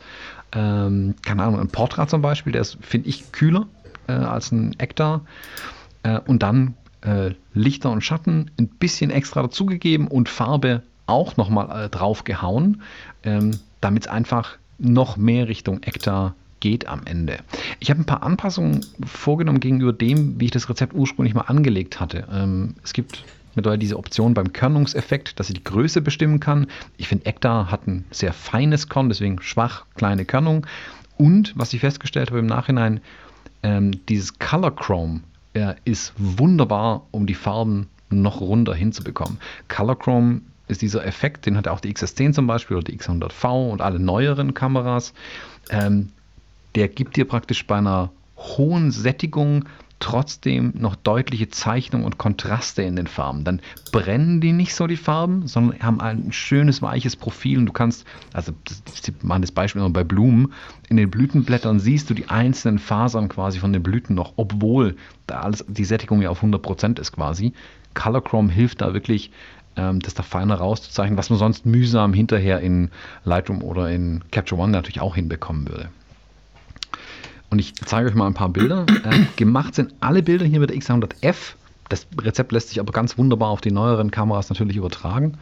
[0.55, 2.53] ähm, keine Ahnung, ein Portrait zum Beispiel.
[2.53, 3.67] Der ist, finde ich, kühler
[4.07, 5.23] äh, als ein Ektar.
[6.03, 11.85] Äh, und dann äh, Lichter und Schatten ein bisschen extra dazugegeben und Farbe auch nochmal
[11.85, 12.83] äh, drauf gehauen,
[13.25, 17.39] ähm, damit es einfach noch mehr Richtung Ektar geht am Ende.
[17.79, 22.01] Ich habe ein paar Anpassungen vorgenommen gegenüber dem, wie ich das Rezept ursprünglich mal angelegt
[22.01, 22.27] hatte.
[22.33, 23.23] Ähm, es gibt
[23.57, 26.67] mittlerweile diese Option beim Körnungseffekt, dass ich die Größe bestimmen kann.
[26.97, 30.67] Ich finde, Ektar hat ein sehr feines Korn, deswegen schwach, kleine Körnung.
[31.17, 33.01] Und was ich festgestellt habe im Nachhinein,
[33.63, 35.21] ähm, dieses Color Chrome
[35.55, 39.39] äh, ist wunderbar, um die Farben noch runter hinzubekommen.
[39.69, 43.71] Color Chrome ist dieser Effekt, den hat auch die XS10 zum Beispiel oder die X100V
[43.71, 45.13] und alle neueren Kameras.
[45.71, 46.11] Ähm,
[46.75, 49.65] der gibt dir praktisch bei einer hohen Sättigung
[50.01, 53.45] trotzdem noch deutliche Zeichnung und Kontraste in den Farben.
[53.45, 53.61] Dann
[53.93, 58.07] brennen die nicht so die Farben, sondern haben ein schönes weiches Profil und du kannst,
[58.33, 60.53] also ich mache das Beispiel immer bei Blumen,
[60.89, 64.97] in den Blütenblättern siehst du die einzelnen Fasern quasi von den Blüten noch, obwohl
[65.27, 67.53] da alles die Sättigung ja auf 100% ist quasi.
[67.95, 69.31] Color Chrome hilft da wirklich
[69.77, 72.91] ähm, das da feiner rauszuzeichnen, was man sonst mühsam hinterher in
[73.25, 75.89] Lightroom oder in Capture One natürlich auch hinbekommen würde.
[77.55, 78.85] Und ich zeige euch mal ein paar Bilder.
[79.05, 81.55] Äh, gemacht sind alle Bilder hier mit der X100F.
[81.89, 85.39] Das Rezept lässt sich aber ganz wunderbar auf die neueren Kameras natürlich übertragen.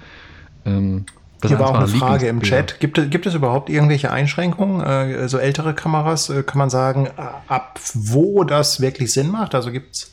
[0.66, 1.06] Ähm,
[1.42, 2.80] hier war auch eine Frage im Chat.
[2.80, 4.82] Gibt, gibt es überhaupt irgendwelche Einschränkungen?
[4.82, 7.08] Äh, so ältere Kameras, äh, kann man sagen,
[7.48, 9.54] ab wo das wirklich Sinn macht?
[9.54, 10.12] Also gibt es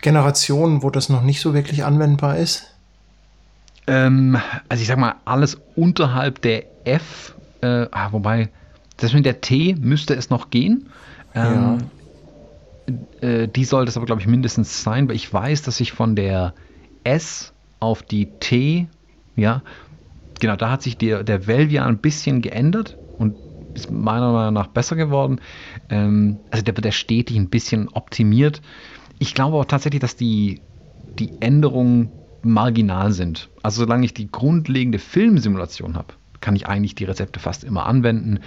[0.00, 2.72] Generationen, wo das noch nicht so wirklich anwendbar ist?
[3.86, 4.40] Ähm,
[4.70, 8.48] also ich sag mal, alles unterhalb der F, äh, ah, wobei,
[8.96, 10.88] das mit der T müsste es noch gehen.
[11.34, 11.78] Ähm,
[12.88, 13.28] ja.
[13.28, 16.16] äh, die sollte es aber, glaube ich, mindestens sein, weil ich weiß, dass ich von
[16.16, 16.54] der
[17.04, 18.88] S auf die T,
[19.34, 19.62] ja,
[20.40, 23.36] genau, da hat sich der, der Velvia ein bisschen geändert und
[23.74, 25.40] ist meiner Meinung nach besser geworden.
[25.90, 28.62] Ähm, also der wird ja stetig ein bisschen optimiert.
[29.18, 30.62] Ich glaube auch tatsächlich, dass die,
[31.18, 32.12] die Änderungen
[32.42, 33.50] marginal sind.
[33.62, 36.14] Also solange ich die grundlegende Filmsimulation habe,
[36.46, 38.38] kann ich eigentlich die Rezepte fast immer anwenden,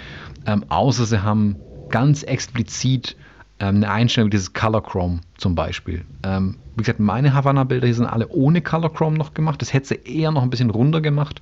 [0.46, 1.58] ähm, außer sie haben
[1.90, 3.18] ganz explizit
[3.60, 6.06] ähm, eine Einstellung dieses Color Chrome zum Beispiel.
[6.24, 9.62] Ähm, wie gesagt, meine Havana-Bilder hier sind alle ohne Color Chrome noch gemacht.
[9.62, 11.42] Das hätte sie eher noch ein bisschen runter gemacht.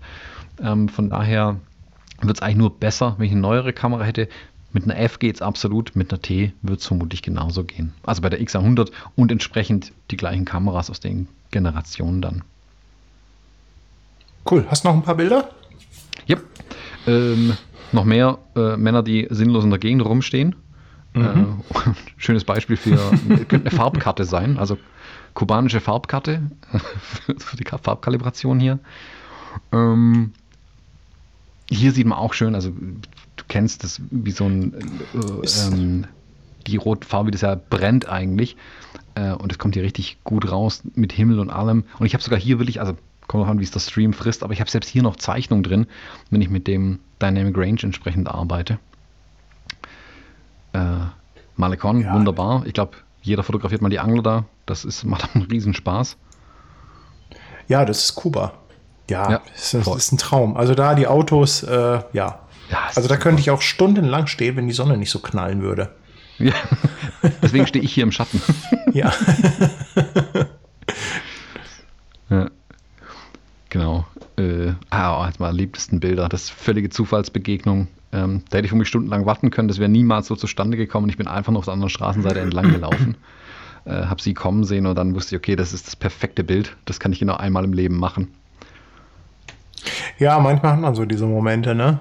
[0.60, 1.58] Ähm, von daher
[2.24, 4.28] wird es eigentlich nur besser, wenn ich eine neuere Kamera hätte.
[4.74, 7.94] Mit einer F geht es absolut, mit einer T wird es vermutlich genauso gehen.
[8.02, 12.42] Also bei der X100 und entsprechend die gleichen Kameras aus den Generationen dann.
[14.50, 14.66] Cool.
[14.72, 15.52] Hast du noch ein paar Bilder?
[16.28, 16.38] Ja.
[17.08, 17.58] Ähm,
[17.92, 20.56] noch mehr äh, Männer, die sinnlos in der Gegend rumstehen.
[21.14, 21.24] Mhm.
[21.24, 22.98] Äh, schönes Beispiel für,
[23.48, 24.78] könnte eine Farbkarte sein, also
[25.34, 26.42] kubanische Farbkarte
[27.38, 28.80] für die Farbkalibration hier.
[29.72, 30.34] Ähm,
[31.70, 36.06] hier sieht man auch schön, also du kennst das wie so ein, äh, ähm,
[36.66, 38.58] die Rotfarbe, das ja brennt eigentlich.
[39.16, 41.86] Äh, und es kommt hier richtig gut raus mit Himmel und allem.
[42.00, 42.96] Und ich habe sogar hier wirklich, also
[43.28, 45.64] kommt noch an, wie es der Stream frisst, aber ich habe selbst hier noch Zeichnung
[45.64, 45.88] drin,
[46.30, 48.80] wenn ich mit dem Dynamic Range entsprechend arbeite.
[50.74, 50.80] Äh,
[51.56, 52.14] Malekon, ja.
[52.14, 52.64] wunderbar.
[52.66, 54.46] Ich glaube, jeder fotografiert mal die Angler da.
[54.66, 56.18] Das ist, macht einen Riesenspaß.
[57.68, 58.54] Ja, das ist Kuba.
[59.10, 60.56] Ja, ja das, das ist ein Traum.
[60.56, 62.04] Also da die Autos, äh, ja.
[62.14, 62.40] ja
[62.96, 65.92] also da könnte ich auch stundenlang stehen, wenn die Sonne nicht so knallen würde.
[66.38, 66.54] Ja.
[67.42, 68.42] Deswegen stehe ich hier im Schatten.
[68.94, 69.12] ja.
[73.70, 74.06] Genau.
[74.38, 76.30] Äh, ah, jetzt mal liebsten Bilder.
[76.30, 77.88] Das ist völlige Zufallsbegegnung.
[78.12, 79.68] Ähm, da hätte ich mich stundenlang warten können.
[79.68, 81.10] Das wäre niemals so zustande gekommen.
[81.10, 83.18] Ich bin einfach noch auf der anderen Straßenseite entlang gelaufen.
[83.86, 86.76] äh, habe sie kommen sehen und dann wusste ich, okay, das ist das perfekte Bild.
[86.86, 88.34] Das kann ich genau einmal im Leben machen.
[90.20, 92.00] Ja, manchmal hat man so diese Momente, ne?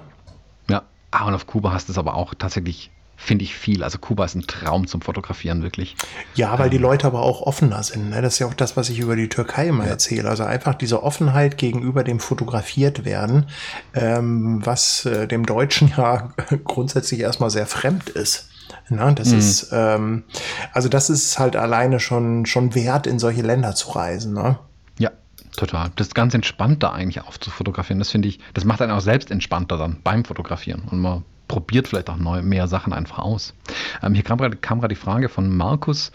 [0.69, 0.83] Ja.
[1.11, 3.83] Ah, und auf Kuba hast du es aber auch tatsächlich finde ich viel.
[3.83, 5.97] Also Kuba ist ein Traum zum Fotografieren, wirklich.
[6.35, 8.11] Ja, weil ähm, die Leute aber auch offener sind.
[8.11, 8.21] Ne?
[8.21, 9.89] Das ist ja auch das, was ich über die Türkei immer ja.
[9.89, 10.29] erzähle.
[10.29, 13.47] Also einfach diese Offenheit gegenüber dem fotografiert werden,
[13.95, 16.31] ähm, was äh, dem Deutschen ja
[16.63, 18.49] grundsätzlich erstmal sehr fremd ist.
[18.89, 19.39] Na, das mhm.
[19.39, 20.23] ist, ähm,
[20.71, 24.33] also das ist halt alleine schon, schon wert, in solche Länder zu reisen.
[24.33, 24.59] Ne?
[24.99, 25.11] Ja,
[25.55, 25.91] total.
[25.95, 27.99] Das ist ganz entspannt da eigentlich auch zu fotografieren.
[27.99, 30.83] Das finde ich, das macht einen auch selbst entspannter dann beim Fotografieren.
[30.89, 33.53] Und man probiert vielleicht auch neu, mehr Sachen einfach aus.
[34.01, 36.11] Ähm, hier kam gerade die Frage von Markus,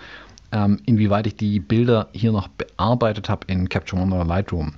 [0.52, 4.72] ähm, inwieweit ich die Bilder hier noch bearbeitet habe in Capture One oder Lightroom.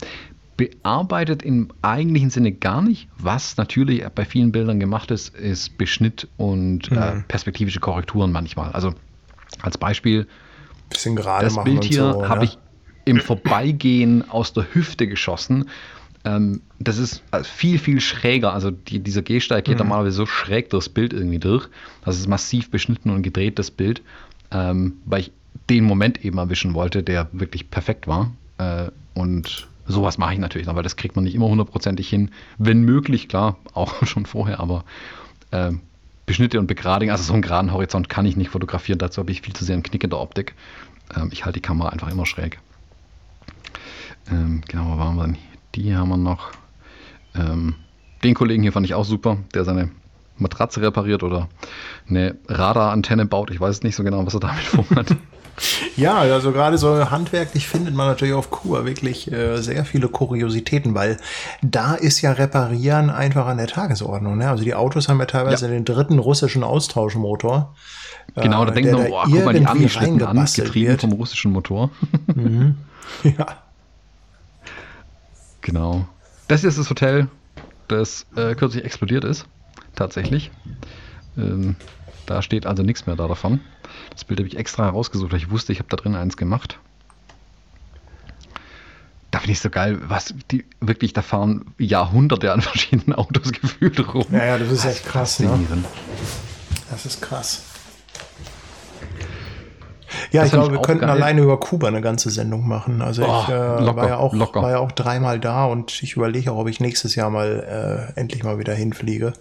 [0.56, 3.08] Bearbeitet im eigentlichen Sinne gar nicht.
[3.18, 7.00] Was natürlich bei vielen Bildern gemacht ist, ist Beschnitt und äh, mhm.
[7.00, 8.70] äh, perspektivische Korrekturen manchmal.
[8.70, 8.94] Also
[9.62, 10.28] als Beispiel,
[10.90, 12.44] das Bild hier so, habe ne?
[12.44, 12.58] ich
[13.04, 15.68] im Vorbeigehen aus der Hüfte geschossen
[16.24, 18.52] ähm, das ist äh, viel, viel schräger.
[18.52, 19.84] Also die, dieser Gehsteig geht mhm.
[19.84, 21.68] normalerweise so schräg durchs Bild irgendwie durch.
[22.04, 24.02] Das ist massiv beschnitten und gedreht, das Bild,
[24.50, 25.32] ähm, weil ich
[25.70, 28.32] den Moment eben erwischen wollte, der wirklich perfekt war.
[28.58, 32.30] Äh, und sowas mache ich natürlich noch, weil das kriegt man nicht immer hundertprozentig hin.
[32.58, 34.84] Wenn möglich, klar, auch schon vorher, aber
[35.50, 35.72] äh,
[36.26, 38.98] Beschnitte und Begradigen, also so einen geraden Horizont kann ich nicht fotografieren.
[38.98, 40.54] Dazu habe ich viel zu sehr einen Knick in der Optik.
[41.14, 42.58] Ähm, ich halte die Kamera einfach immer schräg.
[44.30, 45.36] Ähm, genau, wo waren wir denn
[45.74, 46.52] die haben wir noch.
[47.34, 47.74] Ähm,
[48.22, 49.90] den Kollegen hier fand ich auch super, der seine
[50.36, 51.48] Matratze repariert oder
[52.08, 53.50] eine Radarantenne baut.
[53.50, 55.16] Ich weiß nicht so genau, was er damit vorhat.
[55.96, 60.94] Ja, also gerade so handwerklich findet man natürlich auf Kuba wirklich äh, sehr viele Kuriositäten,
[60.94, 61.18] weil
[61.62, 64.38] da ist ja Reparieren einfach an der Tagesordnung.
[64.38, 64.50] Ne?
[64.50, 65.72] Also die Autos haben ja teilweise ja.
[65.72, 67.72] den dritten russischen Austauschmotor.
[68.34, 71.00] Genau, da äh, denkt man, oh, guck mal, die angeschnitten an, getrieben wird.
[71.02, 71.90] vom russischen Motor.
[72.34, 72.76] Mhm.
[73.22, 73.46] Ja.
[75.64, 76.06] Genau.
[76.46, 77.26] Das hier ist das Hotel,
[77.88, 79.46] das äh, kürzlich explodiert ist.
[79.96, 80.50] Tatsächlich.
[81.38, 81.76] Ähm,
[82.26, 83.60] da steht also nichts mehr da davon.
[84.10, 86.78] Das Bild habe ich extra herausgesucht, weil ich wusste, ich habe da drin eins gemacht.
[89.30, 94.12] Da finde ich so geil, was die wirklich, da fahren Jahrhunderte an verschiedenen Autos gefühlt
[94.12, 94.26] rum.
[94.32, 95.40] Ja, ja, das ist echt krass.
[95.40, 95.48] Ne?
[96.90, 97.62] Das ist krass.
[100.32, 101.10] Ja, das ich glaube, wir könnten geil.
[101.10, 103.02] alleine über Kuba eine ganze Sendung machen.
[103.02, 106.14] Also oh, ich äh, locker, war, ja auch, war ja auch dreimal da und ich
[106.14, 109.32] überlege auch, ob ich nächstes Jahr mal äh, endlich mal wieder hinfliege.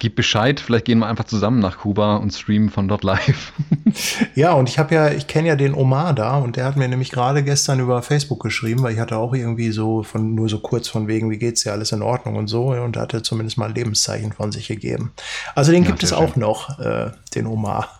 [0.00, 3.52] Gib Bescheid, vielleicht gehen wir einfach zusammen nach Kuba und streamen von dort live.
[4.34, 6.88] ja, und ich habe ja, ich kenne ja den Omar da und der hat mir
[6.88, 10.60] nämlich gerade gestern über Facebook geschrieben, weil ich hatte auch irgendwie so von nur so
[10.60, 13.22] kurz von wegen, wie geht's dir, alles in Ordnung und so und da hat er
[13.22, 15.12] zumindest mal ein Lebenszeichen von sich gegeben.
[15.54, 16.40] Also den ja, gibt es auch schön.
[16.40, 17.99] noch, äh, den Omar.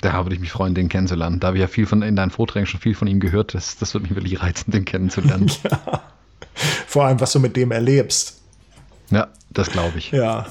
[0.00, 1.40] Da würde ich mich freuen, den kennenzulernen.
[1.40, 3.54] Da habe ich ja viel von in deinen Vorträgen schon viel von ihm gehört.
[3.54, 5.50] Das, das würde mich wirklich reizen, den kennenzulernen.
[5.62, 6.02] ja.
[6.86, 8.40] Vor allem, was du mit dem erlebst.
[9.10, 10.10] Ja, das glaube ich.
[10.10, 10.46] Ja.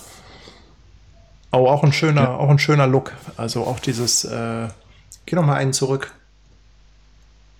[1.51, 2.35] Aber auch ein schöner, ja.
[2.35, 3.13] auch ein schöner Look.
[3.37, 4.67] Also auch dieses, äh,
[5.25, 6.11] geh noch mal einen zurück.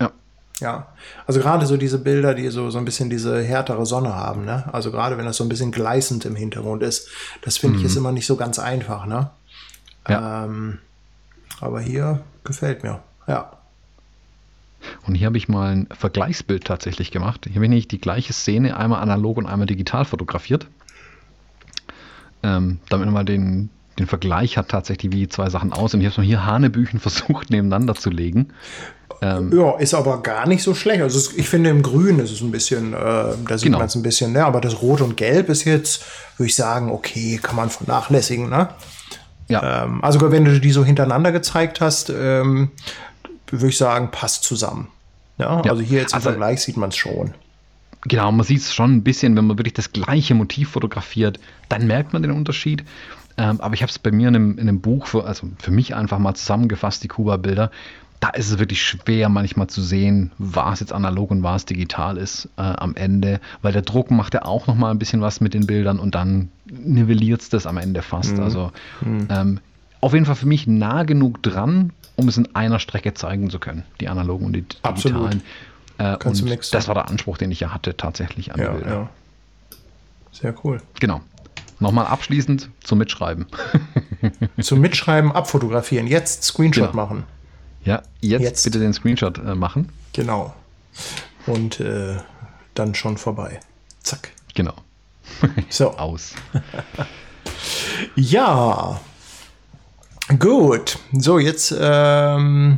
[0.02, 0.12] Ja.
[0.60, 0.88] Ja.
[1.28, 4.68] Also gerade so diese Bilder, die so, so ein bisschen diese härtere Sonne haben, ne?
[4.74, 7.10] Also gerade wenn das so ein bisschen gleißend im Hintergrund ist,
[7.44, 7.86] das finde mhm.
[7.86, 9.30] ich ist immer nicht so ganz einfach, ne?
[10.08, 10.46] Ja.
[10.46, 10.80] Ähm,
[11.64, 13.52] aber hier gefällt mir, ja.
[15.08, 17.46] Und hier habe ich mal ein Vergleichsbild tatsächlich gemacht.
[17.46, 20.68] Hier habe ich nicht die gleiche Szene einmal analog und einmal digital fotografiert.
[22.44, 26.02] Ähm, damit man mal den, den Vergleich hat tatsächlich, wie die zwei Sachen aussehen.
[26.02, 28.50] Ich habe es hier Hanebüchen versucht nebeneinander zu legen.
[29.22, 31.02] Ähm, ja, ist aber gar nicht so schlecht.
[31.02, 33.78] Also ich finde im Grün ist es ein bisschen, äh, da sieht genau.
[33.78, 34.46] man es ein bisschen, ne?
[34.46, 36.04] aber das Rot und Gelb ist jetzt,
[36.38, 38.50] würde ich sagen, okay, kann man vernachlässigen.
[38.50, 38.68] Ne?
[39.48, 39.84] Ja.
[39.84, 42.72] Ähm, also wenn du die so hintereinander gezeigt hast, ähm,
[43.48, 44.88] würde ich sagen, passt zusammen.
[45.38, 45.72] Ja, ja.
[45.72, 47.34] Also hier jetzt im also, Vergleich sieht man es schon.
[48.06, 51.40] Genau, man sieht es schon ein bisschen, wenn man wirklich das gleiche Motiv fotografiert,
[51.70, 52.84] dann merkt man den Unterschied.
[53.38, 55.72] Ähm, aber ich habe es bei mir in einem, in einem Buch, für, also für
[55.72, 57.72] mich einfach mal zusammengefasst, die Kuba-Bilder
[58.24, 62.48] da ist es wirklich schwer manchmal zu sehen, was jetzt analog und was digital ist
[62.56, 65.54] äh, am Ende, weil der Druck macht ja auch noch mal ein bisschen was mit
[65.54, 68.38] den Bildern und dann nivelliert es das am Ende fast.
[68.38, 68.44] Mhm.
[68.44, 68.72] Also
[69.02, 69.28] mhm.
[69.30, 69.60] Ähm,
[70.00, 73.60] auf jeden Fall für mich nah genug dran, um es in einer Strecke zeigen zu
[73.60, 75.44] können, die analogen und die digitalen.
[75.98, 78.94] Äh, und das war der Anspruch, den ich ja hatte tatsächlich an ja, die Bilder.
[78.94, 79.10] Ja.
[80.32, 80.82] Sehr cool.
[81.02, 81.20] Genau.
[81.82, 83.48] Nochmal abschließend zum Mitschreiben.
[84.62, 87.04] zum Mitschreiben, abfotografieren, jetzt Screenshot genau.
[87.04, 87.24] machen.
[87.84, 88.64] Ja, jetzt, jetzt.
[88.64, 89.90] bitte den Screenshot äh, machen.
[90.14, 90.54] Genau.
[91.46, 92.18] Und äh,
[92.74, 93.60] dann schon vorbei.
[94.02, 94.32] Zack.
[94.54, 94.74] Genau.
[95.70, 95.92] So.
[95.98, 96.34] Aus.
[98.16, 99.00] ja.
[100.40, 101.00] Gut.
[101.14, 102.78] So, jetzt ähm,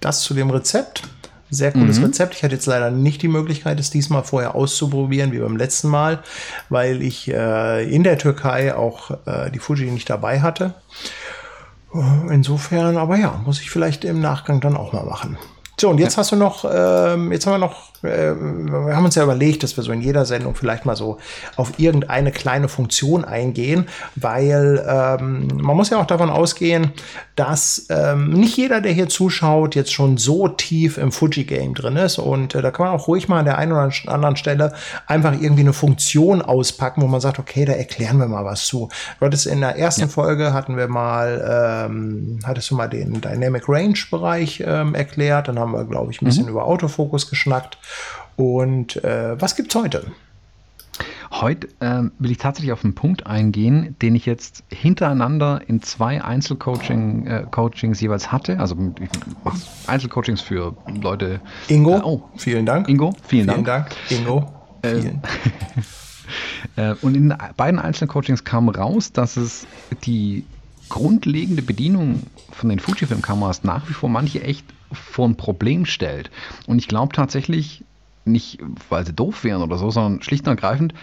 [0.00, 1.02] das zu dem Rezept.
[1.48, 2.06] Sehr cooles mhm.
[2.06, 2.34] Rezept.
[2.34, 6.22] Ich hatte jetzt leider nicht die Möglichkeit, es diesmal vorher auszuprobieren, wie beim letzten Mal,
[6.70, 10.74] weil ich äh, in der Türkei auch äh, die Fuji nicht dabei hatte.
[11.92, 15.38] Insofern, aber ja, muss ich vielleicht im Nachgang dann auch mal machen.
[15.78, 16.18] So, und jetzt ja.
[16.18, 19.76] hast du noch, ähm, jetzt haben wir noch äh, wir haben uns ja überlegt, dass
[19.76, 21.18] wir so in jeder Sendung vielleicht mal so
[21.56, 26.92] auf irgendeine kleine Funktion eingehen, weil ähm, man muss ja auch davon ausgehen,
[27.36, 32.18] dass ähm, nicht jeder, der hier zuschaut, jetzt schon so tief im Fuji-Game drin ist.
[32.18, 34.72] Und äh, da kann man auch ruhig mal an der einen oder anderen Stelle
[35.06, 38.88] einfach irgendwie eine Funktion auspacken, wo man sagt, okay, da erklären wir mal was zu.
[39.20, 40.08] Du hattest in der ersten ja.
[40.08, 45.72] Folge hatten wir mal, ähm, hattest du mal den Dynamic Range-Bereich ähm, erklärt, dann haben
[45.72, 46.50] wir, glaube ich, ein bisschen mhm.
[46.50, 47.78] über Autofokus geschnackt.
[48.36, 50.12] Und äh, was gibt's heute?
[51.30, 56.22] Heute ähm, will ich tatsächlich auf einen Punkt eingehen, den ich jetzt hintereinander in zwei
[56.22, 58.58] Einzelcoaching äh, Coachings jeweils hatte.
[58.58, 59.08] Also ich
[59.44, 61.40] mache Einzelcoachings für Leute.
[61.68, 62.88] Ingo, äh, oh, vielen Dank.
[62.88, 63.66] Ingo, vielen, vielen Dank.
[63.66, 63.88] Dank.
[64.10, 64.52] Ingo,
[64.82, 65.22] äh, vielen.
[66.74, 69.66] Äh, und in beiden Einzelcoachings kam raus, dass es
[70.04, 70.44] die
[70.88, 76.30] grundlegende Bedienung von den Fujifilm-Kameras nach wie vor manche echt vor ein Problem stellt.
[76.66, 77.84] Und ich glaube tatsächlich,
[78.24, 78.58] nicht
[78.88, 80.94] weil sie doof wären oder so, sondern schlicht und ergreifend,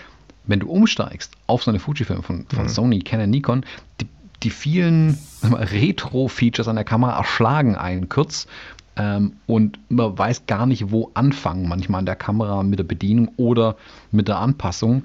[0.45, 2.69] wenn du umsteigst auf so eine Fujifilm von, von mhm.
[2.69, 3.65] Sony, Canon, Nikon,
[4.01, 4.07] die,
[4.43, 8.47] die vielen Retro-Features an der Kamera erschlagen einen kurz
[8.95, 13.31] ähm, und man weiß gar nicht, wo anfangen, manchmal an der Kamera mit der Bedienung
[13.37, 13.75] oder
[14.11, 15.03] mit der Anpassung.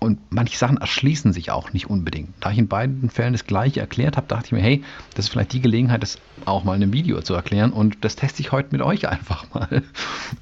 [0.00, 2.30] Und manche Sachen erschließen sich auch nicht unbedingt.
[2.40, 4.84] Da ich in beiden Fällen das gleiche erklärt habe, dachte ich mir, hey,
[5.14, 7.72] das ist vielleicht die Gelegenheit, das auch mal in einem Video zu erklären.
[7.72, 9.82] Und das teste ich heute mit euch einfach mal.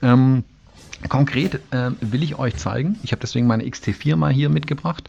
[0.03, 0.45] Ähm,
[1.09, 5.09] konkret äh, will ich euch zeigen, ich habe deswegen meine XT4 mal hier mitgebracht,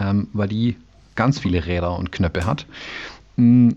[0.00, 0.76] ähm, weil die
[1.16, 2.66] ganz viele Räder und Knöpfe hat.
[3.36, 3.76] Hm,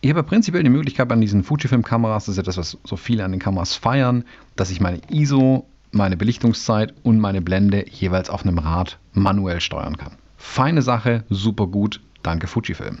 [0.00, 3.32] ich habe prinzipiell die Möglichkeit an diesen Fujifilm-Kameras, das ist etwas, was so viele an
[3.32, 4.24] den Kameras feiern,
[4.54, 9.96] dass ich meine ISO meine Belichtungszeit und meine Blende jeweils auf einem Rad manuell steuern
[9.96, 10.12] kann.
[10.36, 13.00] Feine Sache, super gut, danke Fujifilm.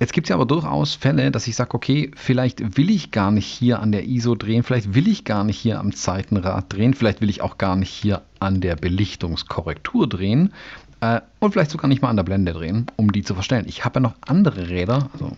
[0.00, 3.30] Jetzt gibt es ja aber durchaus Fälle, dass ich sage, okay, vielleicht will ich gar
[3.30, 6.94] nicht hier an der ISO drehen, vielleicht will ich gar nicht hier am Zeitenrad drehen,
[6.94, 10.52] vielleicht will ich auch gar nicht hier an der Belichtungskorrektur drehen
[11.00, 13.66] äh, und vielleicht sogar nicht mal an der Blende drehen, um die zu verstellen.
[13.68, 15.36] Ich habe ja noch andere Räder, also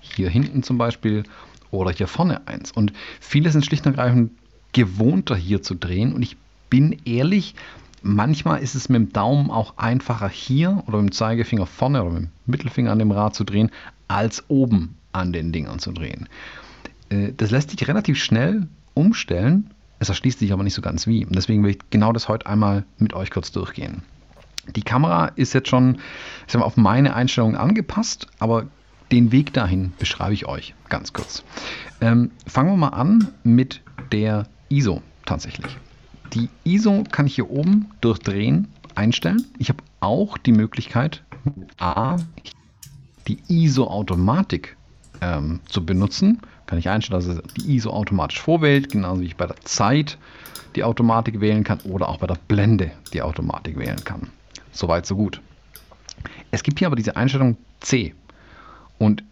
[0.00, 1.24] hier hinten zum Beispiel
[1.72, 2.70] oder hier vorne eins.
[2.70, 4.30] Und viele sind schlicht und ergreifend
[4.74, 6.12] gewohnter hier zu drehen.
[6.12, 6.36] Und ich
[6.68, 7.54] bin ehrlich,
[8.02, 12.12] manchmal ist es mit dem Daumen auch einfacher hier oder mit dem Zeigefinger vorne oder
[12.12, 13.70] mit dem Mittelfinger an dem Rad zu drehen,
[14.08, 16.28] als oben an den Dingern zu drehen.
[17.08, 19.70] Äh, das lässt sich relativ schnell umstellen.
[20.00, 21.24] Es erschließt sich aber nicht so ganz wie.
[21.24, 24.02] Und deswegen will ich genau das heute einmal mit euch kurz durchgehen.
[24.76, 25.98] Die Kamera ist jetzt schon
[26.52, 28.66] mal, auf meine Einstellungen angepasst, aber
[29.12, 31.44] den Weg dahin beschreibe ich euch ganz kurz.
[32.00, 34.46] Ähm, fangen wir mal an mit der
[34.76, 35.76] ISO tatsächlich.
[36.32, 39.44] Die ISO kann ich hier oben durch Drehen einstellen.
[39.58, 41.22] Ich habe auch die Möglichkeit,
[41.78, 42.16] A,
[43.28, 44.76] die ISO-Automatik
[45.20, 46.40] ähm, zu benutzen.
[46.66, 50.18] Kann ich einstellen, dass er die ISO automatisch vorwählt, genauso wie ich bei der Zeit
[50.76, 54.28] die Automatik wählen kann oder auch bei der Blende die Automatik wählen kann.
[54.72, 55.40] Soweit, so gut.
[56.50, 58.14] Es gibt hier aber diese Einstellung C.
[58.98, 59.22] Und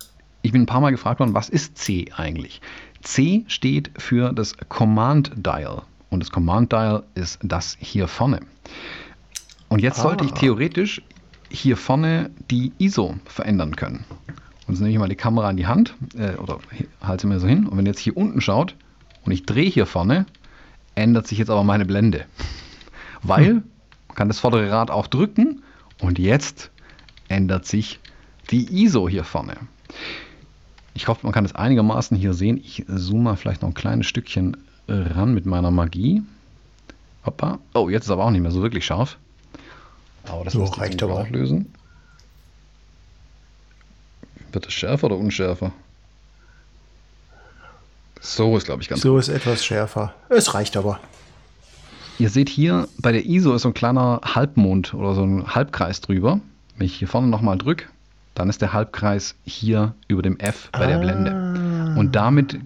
[0.43, 2.61] ich bin ein paar Mal gefragt worden, was ist C eigentlich?
[3.03, 5.83] C steht für das Command Dial.
[6.11, 8.41] Und das Command Dial ist das hier vorne.
[9.69, 10.03] Und jetzt ah.
[10.03, 11.03] sollte ich theoretisch
[11.49, 14.05] hier vorne die ISO verändern können.
[14.67, 16.59] Und jetzt nehme ich mal die Kamera in die Hand äh, oder
[17.03, 17.67] halte sie mir so hin.
[17.67, 18.75] Und wenn ihr jetzt hier unten schaut
[19.25, 20.27] und ich drehe hier vorne,
[20.95, 22.27] ändert sich jetzt aber meine Blende.
[23.23, 23.63] Weil hm.
[24.09, 25.63] man kann das vordere Rad auch drücken
[26.01, 26.71] und jetzt
[27.29, 28.01] ändert sich
[28.51, 29.57] die ISO hier vorne.
[30.95, 32.59] Ich hoffe, man kann es einigermaßen hier sehen.
[32.59, 34.57] Ich zoome mal vielleicht noch ein kleines Stückchen
[34.89, 36.23] ran mit meiner Magie.
[37.25, 37.59] Hoppa.
[37.75, 39.17] Oh, jetzt ist aber auch nicht mehr so wirklich scharf.
[40.25, 41.73] Aber das so reicht aber auch lösen.
[44.53, 45.73] Wird es schärfer oder unschärfer?
[48.21, 49.21] So ist, glaube ich, ganz So gut.
[49.21, 50.15] ist etwas schärfer.
[50.29, 51.01] Es reicht aber.
[52.19, 56.01] Ihr seht hier, bei der ISO ist so ein kleiner Halbmond oder so ein Halbkreis
[56.03, 56.41] drüber.
[56.77, 57.87] Wenn ich hier vorne nochmal drücke,
[58.35, 60.87] dann ist der Halbkreis hier über dem F bei ah.
[60.87, 61.95] der Blende.
[61.99, 62.59] Und damit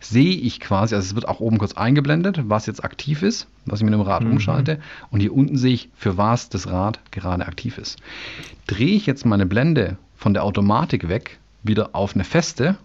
[0.00, 3.80] sehe ich quasi, also es wird auch oben kurz eingeblendet, was jetzt aktiv ist, was
[3.80, 4.32] ich mit dem Rad mhm.
[4.32, 4.80] umschalte.
[5.10, 7.98] Und hier unten sehe ich, für was das Rad gerade aktiv ist.
[8.66, 12.76] Drehe ich jetzt meine Blende von der Automatik weg, wieder auf eine feste,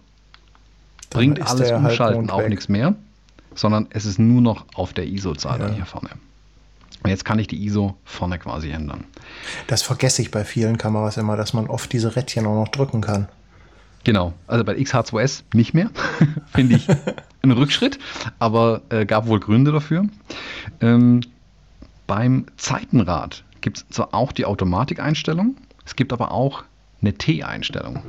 [1.10, 2.94] bringt alles Umschalten auch nichts mehr,
[3.54, 5.70] sondern es ist nur noch auf der ISO-Zahl ja.
[5.70, 6.10] hier vorne.
[7.02, 9.04] Und jetzt kann ich die ISO vorne quasi ändern.
[9.66, 13.00] Das vergesse ich bei vielen Kameras immer, dass man oft diese Rädchen auch noch drücken
[13.00, 13.28] kann.
[14.04, 15.90] Genau, also bei XH2S nicht mehr,
[16.52, 16.88] finde ich
[17.42, 17.98] ein Rückschritt,
[18.38, 20.06] aber äh, gab wohl Gründe dafür.
[20.80, 21.20] Ähm,
[22.06, 26.64] beim Zeitenrad gibt es zwar auch die Automatikeinstellung, es gibt aber auch
[27.00, 28.02] eine T-Einstellung.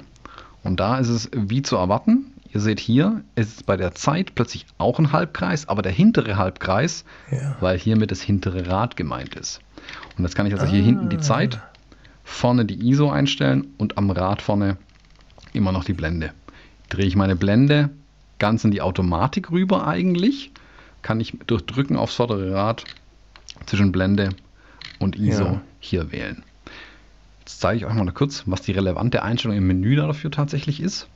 [0.63, 2.33] Und da ist es wie zu erwarten.
[2.51, 6.38] Ihr seht hier, es ist bei der Zeit plötzlich auch ein Halbkreis, aber der hintere
[6.38, 7.55] Halbkreis, ja.
[7.59, 9.59] weil hiermit das hintere Rad gemeint ist.
[10.17, 11.21] Und jetzt kann ich also hier hinten die ah.
[11.21, 11.59] Zeit,
[12.23, 14.77] vorne die ISO einstellen und am Rad vorne
[15.53, 16.31] immer noch die Blende.
[16.89, 17.91] Drehe ich meine Blende
[18.39, 20.51] ganz in die Automatik rüber eigentlich,
[21.01, 22.85] kann ich durch Drücken aufs vordere Rad
[23.65, 24.30] zwischen Blende
[24.97, 25.61] und ISO ja.
[25.80, 26.43] hier wählen.
[27.41, 31.07] Jetzt zeige ich euch mal kurz, was die relevante Einstellung im Menü dafür tatsächlich ist.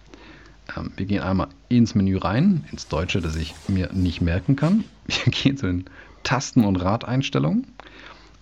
[0.75, 4.83] Ähm, wir gehen einmal ins Menü rein, ins Deutsche, das ich mir nicht merken kann.
[5.07, 5.85] Wir gehen zu den
[6.23, 7.67] Tasten- und Radeinstellungen.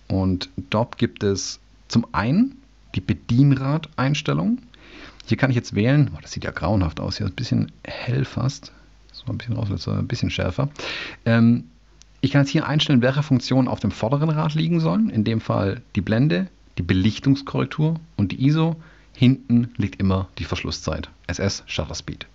[0.08, 1.58] Und dort gibt es
[1.88, 2.62] zum einen
[2.94, 4.58] die Bedienrad-Einstellung.
[5.26, 7.72] Hier kann ich jetzt wählen, oh, das sieht ja grauenhaft aus, hier ist ein bisschen
[7.84, 8.72] hell fast.
[9.12, 10.68] So ein bisschen raus, jetzt ein bisschen schärfer.
[11.24, 11.64] Ähm,
[12.20, 15.10] ich kann jetzt hier einstellen, welche Funktionen auf dem vorderen Rad liegen sollen.
[15.10, 18.76] In dem Fall die Blende, die Belichtungskorrektur und die ISO.
[19.14, 21.08] Hinten liegt immer die Verschlusszeit.
[21.26, 22.26] SS Shutter Speed.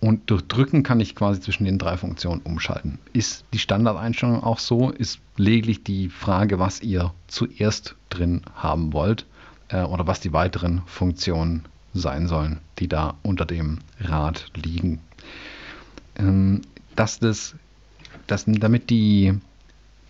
[0.00, 2.98] Und durch Drücken kann ich quasi zwischen den drei Funktionen umschalten.
[3.12, 4.90] Ist die Standardeinstellung auch so?
[4.90, 9.26] Ist lediglich die Frage, was ihr zuerst drin haben wollt
[9.68, 15.00] äh, oder was die weiteren Funktionen sein sollen, die da unter dem Rad liegen.
[16.16, 16.62] Ähm,
[16.96, 17.54] dass das,
[18.26, 19.34] dass, damit die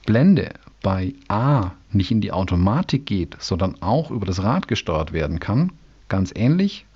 [0.07, 0.53] Blende
[0.83, 5.73] bei A nicht in die Automatik geht, sondern auch über das Rad gesteuert werden kann,
[6.09, 6.87] ganz ähnlich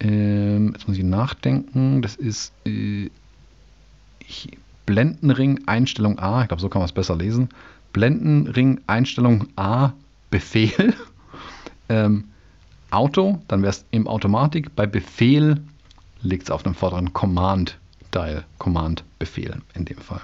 [0.00, 2.02] ähm, jetzt muss ich nachdenken.
[2.02, 3.10] Das ist äh,
[4.84, 6.42] Blendenring Einstellung A.
[6.42, 7.48] Ich glaube, so kann man es besser lesen.
[7.92, 9.92] Blendenring Einstellung A
[10.30, 10.94] Befehl.
[11.88, 12.24] ähm,
[12.90, 14.74] Auto, dann wäre es im Automatik.
[14.76, 15.60] Bei Befehl
[16.22, 17.80] liegt es auf dem vorderen Command-Teil.
[18.58, 20.22] Command-Befehl in dem Fall.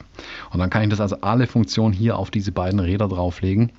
[0.51, 3.73] Und dann kann ich das also alle Funktionen hier auf diese beiden Räder drauflegen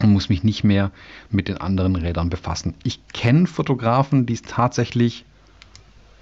[0.00, 0.90] und muss mich nicht mehr
[1.30, 2.74] mit den anderen Rädern befassen.
[2.82, 5.24] Ich kenne Fotografen, die es tatsächlich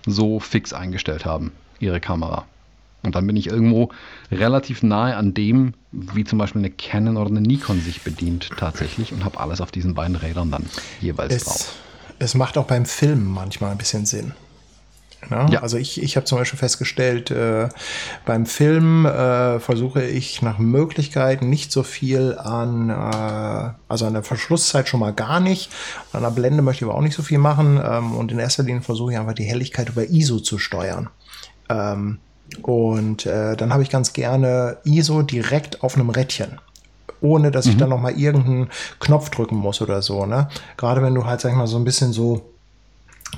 [0.07, 2.45] so fix eingestellt haben, ihre Kamera.
[3.03, 3.91] Und dann bin ich irgendwo
[4.31, 9.13] relativ nahe an dem, wie zum Beispiel eine Canon oder eine Nikon sich bedient tatsächlich
[9.13, 10.67] und habe alles auf diesen beiden Rädern dann
[11.01, 11.75] jeweils es, drauf.
[12.21, 14.33] Es macht auch beim Filmen manchmal ein bisschen Sinn.
[15.31, 15.47] Ne?
[15.51, 15.63] Ja.
[15.63, 17.69] Also ich, ich habe zum Beispiel festgestellt, äh,
[18.25, 24.23] beim Film äh, versuche ich nach Möglichkeit nicht so viel an, äh, also an der
[24.23, 25.71] Verschlusszeit schon mal gar nicht.
[26.13, 27.81] an der Blende möchte ich aber auch nicht so viel machen.
[27.83, 31.09] Ähm, und in erster Linie versuche ich einfach die Helligkeit über ISO zu steuern.
[31.69, 32.19] Ähm,
[32.63, 36.61] und äh, dann habe ich ganz gerne ISO direkt auf einem Rädchen
[37.23, 37.73] ohne dass mhm.
[37.73, 38.69] ich dann noch mal irgendeinen
[38.99, 40.27] Knopf drücken muss oder so.
[40.27, 40.49] Ne?
[40.77, 42.52] Gerade wenn du halt, sag ich mal, so ein bisschen so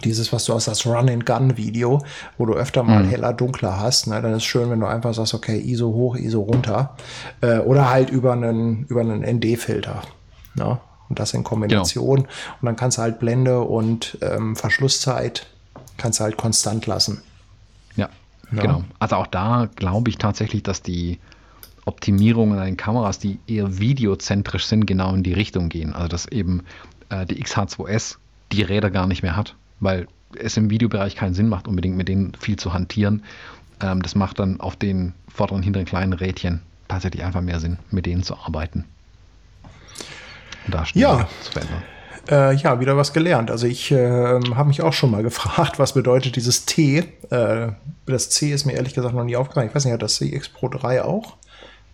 [0.02, 2.02] dieses, was du aus das Run-and-Gun-Video,
[2.38, 3.08] wo du öfter mal mhm.
[3.08, 6.40] heller, dunkler hast, ne, dann ist schön, wenn du einfach sagst, okay, ISO hoch, ISO
[6.42, 6.96] runter.
[7.40, 10.02] Äh, oder halt über einen, über einen ND-Filter.
[10.54, 10.78] Ne?
[11.08, 12.16] Und das in Kombination.
[12.16, 12.28] Genau.
[12.60, 15.46] Und dann kannst du halt Blende und ähm, Verschlusszeit
[15.96, 17.22] kannst du halt konstant lassen.
[17.96, 18.08] Ja,
[18.52, 18.84] ja, genau.
[18.98, 21.18] Also auch da glaube ich tatsächlich, dass die
[21.84, 25.92] Optimierungen an den Kameras, die eher videozentrisch sind, genau in die Richtung gehen.
[25.92, 26.62] Also dass eben
[27.10, 28.16] äh, die XH2S
[28.52, 30.06] die Räder gar nicht mehr hat weil
[30.38, 33.22] es im Videobereich keinen Sinn macht, unbedingt mit denen viel zu hantieren.
[33.80, 38.06] Ähm, das macht dann auf den vorderen, hinteren kleinen Rädchen tatsächlich einfach mehr Sinn, mit
[38.06, 38.84] denen zu arbeiten.
[40.66, 41.28] Und da ja.
[41.42, 41.82] zu verändern.
[42.30, 43.50] Äh, ja, wieder was gelernt.
[43.50, 47.04] Also ich äh, habe mich auch schon mal gefragt, was bedeutet dieses T.
[47.30, 47.72] Äh,
[48.06, 49.68] das C ist mir ehrlich gesagt noch nie aufgefallen.
[49.68, 51.36] Ich weiß nicht, hat das CX Pro 3 auch?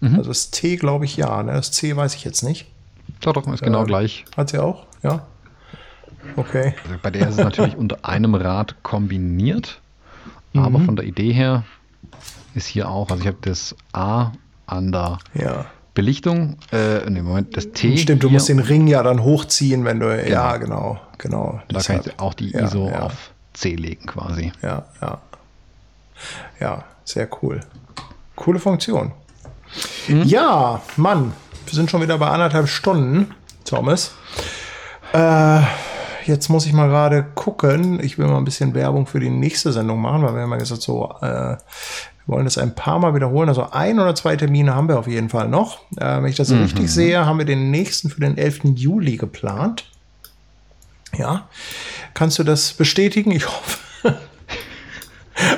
[0.00, 0.16] Mhm.
[0.16, 1.42] Also das T glaube ich ja.
[1.42, 1.52] Ne?
[1.52, 2.66] Das C weiß ich jetzt nicht.
[3.20, 4.24] Doch, doch, ist genau äh, gleich.
[4.36, 4.86] Hat sie auch?
[5.02, 5.26] Ja.
[6.36, 6.74] Okay.
[6.84, 9.80] Also bei der ist es natürlich unter einem Rad kombiniert,
[10.52, 10.62] mhm.
[10.62, 11.64] aber von der Idee her
[12.54, 14.32] ist hier auch, also ich habe das A
[14.66, 15.66] an der ja.
[15.94, 17.96] Belichtung, äh, nee, Moment, das T.
[17.96, 20.28] Stimmt, du musst den Ring ja dann hochziehen, wenn du, genau.
[20.28, 21.60] ja, genau, genau.
[21.68, 23.00] Da kann ich auch die ISO ja.
[23.00, 24.52] auf C legen quasi.
[24.62, 25.20] Ja, ja.
[26.60, 27.60] Ja, sehr cool.
[28.36, 29.12] Coole Funktion.
[30.08, 30.22] Mhm.
[30.22, 31.32] Ja, Mann,
[31.66, 33.34] wir sind schon wieder bei anderthalb Stunden,
[33.64, 34.12] Thomas.
[35.12, 35.60] Äh,
[36.26, 38.02] jetzt muss ich mal gerade gucken.
[38.02, 40.56] Ich will mal ein bisschen Werbung für die nächste Sendung machen, weil wir haben ja
[40.56, 41.56] gesagt, so, äh,
[42.26, 43.48] wir wollen das ein paar Mal wiederholen.
[43.48, 45.80] Also ein oder zwei Termine haben wir auf jeden Fall noch.
[45.96, 46.62] Äh, wenn ich das mhm.
[46.62, 48.76] richtig sehe, haben wir den nächsten für den 11.
[48.76, 49.84] Juli geplant.
[51.16, 51.48] Ja.
[52.14, 53.30] Kannst du das bestätigen?
[53.32, 53.78] Ich hoffe.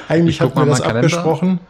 [0.08, 1.60] Eigentlich hatten wir das abgesprochen.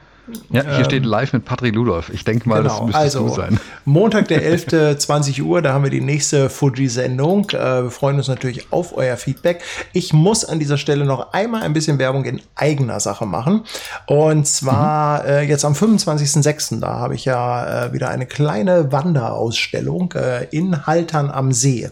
[0.50, 2.08] Ja, hier ähm, steht live mit Patrick Ludolf.
[2.10, 3.60] Ich denke mal, genau, das müsste also, du sein.
[3.84, 4.98] Montag, der 11.
[4.98, 7.50] 20 Uhr, da haben wir die nächste Fuji-Sendung.
[7.50, 9.62] Äh, wir freuen uns natürlich auf euer Feedback.
[9.92, 13.64] Ich muss an dieser Stelle noch einmal ein bisschen Werbung in eigener Sache machen.
[14.06, 15.28] Und zwar mhm.
[15.28, 16.80] äh, jetzt am 25.06.
[16.80, 21.90] Da habe ich ja äh, wieder eine kleine Wanderausstellung äh, in Haltern am See.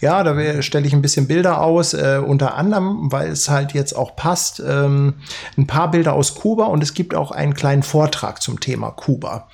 [0.00, 3.94] Ja, da stelle ich ein bisschen Bilder aus, äh, unter anderem, weil es halt jetzt
[3.94, 5.14] auch passt, ähm,
[5.56, 9.48] ein paar Bilder aus Kuba und es gibt auch einen kleinen Vortrag zum Thema Kuba.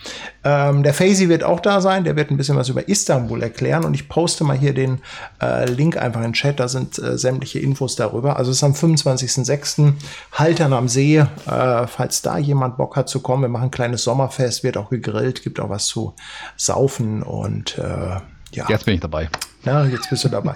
[0.45, 3.85] Ähm, der Faisy wird auch da sein, der wird ein bisschen was über Istanbul erklären
[3.85, 5.01] und ich poste mal hier den
[5.41, 8.37] äh, Link einfach in den Chat, da sind äh, sämtliche Infos darüber.
[8.37, 9.93] Also es ist am 25.06.
[10.33, 13.43] Haltern am See, äh, falls da jemand Bock hat zu kommen.
[13.43, 16.15] Wir machen ein kleines Sommerfest, wird auch gegrillt, gibt auch was zu
[16.57, 18.17] saufen und äh,
[18.53, 18.67] ja.
[18.69, 19.29] Jetzt bin ich dabei.
[19.65, 20.55] Ja, jetzt bist du dabei.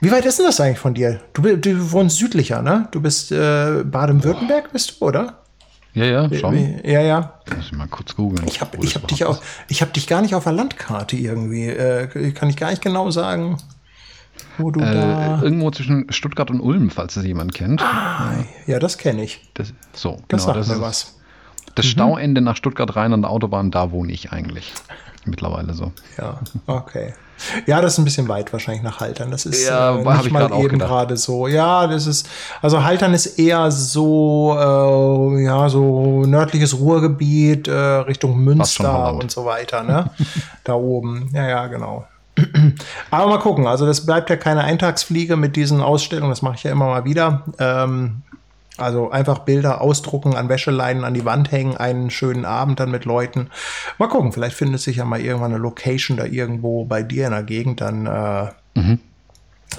[0.00, 1.20] Wie weit ist denn das eigentlich von dir?
[1.32, 2.88] Du, du wohnst südlicher, ne?
[2.90, 5.42] Du bist äh, Baden-Württemberg, bist du, oder?
[5.94, 6.80] Ja, ja, schon.
[6.84, 7.40] Ja, ja.
[7.54, 8.46] Muss ich mal kurz googeln.
[8.48, 9.40] Ich habe hab dich, auch,
[9.70, 11.68] hab dich gar nicht auf der Landkarte irgendwie.
[11.68, 13.58] Äh, kann ich gar nicht genau sagen,
[14.58, 15.42] wo du äh, da.
[15.42, 17.82] Irgendwo zwischen Stuttgart und Ulm, falls es jemand kennt.
[17.82, 18.32] Ah,
[18.66, 19.50] ja, das kenne ich.
[19.54, 21.18] Das, so, das genau, sagt das mir was.
[21.74, 21.90] Das mhm.
[21.90, 24.72] Stauende nach Stuttgart rein an der Autobahn, da wohne ich eigentlich.
[25.24, 25.92] Mittlerweile so.
[26.18, 27.14] Ja, okay.
[27.66, 29.30] Ja, das ist ein bisschen weit wahrscheinlich nach Haltern.
[29.30, 31.46] Das ist ja, äh, nicht mal eben gerade so.
[31.48, 32.28] Ja, das ist,
[32.60, 39.44] also Haltern ist eher so, äh, ja, so nördliches Ruhrgebiet, äh, Richtung Münster und so
[39.44, 40.10] weiter, ne?
[40.64, 41.30] da oben.
[41.32, 42.06] Ja, ja, genau.
[43.10, 46.62] Aber mal gucken, also das bleibt ja keine Eintagsfliege mit diesen Ausstellungen, das mache ich
[46.62, 47.42] ja immer mal wieder.
[47.58, 48.22] Ähm,
[48.78, 53.04] also einfach Bilder ausdrucken, an Wäscheleinen an die Wand hängen, einen schönen Abend dann mit
[53.04, 53.50] Leuten.
[53.98, 57.32] Mal gucken, vielleicht findet sich ja mal irgendwann eine Location da irgendwo bei dir in
[57.32, 58.98] der Gegend, dann äh, mhm.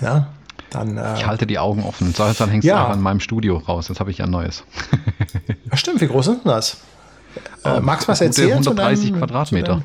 [0.02, 0.28] ja,
[0.70, 2.14] dann, äh, ich halte die Augen offen.
[2.14, 2.88] So, dann hängst ja.
[2.88, 3.90] du in meinem Studio raus.
[3.90, 4.64] Jetzt habe ich ja ein neues.
[5.74, 6.78] stimmt, wie groß sind denn das?
[7.64, 8.53] Äh, magst du was erzählen?
[8.53, 9.82] 130 deinem, Quadratmeter.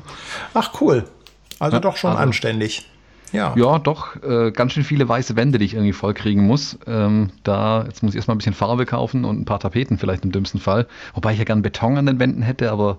[0.53, 1.05] Ach cool.
[1.59, 2.89] Also ja, doch schon also, anständig.
[3.31, 3.53] Ja.
[3.55, 4.21] Ja, doch.
[4.23, 6.77] Äh, ganz schön viele weiße Wände, die ich irgendwie vollkriegen muss.
[6.87, 10.23] Ähm, da, jetzt muss ich erstmal ein bisschen Farbe kaufen und ein paar Tapeten vielleicht
[10.23, 10.87] im dümmsten Fall.
[11.13, 12.97] Wobei ich ja gern Beton an den Wänden hätte, aber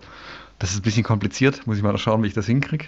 [0.58, 1.66] das ist ein bisschen kompliziert.
[1.66, 2.86] Muss ich mal schauen, wie ich das hinkriege.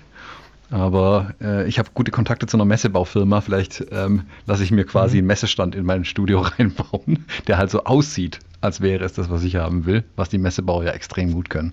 [0.71, 3.43] Aber äh, ich habe gute Kontakte zu einer Messebaufirma.
[3.43, 5.21] Vielleicht ähm, lasse ich mir quasi mhm.
[5.21, 9.43] einen Messestand in mein Studio reinbauen, der halt so aussieht, als wäre es das, was
[9.45, 11.73] ich haben will, was die Messebauer ja extrem gut können.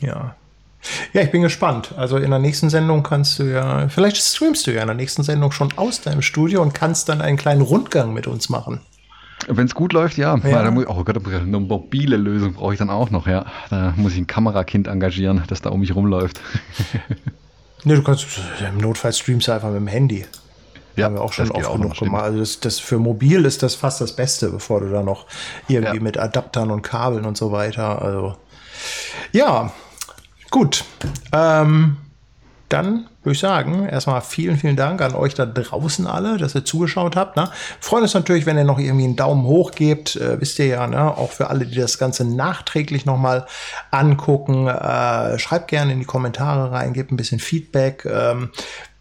[0.00, 0.34] Ja,
[1.12, 1.94] ja, ich bin gespannt.
[1.96, 5.22] Also in der nächsten Sendung kannst du ja, vielleicht streamst du ja in der nächsten
[5.22, 8.80] Sendung schon aus deinem Studio und kannst dann einen kleinen Rundgang mit uns machen.
[9.48, 10.36] Wenn es gut läuft, ja.
[10.38, 10.62] ja.
[10.62, 13.46] Da muss, oh Gott, eine mobile Lösung brauche ich dann auch noch, ja.
[13.70, 16.40] Da muss ich ein Kamerakind engagieren, das da um mich rumläuft.
[17.84, 18.26] ne, du kannst
[18.66, 20.24] im Notfall streamst du einfach mit dem Handy.
[20.96, 22.24] Ja, haben wir auch schon oft genug gemacht.
[22.24, 25.26] Also das, das, für mobil ist das fast das Beste, bevor du da noch
[25.68, 26.02] irgendwie ja.
[26.02, 28.00] mit Adaptern und Kabeln und so weiter.
[28.00, 28.34] Also
[29.32, 29.72] ja,
[30.50, 30.84] Gut.
[31.32, 31.96] Ähm,
[32.68, 36.64] dann würde ich sagen, erstmal vielen, vielen Dank an euch da draußen alle, dass ihr
[36.64, 37.36] zugeschaut habt.
[37.36, 37.48] Ne?
[37.80, 40.16] Freuen uns natürlich, wenn ihr noch irgendwie einen Daumen hoch gebt.
[40.16, 41.16] Äh, wisst ihr ja, ne?
[41.16, 43.46] auch für alle, die das Ganze nachträglich nochmal
[43.90, 44.66] angucken.
[44.66, 48.04] Äh, schreibt gerne in die Kommentare rein, gebt ein bisschen Feedback.
[48.04, 48.50] Ähm,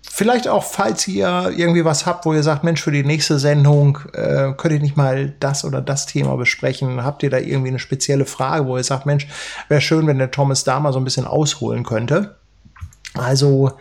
[0.10, 4.00] Vielleicht auch, falls ihr irgendwie was habt, wo ihr sagt, Mensch, für die nächste Sendung
[4.14, 7.04] äh, könnt ihr nicht mal das oder das Thema besprechen.
[7.04, 9.28] Habt ihr da irgendwie eine spezielle Frage, wo ihr sagt, Mensch,
[9.68, 12.36] wäre schön, wenn der Thomas da mal so ein bisschen ausholen könnte.
[13.14, 13.74] Also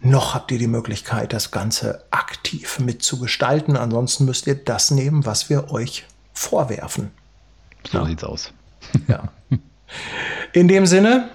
[0.00, 3.76] noch habt ihr die Möglichkeit, das Ganze aktiv mitzugestalten.
[3.76, 7.12] Ansonsten müsst ihr das nehmen, was wir euch vorwerfen.
[7.90, 8.04] So ja.
[8.04, 8.52] sieht's aus.
[9.08, 9.30] ja.
[10.52, 11.28] In dem Sinne,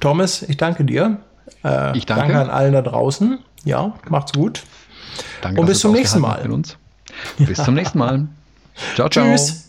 [0.00, 1.18] Thomas, ich danke dir.
[1.64, 2.32] Äh, ich danke.
[2.32, 3.38] danke an allen da draußen.
[3.68, 4.62] Ja, macht's gut.
[5.42, 6.48] Danke, Und bis zum nächsten Mal.
[7.36, 8.26] Bis zum nächsten Mal.
[8.94, 9.26] Ciao, ciao.
[9.26, 9.67] Tschüss.